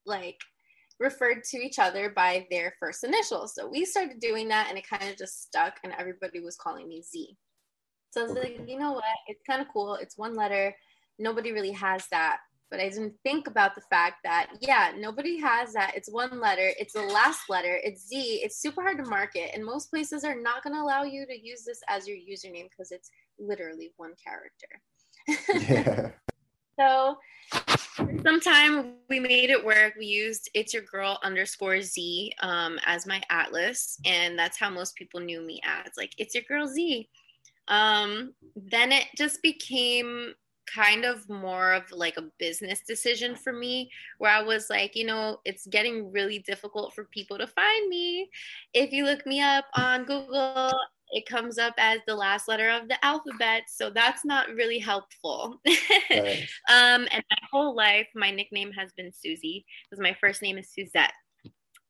like 0.05 0.38
referred 0.99 1.43
to 1.43 1.57
each 1.57 1.80
other 1.80 2.09
by 2.09 2.45
their 2.51 2.74
first 2.80 3.03
initials. 3.03 3.55
So 3.55 3.70
we 3.70 3.86
started 3.86 4.20
doing 4.20 4.49
that, 4.49 4.68
and 4.68 4.78
it 4.78 4.89
kind 4.89 5.09
of 5.09 5.18
just 5.18 5.43
stuck, 5.43 5.76
and 5.84 5.93
everybody 5.97 6.41
was 6.41 6.57
calling 6.57 6.89
me 6.89 7.01
Z. 7.01 7.38
So 8.11 8.22
I 8.22 8.24
was 8.26 8.34
like, 8.34 8.59
you 8.68 8.78
know 8.78 8.91
what? 8.91 9.03
It's 9.28 9.41
kind 9.49 9.61
of 9.61 9.68
cool. 9.72 9.95
It's 9.95 10.18
one 10.18 10.36
letter. 10.36 10.76
Nobody 11.18 11.51
really 11.51 11.72
has 11.72 12.05
that. 12.11 12.38
But 12.74 12.82
I 12.82 12.89
didn't 12.89 13.13
think 13.21 13.45
about 13.45 13.76
the 13.76 13.82
fact 13.82 14.24
that, 14.24 14.47
yeah, 14.59 14.93
nobody 14.97 15.39
has 15.39 15.74
that. 15.74 15.93
It's 15.95 16.09
one 16.11 16.41
letter. 16.41 16.71
It's 16.80 16.93
the 16.93 17.03
last 17.03 17.41
letter. 17.47 17.80
It's 17.84 18.07
Z. 18.07 18.41
It's 18.43 18.57
super 18.57 18.82
hard 18.82 18.97
to 18.97 19.03
market. 19.03 19.51
And 19.53 19.63
most 19.63 19.91
places 19.91 20.24
are 20.24 20.34
not 20.34 20.63
going 20.63 20.76
to 20.76 20.82
allow 20.82 21.03
you 21.03 21.28
to 21.28 21.39
use 21.39 21.63
this 21.63 21.84
as 21.88 22.07
your 22.07 22.17
username 22.17 22.71
because 22.71 22.91
it's 22.91 23.11
literally 23.38 23.93
one 23.97 24.13
character. 24.26 25.69
yeah. 25.69 26.09
So 26.80 27.19
sometime 28.24 28.95
we 29.07 29.19
made 29.19 29.51
it 29.51 29.63
work. 29.63 29.93
We 29.95 30.07
used 30.07 30.49
it's 30.55 30.74
your 30.74 30.82
girl 30.82 31.19
underscore 31.21 31.84
Z 31.84 32.34
um, 32.41 32.80
as 32.88 33.05
my 33.05 33.21
atlas. 33.30 33.99
And 34.07 34.39
that's 34.39 34.57
how 34.57 34.71
most 34.71 34.95
people 34.95 35.19
knew 35.19 35.45
me 35.45 35.61
as 35.63 35.91
like, 35.95 36.13
it's 36.17 36.34
your 36.34 36.43
girl 36.47 36.65
Z. 36.65 37.07
Um, 37.67 38.34
then 38.55 38.91
it 38.91 39.05
just 39.15 39.43
became 39.43 40.34
kind 40.66 41.05
of 41.05 41.28
more 41.30 41.74
of 41.74 41.91
like 41.91 42.18
a 42.18 42.30
business 42.39 42.82
decision 42.88 43.36
for 43.36 43.53
me 43.53 43.89
where 44.18 44.32
I 44.32 44.41
was 44.41 44.70
like, 44.70 44.95
you 44.95 45.05
know, 45.05 45.39
it's 45.45 45.68
getting 45.68 46.11
really 46.11 46.39
difficult 46.39 46.93
for 46.93 47.05
people 47.05 47.38
to 47.38 47.47
find 47.47 47.89
me. 47.89 48.30
If 48.74 48.91
you 48.91 49.05
look 49.05 49.26
me 49.26 49.41
up 49.41 49.66
on 49.76 50.05
Google, 50.05 50.74
it 51.11 51.26
comes 51.28 51.57
up 51.57 51.76
as 51.78 51.99
the 52.07 52.16
last 52.16 52.47
letter 52.47 52.70
of 52.70 52.88
the 52.88 53.03
alphabet. 53.05 53.64
So 53.68 53.89
that's 53.89 54.26
not 54.26 54.49
really 54.49 54.80
helpful. 54.80 55.61
Right. 56.09 56.47
um, 56.70 57.07
and 57.11 57.24
my 57.30 57.38
whole 57.51 57.76
life, 57.76 58.07
my 58.16 58.32
nickname 58.32 58.72
has 58.72 58.91
been 58.93 59.11
Suzi 59.11 59.64
because 59.89 60.01
my 60.01 60.16
first 60.20 60.41
name 60.41 60.57
is 60.57 60.70
Suzette. 60.70 61.14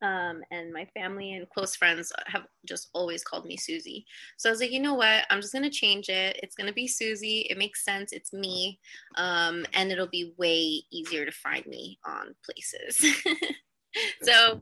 Um, 0.04 0.42
and 0.52 0.74
my 0.74 0.86
family 0.94 1.32
and 1.32 1.50
close 1.50 1.78
friends 1.78 2.12
have 2.28 2.44
just 2.68 2.90
always 2.94 3.24
called 3.24 3.46
me 3.46 3.56
Suzi. 3.56 4.04
So 4.38 4.50
I 4.50 4.52
was 4.52 4.60
like, 4.60 4.72
you 4.72 4.82
know 4.82 4.96
what? 4.96 5.24
I'm 5.30 5.40
just 5.40 5.54
gonna 5.54 5.70
change 5.70 6.10
it. 6.10 6.38
It's 6.44 6.56
gonna 6.56 6.74
be 6.74 6.90
Suzi. 6.90 7.46
It 7.50 7.58
makes 7.58 7.86
sense. 7.86 8.12
It's 8.12 8.34
me, 8.34 8.80
um, 9.16 9.66
and 9.74 9.92
it'll 9.92 10.08
be 10.08 10.34
way 10.38 10.84
easier 10.92 11.26
to 11.26 11.32
find 11.32 11.66
me 11.68 12.00
on 12.06 12.36
places. 12.44 13.16
so 14.22 14.60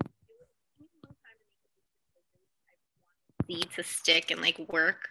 be 3.47 3.63
to 3.75 3.81
stick 3.81 4.29
and 4.29 4.41
like 4.41 4.59
work, 4.71 5.09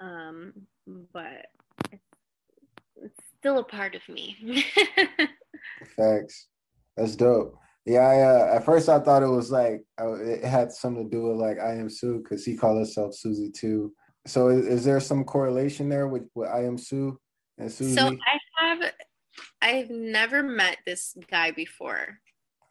um, 0.00 0.52
but 1.12 1.46
it's, 1.92 2.02
it's 2.96 3.20
still 3.38 3.58
a 3.58 3.64
part 3.64 3.94
of 3.94 4.02
me. 4.08 4.64
Thanks. 5.96 6.48
That's 6.96 7.14
dope. 7.14 7.54
Yeah, 7.86 8.00
I, 8.00 8.20
uh, 8.20 8.56
at 8.56 8.64
first 8.64 8.88
I 8.88 9.00
thought 9.00 9.22
it 9.22 9.26
was 9.26 9.50
like 9.50 9.82
it 9.98 10.44
had 10.44 10.72
something 10.72 11.04
to 11.04 11.10
do 11.10 11.22
with 11.22 11.36
like 11.36 11.58
Iamsu 11.58 12.22
because 12.22 12.44
he 12.44 12.56
called 12.56 12.76
himself 12.76 13.14
Susie 13.14 13.50
too. 13.50 13.92
So 14.26 14.48
is, 14.48 14.66
is, 14.66 14.84
there 14.84 15.00
some 15.00 15.24
correlation 15.24 15.88
there 15.88 16.06
with, 16.06 16.24
with 16.34 16.50
Iamsu 16.50 17.16
and 17.56 17.70
Suzi? 17.70 17.94
So 17.94 18.08
I 18.08 18.66
have 18.66 18.92
I've 19.62 19.90
never 19.90 20.42
met 20.42 20.78
this 20.86 21.16
guy 21.30 21.52
before. 21.52 22.18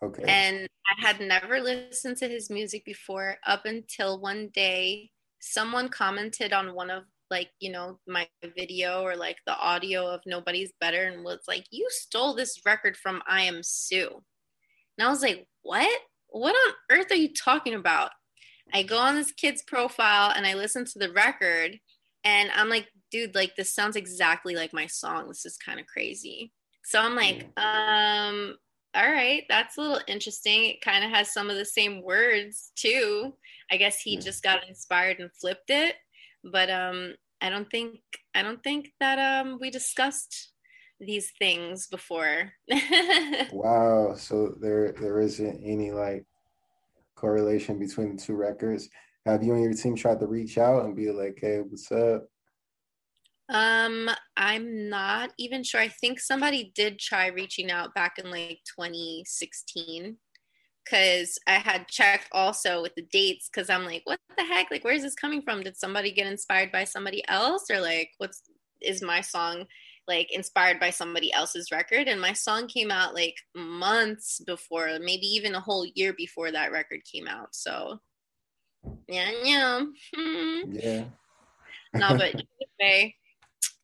Okay. 0.02 0.24
And 0.28 0.68
I 0.88 1.08
had 1.08 1.20
never 1.20 1.60
listened 1.60 2.18
to 2.18 2.28
his 2.28 2.50
music 2.50 2.86
before 2.86 3.38
up 3.46 3.66
until 3.66 4.22
one 4.22 4.50
day 4.54 5.10
someone 5.40 5.90
commented 5.90 6.54
on 6.54 6.74
one 6.74 6.90
of 6.90 7.04
like 7.30 7.50
you 7.60 7.72
know 7.72 8.00
my 8.08 8.28
video 8.58 9.02
or 9.02 9.16
like 9.16 9.38
the 9.46 9.58
audio 9.58 10.08
of 10.08 10.22
nobody's 10.26 10.72
better 10.82 11.04
and 11.06 11.24
was 11.24 11.40
like 11.48 11.66
you 11.70 11.86
stole 11.90 12.34
this 12.34 12.60
record 12.66 12.98
from 12.98 13.22
Iamsu 13.30 14.22
and 15.00 15.08
I 15.08 15.12
was 15.12 15.22
like, 15.22 15.48
what? 15.62 16.02
What 16.28 16.56
on 16.56 16.74
earth 16.92 17.10
are 17.12 17.16
you 17.16 17.34
talking 17.34 17.74
about? 17.74 18.12
I 18.74 18.84
go 18.84 18.98
on 18.98 19.16
this 19.16 19.32
kid's 19.32 19.64
profile 19.64 20.34
and 20.36 20.46
I 20.46 20.56
listen 20.56 20.84
to 20.86 21.00
the 21.00 21.12
record 21.12 21.80
and 22.26 22.52
I'm 22.54 22.68
like, 22.68 22.88
dude, 23.10 23.34
like 23.34 23.56
this 23.56 23.74
sounds 23.74 23.96
exactly 23.96 24.56
like 24.56 24.74
my 24.74 24.88
song. 24.88 25.30
This 25.30 25.46
is 25.46 25.58
kind 25.58 25.80
of 25.80 25.88
crazy. 25.88 26.52
So 26.84 27.00
I'm 27.00 27.16
like, 27.16 27.48
um, 27.58 28.58
all 28.94 29.10
right, 29.10 29.44
that's 29.48 29.78
a 29.78 29.82
little 29.82 30.02
interesting. 30.08 30.66
It 30.66 30.82
kind 30.82 31.06
of 31.06 31.12
has 31.12 31.32
some 31.32 31.50
of 31.50 31.56
the 31.56 31.66
same 31.66 32.04
words 32.04 32.74
too. 32.76 33.34
I 33.72 33.78
guess 33.78 34.02
he 34.02 34.18
just 34.18 34.44
got 34.44 34.68
inspired 34.68 35.20
and 35.20 35.32
flipped 35.40 35.70
it. 35.70 35.96
But 36.44 36.70
um 36.70 37.16
I 37.40 37.50
don't 37.50 37.70
think 37.72 38.00
I 38.36 38.42
don't 38.42 38.62
think 38.64 38.90
that 39.00 39.18
um 39.18 39.60
we 39.62 39.70
discussed 39.70 40.52
these 41.00 41.32
things 41.40 41.88
before. 41.88 42.52
wow. 43.52 44.16
So 44.16 44.56
there 44.60 44.94
there 44.94 45.20
isn't 45.20 45.62
any 45.64 45.92
like 45.92 46.26
correlation 47.16 47.80
between 47.80 48.16
the 48.16 48.22
two 48.22 48.36
records. 48.36 48.90
Have 49.26 49.44
you 49.44 49.54
and 49.54 49.64
your 49.64 49.74
team 49.74 49.96
tried 49.96 50.20
to 50.20 50.28
reach 50.28 50.58
out 50.58 50.86
and 50.86 50.96
be 50.96 51.12
like, 51.12 51.38
hey, 51.42 51.60
what's 51.60 51.92
up? 51.92 52.28
Um, 53.50 54.10
I'm 54.38 54.90
not 54.90 55.32
even 55.38 55.64
sure. 55.64 55.82
I 55.82 55.88
think 55.88 56.20
somebody 56.20 56.72
did 56.76 57.00
try 57.00 57.28
reaching 57.28 57.72
out 57.72 57.94
back 57.96 58.20
in 58.20 58.30
like 58.30 58.60
2016 58.78 60.18
because 60.86 61.38
I 61.48 61.54
had 61.54 61.88
checked 61.88 62.30
also 62.32 62.82
with 62.82 62.96
the 62.96 63.08
dates 63.12 63.50
because 63.52 63.70
I'm 63.70 63.86
like, 63.86 64.02
what 64.06 64.20
the 64.38 64.44
heck? 64.44 64.72
Like, 64.72 64.84
where's 64.84 65.02
this 65.02 65.16
coming 65.16 65.42
from? 65.42 65.64
Did 65.64 65.78
somebody 65.78 66.12
get 66.12 66.28
inspired 66.28 66.72
by 66.72 66.84
somebody 66.84 67.28
else? 67.28 67.66
Or 67.72 67.82
like, 67.82 68.12
what's 68.18 68.44
is 68.82 69.02
my 69.02 69.20
song 69.22 69.66
like 70.10 70.34
inspired 70.34 70.80
by 70.80 70.90
somebody 70.90 71.32
else's 71.32 71.72
record 71.72 72.08
and 72.08 72.20
my 72.20 72.34
song 72.34 72.68
came 72.68 72.92
out 72.92 73.14
like 73.14 73.36
months 73.56 74.42
before 74.46 74.90
maybe 75.00 75.26
even 75.28 75.56
a 75.56 75.60
whole 75.62 75.86
year 75.96 76.14
before 76.14 76.52
that 76.52 76.72
record 76.72 77.00
came 77.10 77.28
out 77.28 77.56
so. 77.56 78.00
Yeah 79.08 79.32
yeah. 79.44 79.84
Yeah. 80.68 81.04
No 81.94 82.18
but 82.18 82.36
anyway 82.82 83.16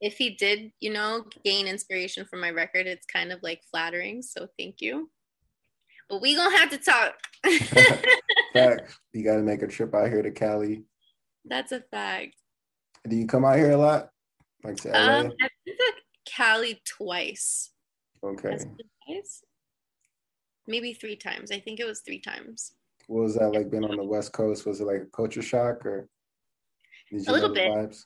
if 0.02 0.18
he 0.18 0.32
did 0.32 0.72
you 0.82 0.92
know 0.92 1.24
gain 1.46 1.68
inspiration 1.68 2.26
from 2.26 2.42
my 2.42 2.50
record 2.50 2.88
it's 2.88 3.06
kind 3.06 3.32
of 3.32 3.42
like 3.44 3.62
flattering 3.72 4.22
so 4.22 4.48
thank 4.60 4.82
you. 4.82 5.10
But 6.10 6.22
we 6.22 6.36
gonna 6.36 6.56
have 6.58 6.70
to 6.72 6.78
talk. 6.78 7.14
Fact. 8.54 8.98
You 9.14 9.24
gotta 9.24 9.44
make 9.44 9.62
a 9.62 9.68
trip 9.68 9.96
out 9.96 10.10
here 10.10 10.22
to 10.22 10.32
cali. 10.32 10.84
That's 11.46 11.72
a 11.72 11.80
fact. 11.80 12.36
Do 13.08 13.16
you 13.16 13.28
come 13.28 13.46
out 13.46 13.58
here 13.58 13.72
a 13.72 13.78
lot? 13.78 14.10
Like 14.64 14.76
to 14.78 14.90
LA? 14.90 14.98
Um, 14.98 15.32
I've 15.42 15.50
been 15.66 15.76
to 15.78 15.94
Cali 16.26 16.82
twice. 16.86 17.72
Okay. 18.24 18.58
Twice? 19.08 19.44
Maybe 20.68 20.94
three 20.94 21.16
times. 21.16 21.52
I 21.52 21.60
think 21.60 21.80
it 21.80 21.86
was 21.86 22.02
three 22.02 22.20
times. 22.20 22.74
What 23.08 23.24
was 23.24 23.36
that 23.36 23.50
like 23.50 23.70
being 23.70 23.84
on 23.84 23.98
the 23.98 24.04
West 24.04 24.34
Coast? 24.34 24.66
Was 24.66 24.82
it 24.82 24.86
like 24.86 25.02
a 25.02 25.16
culture 25.16 25.42
shock 25.42 25.86
or 25.86 26.10
a 27.14 27.32
little 27.32 27.54
bit? 27.54 27.70
Vibes? 27.70 28.06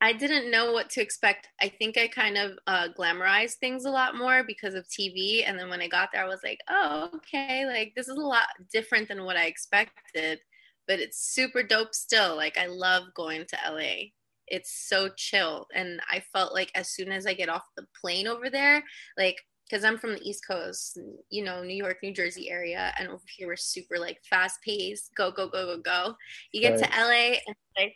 I 0.00 0.12
didn't 0.12 0.50
know 0.50 0.72
what 0.72 0.90
to 0.90 1.00
expect. 1.00 1.48
I 1.62 1.68
think 1.68 1.96
I 1.96 2.08
kind 2.08 2.36
of 2.36 2.58
uh, 2.66 2.88
glamorized 2.98 3.54
things 3.54 3.86
a 3.86 3.90
lot 3.90 4.16
more 4.16 4.44
because 4.44 4.74
of 4.74 4.86
TV. 4.88 5.48
And 5.48 5.58
then 5.58 5.70
when 5.70 5.80
I 5.80 5.88
got 5.88 6.10
there, 6.12 6.22
I 6.22 6.28
was 6.28 6.42
like, 6.44 6.58
oh, 6.68 7.08
okay, 7.16 7.64
like 7.64 7.94
this 7.96 8.08
is 8.08 8.18
a 8.18 8.20
lot 8.20 8.48
different 8.70 9.08
than 9.08 9.24
what 9.24 9.38
I 9.38 9.46
expected, 9.46 10.40
but 10.86 11.00
it's 11.00 11.18
super 11.32 11.62
dope 11.62 11.94
still. 11.94 12.36
Like 12.36 12.58
I 12.58 12.66
love 12.66 13.04
going 13.14 13.46
to 13.46 13.56
LA 13.66 14.10
it's 14.48 14.88
so 14.88 15.08
chill 15.16 15.66
and 15.74 16.00
i 16.10 16.22
felt 16.32 16.52
like 16.52 16.70
as 16.74 16.90
soon 16.90 17.10
as 17.10 17.26
i 17.26 17.34
get 17.34 17.48
off 17.48 17.62
the 17.76 17.86
plane 18.00 18.26
over 18.26 18.50
there 18.50 18.82
like 19.16 19.40
because 19.68 19.84
i'm 19.84 19.98
from 19.98 20.12
the 20.12 20.28
east 20.28 20.46
coast 20.46 20.98
you 21.30 21.42
know 21.44 21.62
new 21.62 21.74
york 21.74 21.96
new 22.02 22.12
jersey 22.12 22.50
area 22.50 22.92
and 22.98 23.08
over 23.08 23.22
here 23.36 23.46
we're 23.46 23.56
super 23.56 23.98
like 23.98 24.18
fast 24.28 24.60
paced 24.62 25.10
go 25.16 25.30
go 25.30 25.48
go 25.48 25.76
go 25.76 25.80
go 25.80 26.14
you 26.52 26.60
get 26.60 26.80
right. 26.80 26.92
to 26.92 27.00
la 27.00 27.38
and 27.46 27.56
like 27.78 27.94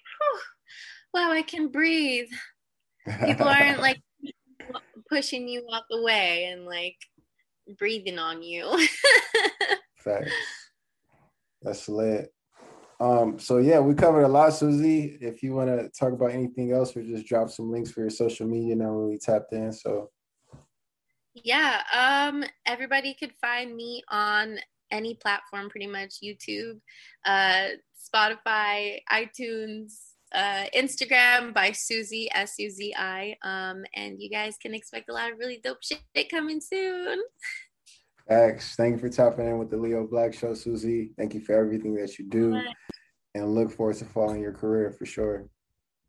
wow 1.15 1.31
i 1.31 1.43
can 1.43 1.69
breathe 1.69 2.29
people 3.25 3.49
aren't 3.49 3.81
like 3.81 4.01
pushing 5.09 5.49
you 5.49 5.67
out 5.73 5.85
the 5.91 6.03
way 6.03 6.45
and 6.47 6.65
like 6.65 6.97
breathing 7.79 8.19
on 8.19 8.43
you 8.43 8.71
Facts. 9.99 10.33
That's 11.63 11.89
lit. 11.89 12.33
Um, 13.01 13.39
so 13.39 13.59
yeah, 13.59 13.79
we 13.79 13.95
covered 13.95 14.25
a 14.25 14.29
lot, 14.29 14.51
Suzi. 14.51 15.19
If 15.21 15.43
you 15.43 15.55
want 15.55 15.69
to 15.69 15.89
talk 15.91 16.13
about 16.13 16.33
anything 16.33 16.73
else, 16.73 16.97
or 16.97 17.03
just 17.03 17.27
drop 17.27 17.51
some 17.51 17.71
links 17.71 17.91
for 17.91 18.01
your 18.01 18.11
social 18.11 18.47
media, 18.47 18.75
now 18.75 18.93
we 18.93 19.19
tapped 19.19 19.53
in. 19.53 19.73
So 19.73 20.11
yeah, 21.45 21.83
um, 21.93 22.45
everybody 22.67 23.15
could 23.15 23.33
find 23.41 23.75
me 23.75 24.03
on 24.11 24.59
any 24.91 25.15
platform, 25.15 25.69
pretty 25.69 25.87
much 25.87 26.17
YouTube, 26.25 26.81
uh, 27.25 27.69
Spotify, 27.97 28.99
iTunes, 29.13 29.93
uh, 30.35 30.65
Instagram 30.77 31.55
by 31.55 31.71
Suzi 31.71 32.27
S 32.35 32.55
U 32.59 32.71
Z 32.71 32.95
I. 32.97 33.37
Um, 33.43 33.85
and 33.95 34.21
you 34.21 34.31
guys 34.31 34.57
can 34.61 34.75
expect 34.75 35.09
a 35.09 35.13
lot 35.13 35.33
of 35.33 35.39
really 35.39 35.61
dope 35.63 35.79
shit 35.83 36.31
coming 36.31 36.61
soon. 36.61 37.19
Thanks. 38.29 38.77
Thank 38.77 38.93
you 38.95 38.99
for 38.99 39.09
tapping 39.09 39.47
in 39.47 39.59
with 39.59 39.71
the 39.71 39.77
Leo 39.77 40.07
Black 40.07 40.35
Show, 40.35 40.53
Suzi. 40.53 41.11
Thank 41.17 41.33
you 41.35 41.41
for 41.41 41.55
everything 41.55 41.95
that 41.95 42.19
you 42.19 42.29
do. 42.29 42.61
and 43.35 43.55
look 43.55 43.71
forward 43.71 43.97
to 43.97 44.05
following 44.05 44.43
your 44.43 44.53
career 44.53 44.91
for 44.91 45.07
sure. 45.07 45.49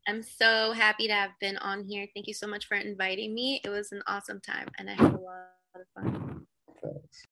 I'm 0.08 0.22
so 0.22 0.72
happy 0.72 1.06
to 1.06 1.12
have 1.12 1.30
been 1.40 1.56
on 1.58 1.84
here. 1.84 2.06
Thank 2.14 2.26
you 2.26 2.34
so 2.34 2.46
much 2.46 2.66
for 2.66 2.76
inviting 2.76 3.34
me. 3.34 3.60
It 3.64 3.68
was 3.68 3.92
an 3.92 4.02
awesome 4.06 4.40
time 4.40 4.68
and 4.78 4.90
I 4.90 4.94
had 4.94 5.14
a 5.14 5.18
lot 5.18 5.50
of 5.74 5.82
fun. 5.94 6.46
Thanks. 6.82 7.26